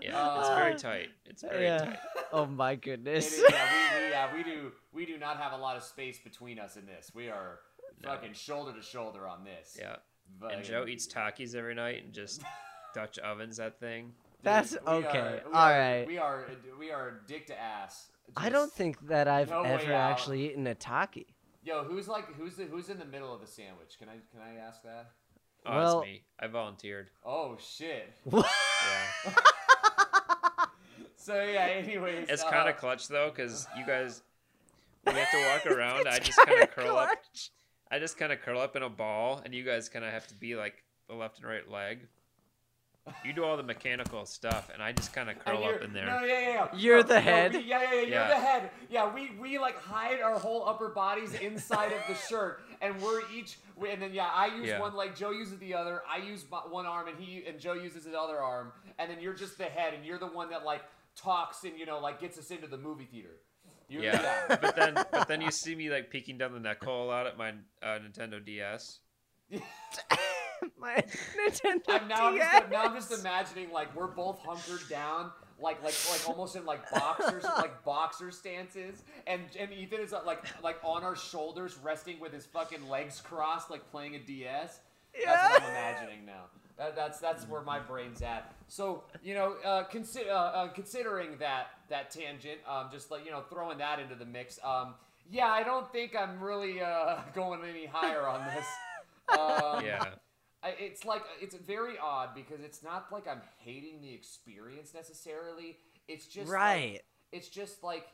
Yeah, 0.01 0.39
it's 0.39 0.47
Uh, 0.49 0.55
very 0.55 0.75
tight. 0.75 1.07
It's 1.25 1.41
very 1.41 1.63
yeah. 1.65 1.77
tight. 1.79 1.97
Oh 2.33 2.45
my 2.63 2.75
goodness. 2.75 3.33
is, 3.33 3.43
yeah, 3.49 3.65
we, 3.71 3.99
we, 4.03 4.09
yeah, 4.09 4.35
we 4.35 4.43
do. 4.43 4.71
We 4.93 5.05
do 5.05 5.17
not 5.17 5.37
have 5.37 5.53
a 5.53 5.57
lot 5.57 5.77
of 5.77 5.83
space 5.83 6.19
between 6.19 6.59
us 6.59 6.75
in 6.77 6.85
this. 6.85 7.11
We 7.13 7.29
are 7.29 7.59
No. 8.03 8.09
fucking 8.09 8.33
shoulder 8.33 8.73
to 8.73 8.81
shoulder 8.81 9.27
on 9.27 9.43
this. 9.43 9.77
Yeah, 9.79 9.97
Fucking- 10.41 10.57
and 10.57 10.65
Joe 10.65 10.85
eats 10.87 11.07
Takis 11.07 11.55
every 11.55 11.75
night 11.75 12.03
and 12.03 12.13
just 12.13 12.41
Dutch 12.93 13.19
ovens 13.19 13.57
that 13.57 13.79
thing. 13.79 14.13
That's 14.41 14.71
we 14.71 14.77
okay. 14.93 15.17
Are, 15.19 15.41
we 15.47 15.53
All 15.53 15.61
are, 15.61 15.79
right. 15.79 16.07
We 16.07 16.17
are 16.17 16.45
we 16.79 16.91
are 16.91 17.21
dick 17.27 17.47
to 17.47 17.59
ass. 17.59 18.07
I 18.37 18.49
don't 18.49 18.71
think 18.71 19.07
that 19.07 19.27
I've 19.27 19.49
no 19.49 19.63
ever 19.63 19.91
actually 19.91 20.49
eaten 20.49 20.65
a 20.67 20.75
taki. 20.75 21.27
Yo, 21.63 21.83
who's 21.83 22.07
like 22.07 22.25
who's 22.35 22.55
the, 22.55 22.63
who's 22.65 22.89
in 22.89 22.99
the 22.99 23.05
middle 23.05 23.33
of 23.33 23.41
the 23.41 23.47
sandwich? 23.47 23.97
Can 23.99 24.07
I 24.07 24.13
can 24.31 24.39
I 24.41 24.59
ask 24.65 24.81
that? 24.83 25.11
Oh, 25.65 25.75
Well- 25.75 25.99
it's 26.01 26.07
me. 26.07 26.21
I 26.39 26.47
volunteered. 26.47 27.09
Oh 27.25 27.57
shit. 27.59 28.13
Yeah, 28.25 28.43
So 31.29 31.43
yeah. 31.43 31.65
Anyways, 31.67 32.27
it's 32.27 32.43
uh, 32.43 32.49
kind 32.49 32.67
of 32.67 32.77
clutch 32.77 33.07
though, 33.07 33.29
because 33.33 33.67
you 33.77 33.85
guys, 33.85 34.23
when 35.03 35.15
you 35.15 35.21
have 35.21 35.29
to 35.31 35.67
walk 35.69 35.77
around, 35.77 36.07
I 36.07 36.17
just 36.17 36.39
kind 36.43 36.63
of 36.63 36.71
curl 36.71 36.97
up. 36.97 37.09
I 37.91 37.99
just 37.99 38.17
kind 38.17 38.31
of 38.31 38.41
curl 38.41 38.59
up 38.59 38.75
in 38.75 38.81
a 38.81 38.89
ball, 38.89 39.39
and 39.45 39.53
you 39.53 39.63
guys 39.63 39.89
kind 39.89 40.03
of 40.03 40.11
have 40.11 40.25
to 40.27 40.33
be 40.33 40.55
like 40.55 40.83
the 41.07 41.13
left 41.13 41.37
and 41.39 41.47
right 41.47 41.69
leg. 41.69 41.99
You 43.25 43.33
do 43.33 43.43
all 43.43 43.57
the 43.57 43.63
mechanical 43.63 44.25
stuff, 44.25 44.69
and 44.73 44.83
I 44.83 44.91
just 44.91 45.13
kind 45.13 45.29
of 45.31 45.39
curl 45.39 45.63
up 45.63 45.81
in 45.81 45.93
there. 45.93 46.05
No, 46.07 46.23
yeah, 46.23 46.39
yeah, 46.39 46.49
yeah. 46.49 46.67
You're 46.75 46.97
No, 46.97 47.03
the 47.03 47.13
no, 47.15 47.21
head. 47.21 47.53
we- 47.53 47.59
yeah, 47.61 47.81
yeah, 47.81 47.93
yeah. 47.93 48.01
You're 48.01 48.09
Yeah. 48.09 48.27
the 48.27 48.35
head. 48.35 48.69
Yeah, 48.89 49.13
we 49.13 49.31
we 49.39 49.59
like 49.59 49.77
hide 49.79 50.21
our 50.21 50.37
whole 50.39 50.67
upper 50.67 50.89
bodies 50.89 51.33
inside 51.35 51.91
of 51.91 52.01
the 52.07 52.13
shirt, 52.29 52.61
and 52.81 52.99
we're 53.01 53.21
each. 53.31 53.57
we- 53.75 53.91
And 53.91 54.01
then 54.01 54.13
yeah, 54.13 54.29
I 54.33 54.47
use 54.47 54.67
Yeah. 54.67 54.79
one 54.79 54.95
leg, 54.95 55.15
Joe 55.15 55.29
uses 55.31 55.59
the 55.59 55.75
other. 55.75 56.01
I 56.11 56.17
use 56.17 56.45
one 56.69 56.87
arm, 56.87 57.07
and 57.07 57.17
he 57.19 57.43
and 57.47 57.59
Joe 57.59 57.73
uses 57.73 58.05
his 58.05 58.13
other 58.15 58.39
arm. 58.39 58.71
And 58.99 59.09
then 59.11 59.19
you're 59.21 59.33
just 59.33 59.57
the 59.59 59.65
head, 59.65 59.93
and 59.93 60.03
you're 60.05 60.19
the 60.19 60.27
one 60.27 60.49
that 60.51 60.63
like 60.65 60.81
talks 61.15 61.63
and 61.63 61.77
you 61.77 61.85
know 61.85 61.99
like 61.99 62.19
gets 62.19 62.37
us 62.37 62.51
into 62.51 62.67
the 62.67 62.77
movie 62.77 63.05
theater. 63.05 63.41
You're, 63.87 64.03
Yeah, 64.03 64.45
but 64.61 64.75
then 64.75 64.93
but 64.93 65.27
then 65.27 65.41
you 65.41 65.51
see 65.51 65.75
me 65.75 65.89
like 65.89 66.09
peeking 66.09 66.37
down 66.37 66.53
the 66.53 66.59
neck 66.59 66.83
hole 66.83 67.05
a 67.05 67.07
lot 67.07 67.27
at 67.27 67.37
my 67.37 67.49
uh, 67.81 67.99
Nintendo 67.99 68.43
DS. 68.43 68.99
my 70.79 71.03
Nintendo 71.47 71.81
I'm 71.89 72.07
now, 72.07 72.27
I'm 72.27 72.35
DS. 72.35 72.51
just, 72.51 72.69
now 72.69 72.83
I'm 72.83 72.93
just 72.93 73.19
imagining 73.19 73.71
like 73.71 73.95
we're 73.95 74.07
both 74.07 74.39
hunkered 74.45 74.87
down, 74.89 75.31
like 75.59 75.83
like 75.83 75.95
like 76.11 76.29
almost 76.29 76.55
in 76.55 76.65
like 76.65 76.89
boxers 76.91 77.43
like 77.57 77.83
boxer 77.83 78.29
stances, 78.29 79.03
and 79.25 79.41
and 79.57 79.73
Ethan 79.73 80.01
is 80.01 80.13
uh, 80.13 80.21
like 80.25 80.45
like 80.63 80.77
on 80.83 81.03
our 81.03 81.15
shoulders, 81.15 81.77
resting 81.81 82.19
with 82.19 82.31
his 82.31 82.45
fucking 82.45 82.87
legs 82.87 83.19
crossed, 83.21 83.71
like 83.71 83.89
playing 83.89 84.15
a 84.15 84.19
DS. 84.19 84.81
That's 85.25 85.53
what 85.53 85.63
I'm 85.63 85.69
imagining 85.71 86.25
now. 86.25 86.45
That, 86.79 86.95
that's 86.95 87.19
that's 87.19 87.43
where 87.47 87.61
my 87.61 87.77
brain's 87.79 88.21
at. 88.23 88.53
So 88.69 89.03
you 89.21 89.33
know, 89.35 89.55
uh, 89.65 89.83
consider 89.83 90.31
uh, 90.31 90.33
uh, 90.35 90.67
considering 90.69 91.37
that 91.39 91.67
that 91.89 92.09
tangent, 92.09 92.61
um, 92.67 92.87
just 92.91 93.11
like 93.11 93.25
you 93.25 93.31
know, 93.31 93.41
throwing 93.51 93.77
that 93.79 93.99
into 93.99 94.15
the 94.15 94.25
mix. 94.25 94.57
Um, 94.63 94.95
yeah, 95.29 95.47
I 95.49 95.61
don't 95.61 95.91
think 95.91 96.15
I'm 96.17 96.39
really 96.41 96.81
uh, 96.81 97.17
going 97.35 97.61
any 97.69 97.85
higher 97.85 98.25
on 98.27 98.45
this. 98.55 98.65
Um, 99.29 99.85
Yeah, 99.85 100.03
I, 100.63 100.69
it's 100.79 101.05
like 101.05 101.21
it's 101.39 101.53
very 101.53 101.99
odd 101.99 102.29
because 102.33 102.61
it's 102.61 102.81
not 102.81 103.11
like 103.11 103.27
I'm 103.27 103.41
hating 103.59 104.01
the 104.01 104.11
experience 104.11 104.91
necessarily. 104.95 105.77
It's 106.07 106.25
just 106.25 106.49
like- 106.49 106.57
Right. 106.59 107.01
it's 107.31 107.47
just 107.47 107.83
like 107.83 108.07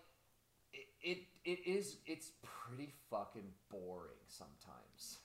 it, 0.73 0.87
it 1.01 1.17
it 1.45 1.59
is 1.65 1.99
it's 2.05 2.31
pretty 2.43 2.91
fucking 3.09 3.47
boring 3.71 4.19
sometimes. 4.27 5.19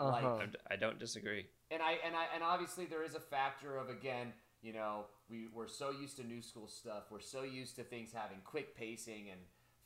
Uh-huh. 0.00 0.38
I'm- 0.40 0.54
I 0.68 0.74
don't 0.74 0.98
disagree. 0.98 1.46
And 1.72 1.82
I 1.82 1.98
and 2.04 2.14
I 2.14 2.26
and 2.34 2.42
obviously 2.42 2.84
there 2.86 3.04
is 3.04 3.14
a 3.14 3.20
factor 3.20 3.76
of 3.76 3.88
again, 3.88 4.32
you 4.62 4.72
know, 4.72 5.06
we 5.30 5.46
we're 5.52 5.68
so 5.68 5.90
used 5.90 6.16
to 6.18 6.24
new 6.26 6.42
school 6.42 6.68
stuff. 6.68 7.04
We're 7.10 7.20
so 7.20 7.42
used 7.42 7.76
to 7.76 7.82
things 7.84 8.12
having 8.12 8.38
quick 8.44 8.76
pacing 8.76 9.30
and 9.30 9.40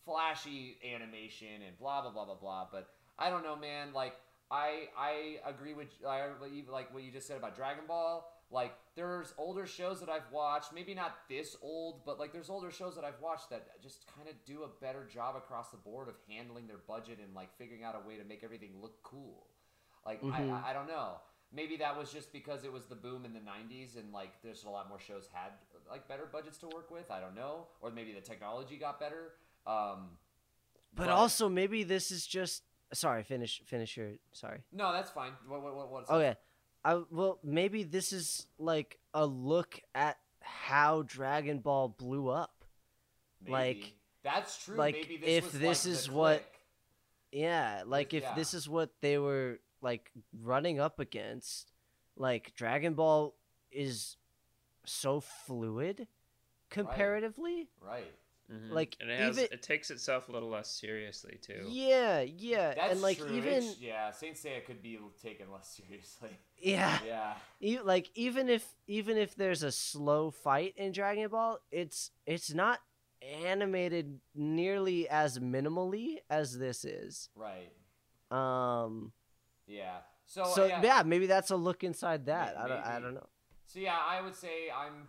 flashy 0.05 0.79
animation 0.95 1.63
and 1.67 1.79
blah 1.79 2.03
blah 2.03 2.11
blah 2.11 2.25
blah 2.25 2.35
blah. 2.35 2.67
But 2.71 2.89
I 3.19 3.31
don't 3.31 3.43
know, 3.43 3.57
man. 3.57 3.93
Like 3.95 4.15
I 4.51 4.89
I 4.97 5.37
agree 5.47 5.75
with 5.75 5.89
I 6.07 6.29
like 6.71 6.93
what 6.93 7.03
you 7.03 7.11
just 7.11 7.27
said 7.27 7.37
about 7.37 7.57
Dragon 7.57 7.85
Ball. 7.87 8.29
Like 8.51 8.75
there's 8.95 9.35
older 9.39 9.67
shows 9.67 9.99
that 10.01 10.09
I've 10.09 10.31
watched, 10.31 10.73
maybe 10.73 10.95
not 10.95 11.17
this 11.29 11.57
old, 11.63 12.05
but 12.07 12.21
like 12.21 12.33
there's 12.33 12.49
older 12.49 12.71
shows 12.71 12.95
that 12.95 13.05
I've 13.05 13.21
watched 13.21 13.51
that 13.51 13.83
just 13.83 14.07
kind 14.15 14.29
of 14.29 14.35
do 14.45 14.63
a 14.63 14.69
better 14.81 15.05
job 15.13 15.35
across 15.35 15.71
the 15.71 15.77
board 15.79 16.09
of 16.09 16.15
handling 16.31 16.69
their 16.69 16.79
budget 16.87 17.19
and 17.23 17.35
like 17.35 17.57
figuring 17.59 17.83
out 17.83 17.97
a 18.01 18.09
way 18.09 18.17
to 18.17 18.25
make 18.25 18.45
everything 18.45 18.71
look 18.81 19.03
cool. 19.03 19.49
Like 20.05 20.23
Mhm. 20.23 20.33
I, 20.33 20.69
I 20.69 20.71
I 20.71 20.73
don't 20.73 20.87
know. 20.87 21.17
Maybe 21.53 21.77
that 21.77 21.97
was 21.97 22.13
just 22.13 22.33
because 22.33 22.65
it 22.65 22.73
was 22.73 22.87
the 22.87 22.95
boom 22.97 23.25
in 23.25 23.33
the 23.33 23.41
'90s 23.41 23.97
and 23.97 24.13
like 24.13 24.43
there's 24.43 24.65
a 24.65 24.69
lot 24.71 24.89
more 24.89 24.99
shows 24.99 25.29
had 25.33 25.53
like 25.89 26.09
better 26.09 26.27
budgets 26.31 26.59
to 26.59 26.67
work 26.69 26.91
with. 26.91 27.11
I 27.11 27.21
don't 27.21 27.35
know, 27.35 27.67
or 27.81 27.91
maybe 27.91 28.13
the 28.13 28.21
technology 28.21 28.77
got 28.77 28.99
better. 29.01 29.33
Um, 29.67 30.19
But 30.95 31.09
also 31.09 31.49
maybe 31.49 31.85
this 31.85 32.11
is 32.11 32.27
just 32.27 32.63
sorry, 32.93 33.23
finish 33.23 33.63
finish 33.65 33.97
your 33.97 34.13
sorry. 34.33 34.63
no, 34.73 34.93
that's 34.93 35.11
fine. 35.11 35.33
What 35.47 35.63
what 35.63 35.77
what? 35.77 35.91
What's 35.91 36.11
Okay. 36.11 36.37
I 36.85 37.03
well 37.11 37.39
maybe 37.43 37.83
this 37.85 38.13
is 38.13 38.47
like 38.59 38.99
a 39.15 39.25
look 39.27 39.81
at 39.95 40.19
how 40.41 41.03
Dragon 41.03 41.59
Ball 41.61 41.89
blew 41.89 42.29
up. 42.29 42.65
Maybe. 43.41 43.53
like- 43.53 43.93
that's 44.23 44.65
true. 44.65 44.77
like, 44.77 44.95
maybe 44.95 45.19
this 45.19 45.29
if 45.29 45.45
was 45.45 45.53
this 45.53 45.87
like 45.87 45.93
is 45.93 46.11
what- 46.11 46.53
Yeah, 47.31 47.85
like 47.87 48.13
if 48.13 48.23
yeah. 48.25 48.35
this 48.35 48.55
is 48.55 48.69
what 48.69 48.91
they 49.01 49.19
were 49.19 49.61
like 49.87 50.11
running 50.43 50.81
up 50.81 50.99
against, 50.99 51.73
like 52.17 52.53
Dragon 52.57 52.95
Ball 52.95 53.35
is 53.71 54.17
so 54.85 55.21
fluid 55.21 56.09
comparatively. 56.71 57.69
right. 57.81 58.13
Mhm. 58.51 58.71
Like, 58.71 58.97
and 59.01 59.11
it 59.11 59.19
has 59.19 59.39
even- 59.39 59.53
it 59.53 59.63
takes 59.63 59.91
itself 59.91 60.29
a 60.29 60.33
little 60.33 60.49
less 60.49 60.71
seriously 60.71 61.37
too. 61.43 61.65
Yeah, 61.69 62.21
yeah, 62.21 62.75
That's 62.75 62.93
and 62.93 63.03
like 63.03 63.19
true. 63.19 63.29
even 63.37 63.55
It's- 63.55 63.79
yeah, 63.81 64.11
Saint 64.13 64.37
Seiya 64.37 64.65
could 64.65 64.81
be 64.83 64.99
taken 65.21 65.51
less 65.51 65.69
seriously. 65.69 66.31
yeah, 66.59 67.01
Yeah, 67.05 67.37
e- 67.61 67.81
like 67.81 68.09
even 68.15 68.49
if 68.49 68.65
even 68.87 69.17
if 69.17 69.35
there's 69.35 69.65
a 69.65 69.73
slow 69.73 70.31
fight 70.31 70.75
in 70.77 70.93
Dragon 70.93 71.29
Ball, 71.29 71.59
it's 71.73 72.13
it's 72.25 72.53
not 72.55 72.81
animated 73.21 74.21
nearly 74.35 75.09
as 75.09 75.41
minimally 75.41 76.19
as 76.31 76.57
this 76.59 76.85
is. 76.85 77.29
right. 77.35 77.73
Um, 78.31 79.13
Yeah. 79.67 79.99
So, 80.27 80.45
So 80.45 80.67
yeah, 80.67 80.81
yeah, 80.83 81.03
maybe 81.05 81.27
that's 81.27 81.51
a 81.51 81.57
look 81.57 81.85
inside 81.85 82.27
that. 82.27 82.55
May- 82.57 82.63
I 82.63 82.69
don't. 82.69 82.87
I 82.87 83.01
don't 83.01 83.15
know. 83.15 83.27
So 83.67 83.79
yeah, 83.81 83.99
I 84.09 84.21
would 84.23 84.35
say 84.35 84.71
I'm, 84.71 85.09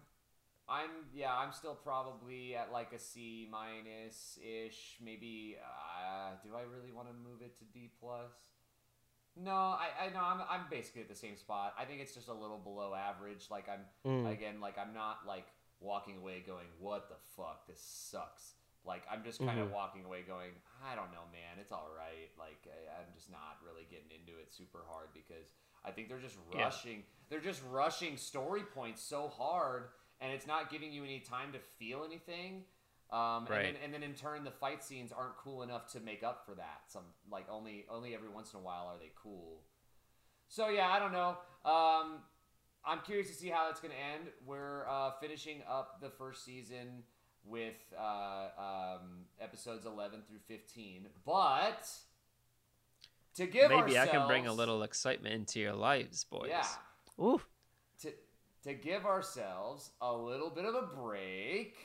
I'm 0.68 0.90
yeah, 1.14 1.34
I'm 1.36 1.52
still 1.52 1.76
probably 1.76 2.56
at 2.56 2.72
like 2.72 2.92
a 2.94 3.00
C 3.00 3.48
minus 3.52 4.38
ish. 4.42 4.98
Maybe 5.04 5.58
uh, 5.64 6.32
do 6.44 6.56
I 6.56 6.62
really 6.62 6.92
want 6.92 7.08
to 7.08 7.14
move 7.14 7.42
it 7.42 7.58
to 7.60 7.66
D 7.66 7.92
plus? 8.00 8.32
No, 9.36 9.52
I 9.54 9.90
I 10.06 10.10
know 10.10 10.22
I'm 10.24 10.42
I'm 10.50 10.62
basically 10.72 11.02
at 11.02 11.10
the 11.10 11.16
same 11.16 11.38
spot. 11.38 11.76
I 11.80 11.86
think 11.86 12.02
it's 12.02 12.14
just 12.16 12.28
a 12.28 12.34
little 12.34 12.58
below 12.58 12.96
average. 12.96 13.46
Like 13.52 13.68
I'm 13.70 13.82
Mm. 14.06 14.32
again 14.32 14.60
like 14.60 14.78
I'm 14.80 14.94
not 14.94 15.20
like 15.28 15.46
walking 15.80 16.18
away 16.18 16.44
going 16.46 16.66
what 16.80 17.08
the 17.10 17.16
fuck 17.36 17.68
this 17.68 17.80
sucks. 17.80 18.54
Like 18.88 19.04
I'm 19.12 19.24
just 19.24 19.40
kind 19.40 19.60
of 19.60 19.68
Mhm. 19.68 19.72
walking 19.72 20.06
away 20.06 20.24
going 20.24 20.52
I 20.84 20.96
don't 20.96 21.12
know 21.12 21.26
man 21.32 21.60
it's 21.60 21.72
all 21.72 21.90
right. 21.96 22.32
Like 22.40 22.66
I, 22.66 23.02
I'm 23.02 23.14
just 23.14 23.30
not 23.30 23.60
really 23.64 23.84
getting 23.90 24.10
into 24.12 24.40
it 24.40 24.54
super 24.54 24.86
hard 24.88 25.10
because 25.14 25.52
I 25.84 25.92
think 25.92 26.08
they're 26.10 26.20
just 26.20 26.38
Yeah. 26.54 26.64
rushing. 26.64 27.06
They're 27.30 27.42
just 27.42 27.62
rushing 27.70 28.16
story 28.18 28.64
points 28.64 29.02
so 29.04 29.28
hard, 29.28 29.90
and 30.22 30.32
it's 30.32 30.48
not 30.48 30.70
giving 30.72 30.92
you 30.94 31.04
any 31.04 31.20
time 31.20 31.52
to 31.54 31.60
feel 31.60 32.04
anything. 32.06 32.66
Um, 33.10 33.46
Right. 33.46 33.66
and, 33.66 33.76
then, 33.76 33.84
and 33.84 33.94
then 33.94 34.04
in 34.04 34.16
turn, 34.16 34.44
the 34.44 34.52
fight 34.52 34.84
scenes 34.84 35.12
aren't 35.14 35.38
cool 35.38 35.64
enough 35.64 35.88
to 35.94 36.00
make 36.02 36.24
up 36.24 36.46
for 36.46 36.56
that. 36.56 36.82
Some 36.88 37.14
like 37.30 37.50
only 37.50 37.86
only 37.90 38.14
every 38.16 38.30
once 38.30 38.54
in 38.54 38.60
a 38.60 38.64
while 38.64 38.88
are 38.88 38.98
they 38.98 39.12
cool. 39.16 39.64
So 40.50 40.70
yeah, 40.70 40.90
I 40.90 41.00
don't 41.00 41.12
know. 41.14 41.38
Um, 41.66 42.24
I'm 42.86 43.02
curious 43.02 43.28
to 43.30 43.34
see 43.36 43.50
how 43.50 43.70
it's 43.70 43.80
going 43.82 43.94
to 43.94 44.00
end. 44.00 44.32
We're 44.46 44.88
uh, 44.88 45.12
finishing 45.20 45.62
up 45.68 46.00
the 46.00 46.10
first 46.10 46.46
season 46.46 47.04
with 47.50 47.76
uh, 48.00 48.48
um, 48.60 49.26
episodes 49.42 49.86
11 49.86 50.22
through 50.28 50.40
15, 50.48 51.08
but 51.26 51.88
to 53.36 53.46
give 53.46 53.70
Maybe 53.70 53.98
I 53.98 54.08
can 54.08 54.28
bring 54.28 54.48
a 54.48 54.54
little 54.54 54.84
excitement 54.84 55.36
into 55.36 55.60
your 55.60 55.74
lives, 55.74 56.24
boys. 56.24 56.50
yeah 56.50 56.66
Ooh. 57.20 57.42
to 58.02 58.12
to 58.64 58.74
give 58.74 59.06
ourselves 59.06 59.92
a 60.02 60.12
little 60.14 60.50
bit 60.50 60.66
of 60.66 60.76
a 60.76 60.82
break. 60.82 61.76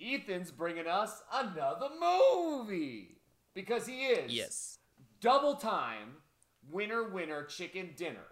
Ethan's 0.00 0.50
bringing 0.50 0.86
us 0.86 1.22
another 1.32 1.88
movie 2.00 3.18
because 3.54 3.86
he 3.86 4.06
is 4.06 4.32
Yes. 4.32 4.78
double 5.20 5.56
time 5.56 6.16
winner 6.70 7.04
winner 7.10 7.44
chicken 7.44 7.90
dinner. 7.96 8.26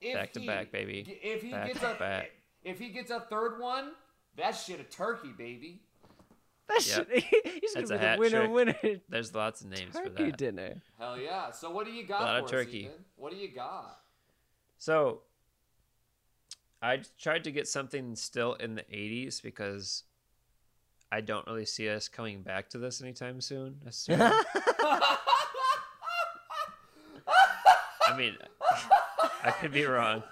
If 0.00 0.14
Back 0.14 0.32
to 0.34 0.40
he- 0.40 0.46
back, 0.46 0.70
baby. 0.72 1.00
If 1.22 1.42
he 1.42 1.50
Back 1.50 1.68
gets 1.68 1.80
to 1.80 1.94
a 1.94 1.98
back. 1.98 2.30
if 2.64 2.78
he 2.78 2.88
gets 2.90 3.10
a 3.10 3.20
third 3.20 3.60
one, 3.60 3.92
that's 4.36 4.64
shit 4.64 4.80
a 4.80 4.84
turkey, 4.84 5.30
baby. 5.36 5.80
That 6.68 6.86
Yep. 6.86 7.08
should, 7.10 7.22
he's 7.60 7.74
That's 7.74 7.90
gonna 7.90 8.14
a 8.14 8.16
be 8.18 8.28
the 8.28 8.38
winner 8.38 8.64
trick. 8.64 8.82
winner 8.84 9.00
There's 9.08 9.34
lots 9.34 9.60
of 9.62 9.68
names 9.68 9.96
for 9.98 10.08
that. 10.08 10.16
turkey 10.16 10.30
that. 10.30 10.36
dinner. 10.38 10.82
Hell 10.98 11.18
yeah! 11.18 11.50
So 11.50 11.70
what 11.70 11.86
do 11.86 11.92
you 11.92 12.06
got 12.06 12.20
A 12.20 12.24
lot 12.24 12.32
for 12.34 12.38
of 12.38 12.44
us, 12.44 12.50
turkey. 12.50 12.78
Ethan? 12.80 13.04
What 13.16 13.32
do 13.32 13.38
you 13.38 13.48
got? 13.48 13.98
So, 14.78 15.20
I 16.80 17.02
tried 17.20 17.44
to 17.44 17.50
get 17.52 17.68
something 17.68 18.16
still 18.16 18.54
in 18.54 18.74
the 18.74 18.82
80s 18.82 19.40
because 19.42 20.02
I 21.12 21.20
don't 21.20 21.46
really 21.46 21.66
see 21.66 21.88
us 21.88 22.08
coming 22.08 22.42
back 22.42 22.68
to 22.70 22.78
this 22.78 23.00
anytime 23.02 23.40
soon. 23.40 23.80
I 28.06 28.16
mean, 28.16 28.36
I 29.44 29.50
could 29.52 29.72
be 29.72 29.84
wrong. 29.84 30.22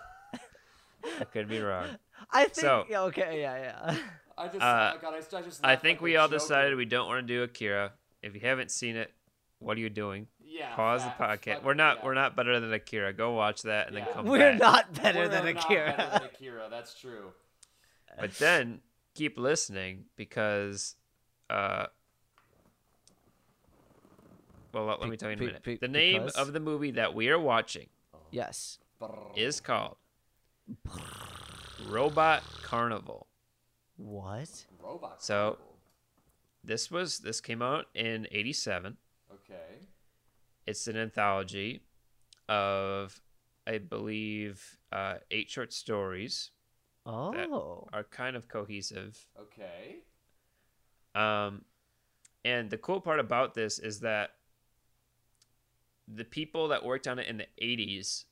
I 1.21 1.25
could 1.25 1.49
be 1.49 1.61
wrong. 1.61 1.87
I 2.31 2.43
think. 2.45 2.55
So- 2.55 2.85
yeah, 2.89 3.03
okay. 3.03 3.41
Yeah. 3.41 3.57
Yeah. 3.93 3.97
I 4.39 4.47
just, 4.47 4.61
Uh, 4.62 4.93
oh 4.95 4.99
God, 5.03 5.14
I, 5.14 5.37
I 5.39 5.43
just. 5.43 5.61
I 5.64 5.77
think 5.77 5.99
like 5.99 6.03
we 6.03 6.16
all 6.16 6.27
joker. 6.29 6.39
decided 6.39 6.75
we 6.77 6.87
don't 6.87 7.07
want 7.07 7.27
to 7.27 7.35
do 7.35 7.43
Akira. 7.43 7.93
If 8.23 8.35
you 8.35 8.41
haven't 8.41 8.71
seen 8.71 8.97
it, 8.97 9.12
what 9.59 9.77
are 9.77 9.81
you 9.81 9.91
doing? 9.91 10.29
Yeah. 10.43 10.75
Pause 10.75 11.03
fat- 11.03 11.18
the 11.18 11.25
podcast. 11.51 11.55
fuck- 11.57 11.64
We're 11.64 11.75
not 11.75 11.99
yeah. 11.99 12.05
we're 12.07 12.14
not 12.14 12.37
better 12.37 12.59
than 12.59 12.73
Akira. 12.73 13.12
Go 13.12 13.33
watch 13.33 13.62
that 13.62 13.89
and 13.89 13.97
Yeah. 13.97 14.05
then 14.07 14.14
come 14.14 14.27
We're 14.27 14.39
back. 14.53 14.61
not 14.61 14.95
better 14.95 15.18
We're 15.21 15.29
than 15.29 15.45
not 15.55 15.64
Akira. 15.64 15.95
better 15.97 16.18
than 16.18 16.23
Akira. 16.35 16.68
That's 16.71 16.99
true. 16.99 17.33
But 18.18 18.33
then 18.39 18.81
keep 19.14 19.39
listening 19.39 20.05
because 20.16 20.97
uh 21.51 21.87
well 24.73 24.85
let, 24.87 25.01
let 25.01 25.11
me 25.11 25.16
tell 25.18 25.29
you 25.31 25.35
in 25.37 25.43
a 25.43 25.47
minute. 25.47 25.62
be- 25.62 25.77
the 25.77 25.89
name 25.89 26.23
because- 26.25 26.37
of 26.37 26.53
the 26.55 26.61
movie 26.61 26.93
that 26.93 27.14
we 27.14 27.29
are 27.29 27.39
watching 27.39 27.89
yes. 28.31 28.79
Is 29.37 29.61
called 29.61 29.97
Robot 31.91 32.43
Carnival. 32.62 33.26
What? 33.97 34.64
robot. 34.82 35.22
So- 35.22 35.34
Carnival. 35.53 35.66
This 36.62 36.91
was 36.91 37.20
this 37.20 37.41
came 37.41 37.62
out 37.62 37.86
in 37.95 38.26
87. 38.30 38.99
Okay. 39.32 39.86
It's 40.66 40.86
an 40.88 40.97
anthology 40.97 41.80
of 42.51 43.18
I 43.66 43.78
believe 43.78 44.76
uh, 44.93 45.16
eight 45.30 45.51
short 45.51 45.72
stories 45.72 46.51
Oh. 47.07 47.88
are 47.95 48.05
kind 48.05 48.36
of 48.36 48.47
cohesive. 48.47 49.26
Okay. 49.41 50.01
Um, 51.14 51.64
and 52.45 52.68
the 52.68 52.76
cool 52.78 53.01
part 53.01 53.20
about 53.20 53.55
this 53.55 53.78
is 53.78 54.01
that 54.01 54.32
the 56.07 56.24
people 56.24 56.68
that 56.68 56.84
worked 56.84 57.09
on 57.09 57.18
it 57.18 57.26
in 57.26 57.38
the 57.38 57.47
80s, 57.62 58.24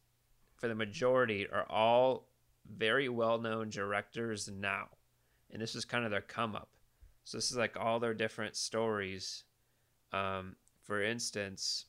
for 0.57 0.69
the 0.69 0.75
majority, 0.75 1.47
are 1.51 1.67
all 1.71 2.28
very 2.77 3.09
well 3.09 3.39
known 3.39 3.71
directors 3.71 4.49
now. 4.49 4.89
And 5.51 5.63
this 5.63 5.75
is 5.75 5.85
kind 5.85 6.05
of 6.05 6.11
their 6.11 6.21
come 6.21 6.55
up. 6.55 6.69
So 7.25 7.39
this 7.39 7.51
is 7.51 7.57
like 7.57 7.77
all 7.79 8.01
their 8.01 8.15
different 8.15 8.57
stories. 8.57 9.45
Um, 10.13 10.57
for 10.83 11.03
instance, 11.03 11.87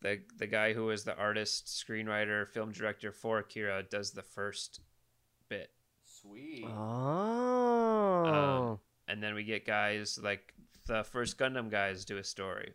the 0.00 0.20
the 0.36 0.46
guy 0.46 0.72
who 0.72 0.86
was 0.86 1.04
the 1.04 1.16
artist, 1.16 1.66
screenwriter, 1.66 2.46
film 2.46 2.72
director 2.72 3.12
for 3.12 3.38
Akira 3.38 3.82
does 3.82 4.12
the 4.12 4.22
first 4.22 4.80
bit 5.48 5.70
Sweet. 6.04 6.64
Oh. 6.66 8.78
and 9.06 9.22
then 9.22 9.34
we 9.34 9.44
get 9.44 9.66
guys 9.66 10.18
like 10.22 10.54
the 10.86 11.04
first 11.04 11.38
Gundam 11.38 11.70
guys 11.70 12.04
do 12.04 12.18
a 12.18 12.24
story, 12.24 12.74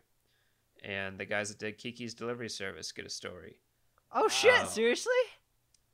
and 0.82 1.18
the 1.18 1.24
guys 1.24 1.48
that 1.48 1.58
did 1.58 1.78
Kiki's 1.78 2.14
Delivery 2.14 2.48
Service 2.48 2.92
get 2.92 3.06
a 3.06 3.10
story. 3.10 3.56
oh 4.12 4.28
shit! 4.28 4.52
Wow. 4.52 4.66
Seriously? 4.66 5.12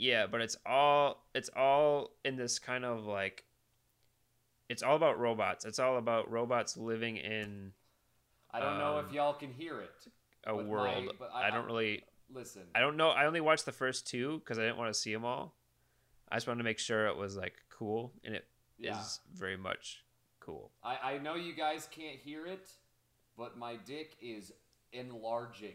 Yeah, 0.00 0.26
but 0.26 0.40
it's 0.40 0.56
all 0.64 1.26
it's 1.34 1.50
all 1.54 2.12
in 2.24 2.36
this 2.36 2.58
kind 2.58 2.86
of 2.86 3.04
like 3.04 3.44
it's 4.70 4.82
all 4.82 4.96
about 4.96 5.18
robots. 5.18 5.66
It's 5.66 5.78
all 5.78 5.98
about 5.98 6.30
robots 6.30 6.76
living 6.78 7.18
in 7.18 7.72
I 8.50 8.60
don't 8.60 8.78
know 8.78 8.98
if 9.00 9.08
um, 9.08 9.14
y'all 9.14 9.34
can 9.34 9.52
hear 9.52 9.78
it. 9.80 9.90
a 10.46 10.56
With 10.56 10.64
my- 10.66 10.72
world. 10.72 11.12
but 11.18 11.30
I, 11.34 11.48
I- 11.48 11.50
don't 11.50 11.64
I- 11.64 11.66
really 11.66 12.02
Listen. 12.32 12.62
I 12.74 12.80
don't 12.80 12.96
know. 12.96 13.10
I 13.10 13.26
only 13.26 13.40
watched 13.42 13.66
the 13.66 13.72
first 13.72 14.06
two 14.06 14.38
because 14.38 14.58
I 14.58 14.62
didn't 14.62 14.78
want 14.78 14.92
to 14.94 14.98
see 14.98 15.12
them 15.12 15.24
all. 15.24 15.52
I 16.30 16.36
just 16.36 16.46
wanted 16.46 16.58
to 16.58 16.64
make 16.64 16.78
sure 16.78 17.08
it 17.08 17.16
was 17.16 17.36
like 17.36 17.54
cool, 17.68 18.12
and 18.24 18.34
it 18.36 18.46
is 18.78 18.86
Yeah. 18.86 19.02
very 19.34 19.56
much 19.56 20.04
cool. 20.38 20.70
I, 20.82 20.96
I 21.14 21.18
know 21.18 21.34
you 21.34 21.52
guys 21.52 21.88
can't 21.90 22.16
hear 22.20 22.46
it, 22.46 22.70
but 23.36 23.58
my 23.58 23.76
dick 23.84 24.16
is 24.22 24.52
enlarging. 24.92 25.74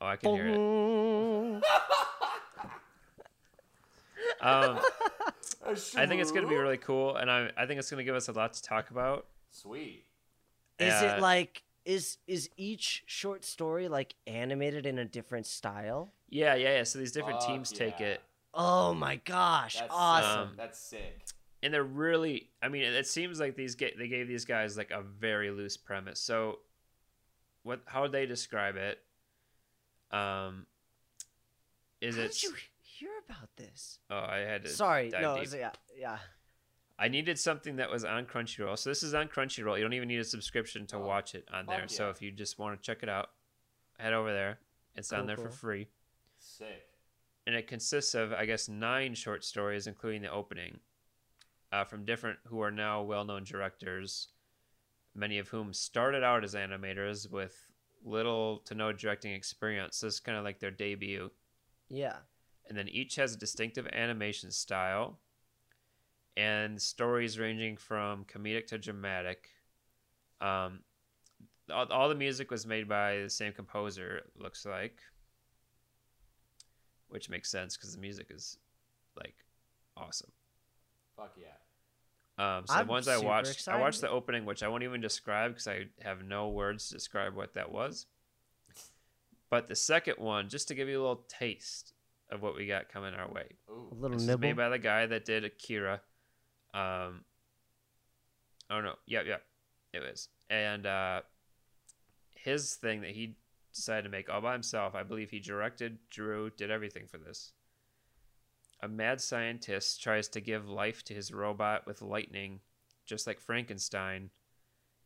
Oh, 0.00 0.06
I 0.06 0.16
can 0.16 0.34
hear 0.34 0.48
it. 0.48 1.62
Boom. 4.40 4.48
Um, 4.76 4.78
I 5.96 6.06
think 6.06 6.20
it's 6.20 6.30
going 6.32 6.42
to 6.42 6.48
be 6.48 6.56
really 6.56 6.76
cool, 6.76 7.16
and 7.16 7.30
I, 7.30 7.50
I 7.56 7.66
think 7.66 7.78
it's 7.78 7.90
going 7.90 7.98
to 7.98 8.04
give 8.04 8.14
us 8.16 8.28
a 8.28 8.32
lot 8.32 8.52
to 8.54 8.62
talk 8.62 8.90
about. 8.90 9.26
sweet. 9.50 10.04
Is 10.78 10.92
Uh, 10.94 11.14
it 11.16 11.20
like 11.20 11.62
is 11.84 12.18
is 12.26 12.48
each 12.56 13.02
short 13.06 13.44
story 13.44 13.88
like 13.88 14.14
animated 14.26 14.86
in 14.86 14.98
a 14.98 15.04
different 15.04 15.46
style? 15.46 16.12
Yeah, 16.28 16.54
yeah, 16.54 16.76
yeah. 16.78 16.82
So 16.84 16.98
these 16.98 17.12
different 17.12 17.40
Fuck 17.40 17.48
teams 17.48 17.70
take 17.70 18.00
it, 18.00 18.20
Oh 18.54 18.92
my 18.94 19.16
gosh! 19.16 19.78
That's 19.78 19.92
awesome. 19.94 20.48
Sick. 20.50 20.56
That's 20.56 20.78
sick. 20.78 21.22
and 21.62 21.72
they're 21.72 21.84
really. 21.84 22.48
I 22.62 22.68
mean, 22.68 22.82
it, 22.82 22.94
it 22.94 23.06
seems 23.06 23.38
like 23.38 23.54
these 23.56 23.74
get 23.76 23.96
they 23.98 24.08
gave 24.08 24.26
these 24.28 24.44
guys 24.44 24.76
like 24.76 24.90
a 24.90 25.02
very 25.02 25.50
loose 25.50 25.76
premise. 25.76 26.18
So, 26.18 26.58
what? 27.62 27.80
How 27.86 28.02
would 28.02 28.12
they 28.12 28.26
describe 28.26 28.76
it? 28.76 28.98
Um, 30.10 30.66
is 32.00 32.16
How 32.16 32.22
it? 32.22 32.34
Did 33.02 33.08
you 33.08 33.12
hear 33.12 33.36
about 33.36 33.56
this? 33.56 33.98
Oh, 34.10 34.18
I 34.28 34.38
had 34.38 34.62
to. 34.64 34.68
Sorry, 34.70 35.10
dive 35.10 35.22
no. 35.22 35.34
deep. 35.36 35.44
it's- 35.48 35.58
yeah, 35.60 35.70
yeah. 35.98 36.18
I 36.98 37.08
needed 37.08 37.38
something 37.38 37.76
that 37.76 37.90
was 37.90 38.04
on 38.04 38.26
Crunchyroll. 38.26 38.78
So 38.78 38.90
this 38.90 39.02
is 39.02 39.12
on 39.14 39.26
Crunchyroll. 39.28 39.76
You 39.76 39.82
don't 39.82 39.92
even 39.94 40.08
need 40.08 40.20
a 40.20 40.24
subscription 40.24 40.86
to 40.88 40.96
Oh, 40.96 41.00
watch 41.06 41.34
it 41.34 41.48
on 41.52 41.66
there. 41.66 41.80
fuck 41.80 41.90
So 41.90 42.10
if 42.10 42.22
you 42.22 42.30
just 42.30 42.58
want 42.58 42.80
to 42.80 42.86
check 42.86 43.02
it 43.02 43.08
out, 43.08 43.30
head 43.98 44.12
over 44.12 44.32
there. 44.32 44.58
It's 44.94 45.12
on 45.12 45.20
Cool, 45.20 45.26
there 45.26 45.36
for 45.36 45.50
free. 45.50 45.88
Sick. 46.38 46.86
and 47.46 47.56
it 47.56 47.66
consists 47.66 48.14
of 48.14 48.32
I 48.32 48.44
guess 48.46 48.68
nine 48.68 49.14
short 49.14 49.44
stories, 49.44 49.86
including 49.88 50.22
the 50.22 50.30
opening, 50.30 50.78
uh, 51.72 51.84
from 51.84 52.04
different 52.04 52.38
who 52.46 52.60
are 52.60 52.70
now 52.70 53.02
well-known 53.02 53.42
directors, 53.44 54.28
many 55.14 55.38
of 55.38 55.48
whom 55.48 55.72
started 55.72 56.22
out 56.22 56.44
as 56.44 56.54
animators 56.54 57.28
with 57.30 57.66
little 58.04 58.58
to 58.58 58.74
no 58.76 58.92
directing 58.92 59.32
experience. 59.32 59.96
So 59.96 60.06
it's 60.08 60.20
kind 60.20 60.36
of 60.38 60.44
like 60.44 60.60
their 60.60 60.70
debut, 60.70 61.30
Yeah. 61.88 62.18
And 62.68 62.76
then 62.76 62.88
each 62.88 63.16
has 63.16 63.34
a 63.34 63.38
distinctive 63.38 63.86
animation 63.88 64.50
style, 64.50 65.18
and 66.36 66.80
stories 66.80 67.38
ranging 67.38 67.76
from 67.76 68.24
comedic 68.24 68.66
to 68.68 68.78
dramatic. 68.78 69.48
Um, 70.40 70.80
all, 71.72 71.86
all 71.90 72.08
the 72.08 72.14
music 72.14 72.50
was 72.50 72.66
made 72.66 72.88
by 72.88 73.18
the 73.18 73.30
same 73.30 73.52
composer. 73.52 74.18
It 74.18 74.30
looks 74.40 74.64
like. 74.66 74.98
which 77.08 77.28
makes 77.28 77.50
sense 77.50 77.76
because 77.76 77.94
the 77.94 78.00
music 78.00 78.28
is 78.30 78.56
like 79.16 79.34
awesome. 79.96 80.32
Fuck 81.16 81.36
yeah. 81.36 81.58
Um, 82.38 82.66
so 82.66 82.74
I'm 82.74 82.86
the 82.86 82.90
ones 82.92 83.08
I 83.08 83.16
super 83.16 83.26
watched, 83.28 83.68
I 83.68 83.78
watched 83.78 84.00
the 84.00 84.08
opening, 84.08 84.46
which 84.46 84.62
I 84.62 84.68
won't 84.68 84.82
even 84.82 85.02
describe 85.02 85.52
because 85.52 85.68
I 85.68 85.84
have 86.00 86.24
no 86.24 86.48
words 86.48 86.88
to 86.88 86.94
describe 86.94 87.34
what 87.34 87.52
that 87.54 87.70
was. 87.70 88.06
But 89.50 89.68
the 89.68 89.76
second 89.76 90.14
one, 90.16 90.48
just 90.48 90.68
to 90.68 90.74
give 90.74 90.88
you 90.88 90.98
a 90.98 91.02
little 91.02 91.24
taste 91.28 91.92
of 92.32 92.42
what 92.42 92.56
we 92.56 92.66
got 92.66 92.88
coming 92.88 93.14
our 93.14 93.28
way. 93.30 93.46
A 93.68 93.94
little 93.94 94.16
This 94.16 94.22
is 94.22 94.28
nibble. 94.28 94.40
made 94.40 94.56
by 94.56 94.68
the 94.70 94.78
guy 94.78 95.06
that 95.06 95.24
did 95.24 95.44
Akira. 95.44 96.00
Um, 96.74 97.24
oh 98.70 98.80
no, 98.80 98.94
yep, 99.06 99.26
yep, 99.26 99.42
it 99.92 100.00
was. 100.00 100.28
And 100.50 100.86
uh, 100.86 101.20
his 102.34 102.74
thing 102.74 103.02
that 103.02 103.10
he 103.10 103.36
decided 103.74 104.02
to 104.04 104.08
make 104.08 104.28
all 104.30 104.40
by 104.40 104.54
himself, 104.54 104.94
I 104.94 105.02
believe 105.02 105.30
he 105.30 105.38
directed, 105.40 105.98
drew, 106.10 106.50
did 106.50 106.70
everything 106.70 107.06
for 107.06 107.18
this. 107.18 107.52
A 108.82 108.88
mad 108.88 109.20
scientist 109.20 110.02
tries 110.02 110.26
to 110.28 110.40
give 110.40 110.68
life 110.68 111.04
to 111.04 111.14
his 111.14 111.32
robot 111.32 111.86
with 111.86 112.02
lightning, 112.02 112.60
just 113.06 113.26
like 113.26 113.38
Frankenstein, 113.40 114.30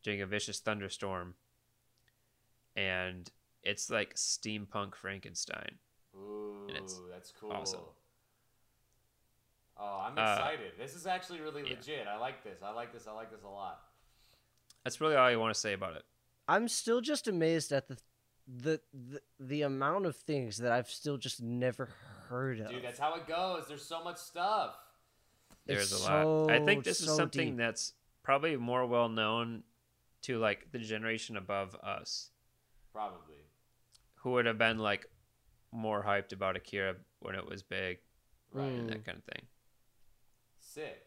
during 0.02 0.22
a 0.22 0.26
vicious 0.26 0.60
thunderstorm. 0.60 1.34
And 2.74 3.30
it's 3.62 3.90
like 3.90 4.14
steampunk 4.14 4.94
Frankenstein. 4.94 5.76
Ooh, 6.16 6.55
And 6.68 6.76
it's 6.76 7.00
that's 7.10 7.32
cool. 7.38 7.52
awesome. 7.52 7.80
Oh, 9.78 10.00
I'm 10.06 10.18
Uh, 10.18 10.22
excited. 10.38 10.72
this 10.78 10.94
is 10.94 11.06
actually 11.06 11.40
really 11.40 11.62
yeah. 11.68 11.76
legit. 11.76 12.06
I 12.06 12.16
like 12.18 12.42
this. 12.42 12.62
I 12.62 12.70
like 12.72 12.92
this. 12.92 13.06
I 13.06 13.12
like 13.12 13.30
this 13.30 13.42
a 13.42 13.48
lot. 13.48 13.80
That's 14.84 15.00
really 15.00 15.16
all 15.16 15.26
I 15.26 15.36
want 15.36 15.52
to 15.54 15.60
say 15.60 15.72
about 15.74 15.96
it. 15.96 16.04
I'm 16.48 16.68
still 16.68 17.00
just 17.00 17.28
amazed 17.28 17.72
at 17.72 17.88
the 17.88 17.96
the 18.48 18.80
the, 18.94 19.20
the 19.40 19.62
amount 19.62 20.06
of 20.06 20.14
things 20.16 20.58
that 20.58 20.70
I've 20.72 20.88
still 20.88 21.16
just 21.18 21.42
never 21.42 21.90
heard 22.28 22.60
of. 22.60 22.70
Dude, 22.70 22.84
that's 22.84 22.98
how 22.98 23.14
it 23.16 23.26
goes. 23.26 23.64
There's 23.68 23.84
so 23.84 24.02
much 24.04 24.18
stuff. 24.18 24.76
There's 25.66 25.92
It's 25.92 26.06
a 26.06 26.24
lot. 26.24 26.50
I 26.50 26.64
think 26.64 26.84
this 26.84 27.00
is 27.00 27.14
something 27.14 27.48
deep. 27.50 27.56
that's 27.58 27.92
probably 28.22 28.56
more 28.56 28.86
well 28.86 29.08
known 29.08 29.64
to 30.22 30.38
like 30.38 30.70
the 30.72 30.78
generation 30.78 31.36
above 31.36 31.74
us, 31.82 32.30
Probably. 32.92 33.34
who 34.16 34.30
would 34.32 34.46
have 34.46 34.58
been 34.58 34.78
like 34.78 35.08
more 35.72 36.02
hyped 36.04 36.32
about 36.32 36.56
Akira 36.56 36.96
when 37.20 37.34
it 37.34 37.46
was 37.46 37.62
big 37.62 37.98
Right. 38.52 38.64
and 38.66 38.88
Mm. 38.88 38.92
that 38.92 39.04
kind 39.04 39.18
of 39.18 39.24
thing. 39.24 39.46
Sick. 40.60 41.06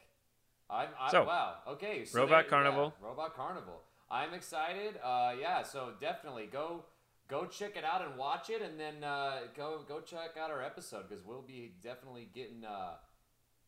I'm, 0.70 0.90
I, 1.00 1.12
So, 1.12 1.24
wow. 1.26 1.58
Okay. 1.68 2.06
So 2.06 2.20
Robot 2.20 2.30
there- 2.30 2.44
yeah, 2.44 2.50
Carnival. 2.50 2.94
Robot 3.02 3.34
Carnival. 3.36 3.82
I'm 4.12 4.34
excited. 4.34 4.98
Uh, 5.04 5.36
yeah. 5.40 5.64
So 5.64 5.94
definitely 6.00 6.48
go 6.48 6.86
go 7.28 7.46
check 7.46 7.76
it 7.78 7.84
out 7.84 8.02
and 8.04 8.18
watch 8.18 8.50
it, 8.50 8.62
and 8.62 8.80
then 8.80 9.04
uh, 9.04 9.42
go 9.56 9.84
go 9.88 10.02
check 10.02 10.36
out 10.38 10.50
our 10.50 10.64
episode 10.64 11.08
because 11.08 11.24
we'll 11.24 11.42
be 11.44 11.76
definitely 11.82 12.30
getting 12.34 12.66
uh, 12.66 12.96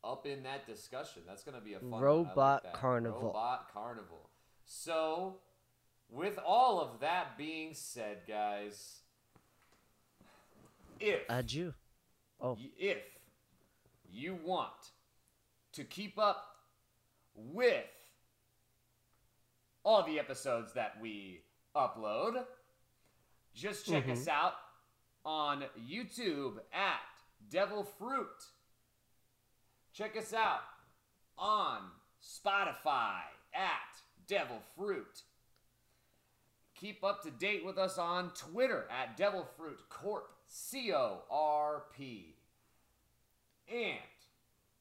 up 0.03 0.25
in 0.25 0.43
that 0.43 0.65
discussion. 0.65 1.23
That's 1.27 1.43
gonna 1.43 1.61
be 1.61 1.73
a 1.73 1.79
fun 1.79 1.89
one. 1.91 2.01
Like 2.01 2.07
Robot. 2.07 2.73
Carnival. 2.73 3.21
Robot 3.21 3.71
Carnival. 3.71 4.29
So, 4.65 5.41
with 6.09 6.39
all 6.39 6.79
of 6.81 6.99
that 7.01 7.37
being 7.37 7.73
said, 7.73 8.21
guys, 8.27 9.00
if 11.01 11.21
Adieu. 11.29 11.73
Oh. 12.39 12.57
If 12.77 12.97
you 14.09 14.37
want 14.43 14.91
to 15.73 15.83
keep 15.83 16.17
up 16.17 16.45
with 17.35 17.85
all 19.83 20.03
the 20.03 20.19
episodes 20.19 20.73
that 20.73 20.97
we 21.01 21.41
upload, 21.75 22.43
just 23.53 23.85
check 23.85 24.07
us 24.09 24.21
mm-hmm. 24.21 24.29
out 24.29 24.53
on 25.25 25.63
YouTube 25.89 26.57
at 26.73 26.99
Devil 27.49 27.83
Fruit. 27.83 28.27
Check 29.93 30.15
us 30.17 30.33
out 30.33 30.61
on 31.37 31.79
Spotify 32.23 33.21
at 33.53 34.01
Devil 34.27 34.59
Fruit. 34.75 35.23
Keep 36.75 37.03
up 37.03 37.21
to 37.23 37.31
date 37.31 37.65
with 37.65 37.77
us 37.77 37.97
on 37.97 38.31
Twitter 38.31 38.85
at 38.89 39.17
Devil 39.17 39.45
Fruit 39.57 39.79
Corp. 39.89 40.31
C 40.53 40.91
O 40.91 41.19
R 41.31 41.83
P. 41.95 42.35
And 43.73 43.97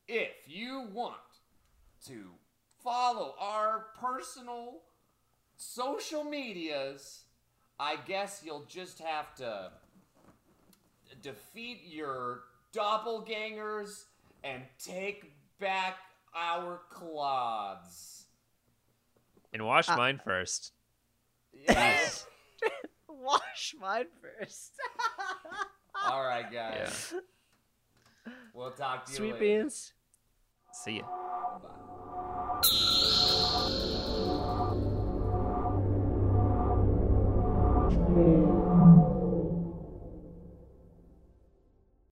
if 0.09 0.33
you 0.47 0.89
want 0.93 1.15
to 2.07 2.25
follow 2.83 3.37
our 3.39 3.87
personal 4.01 4.81
social 5.57 6.25
medias, 6.25 7.23
I 7.79 7.97
guess 8.05 8.43
you'll 8.45 8.67
just 8.69 8.99
have 8.99 9.33
to 9.37 9.71
defeat 11.23 11.83
your 11.87 12.41
doppelgangers 12.75 14.07
and 14.43 14.63
take 14.85 15.33
back 15.61 15.99
our 16.35 16.81
clods. 16.91 18.25
And 19.53 19.65
wash 19.65 19.89
Uh, 19.89 19.97
mine 19.97 20.21
first. 20.25 20.73
Yes. 21.53 22.27
Wash 23.11 23.75
mine 23.81 24.07
first. 24.21 24.73
All 26.07 26.23
right, 26.23 26.51
guys. 26.51 27.13
We'll 28.55 28.71
talk 28.71 29.05
to 29.07 29.11
you 29.13 29.17
Sweet 29.17 29.33
later. 29.35 29.39
beans. 29.63 29.93
See 30.73 30.99
ya. 30.99 31.03
Bye. 32.63 33.37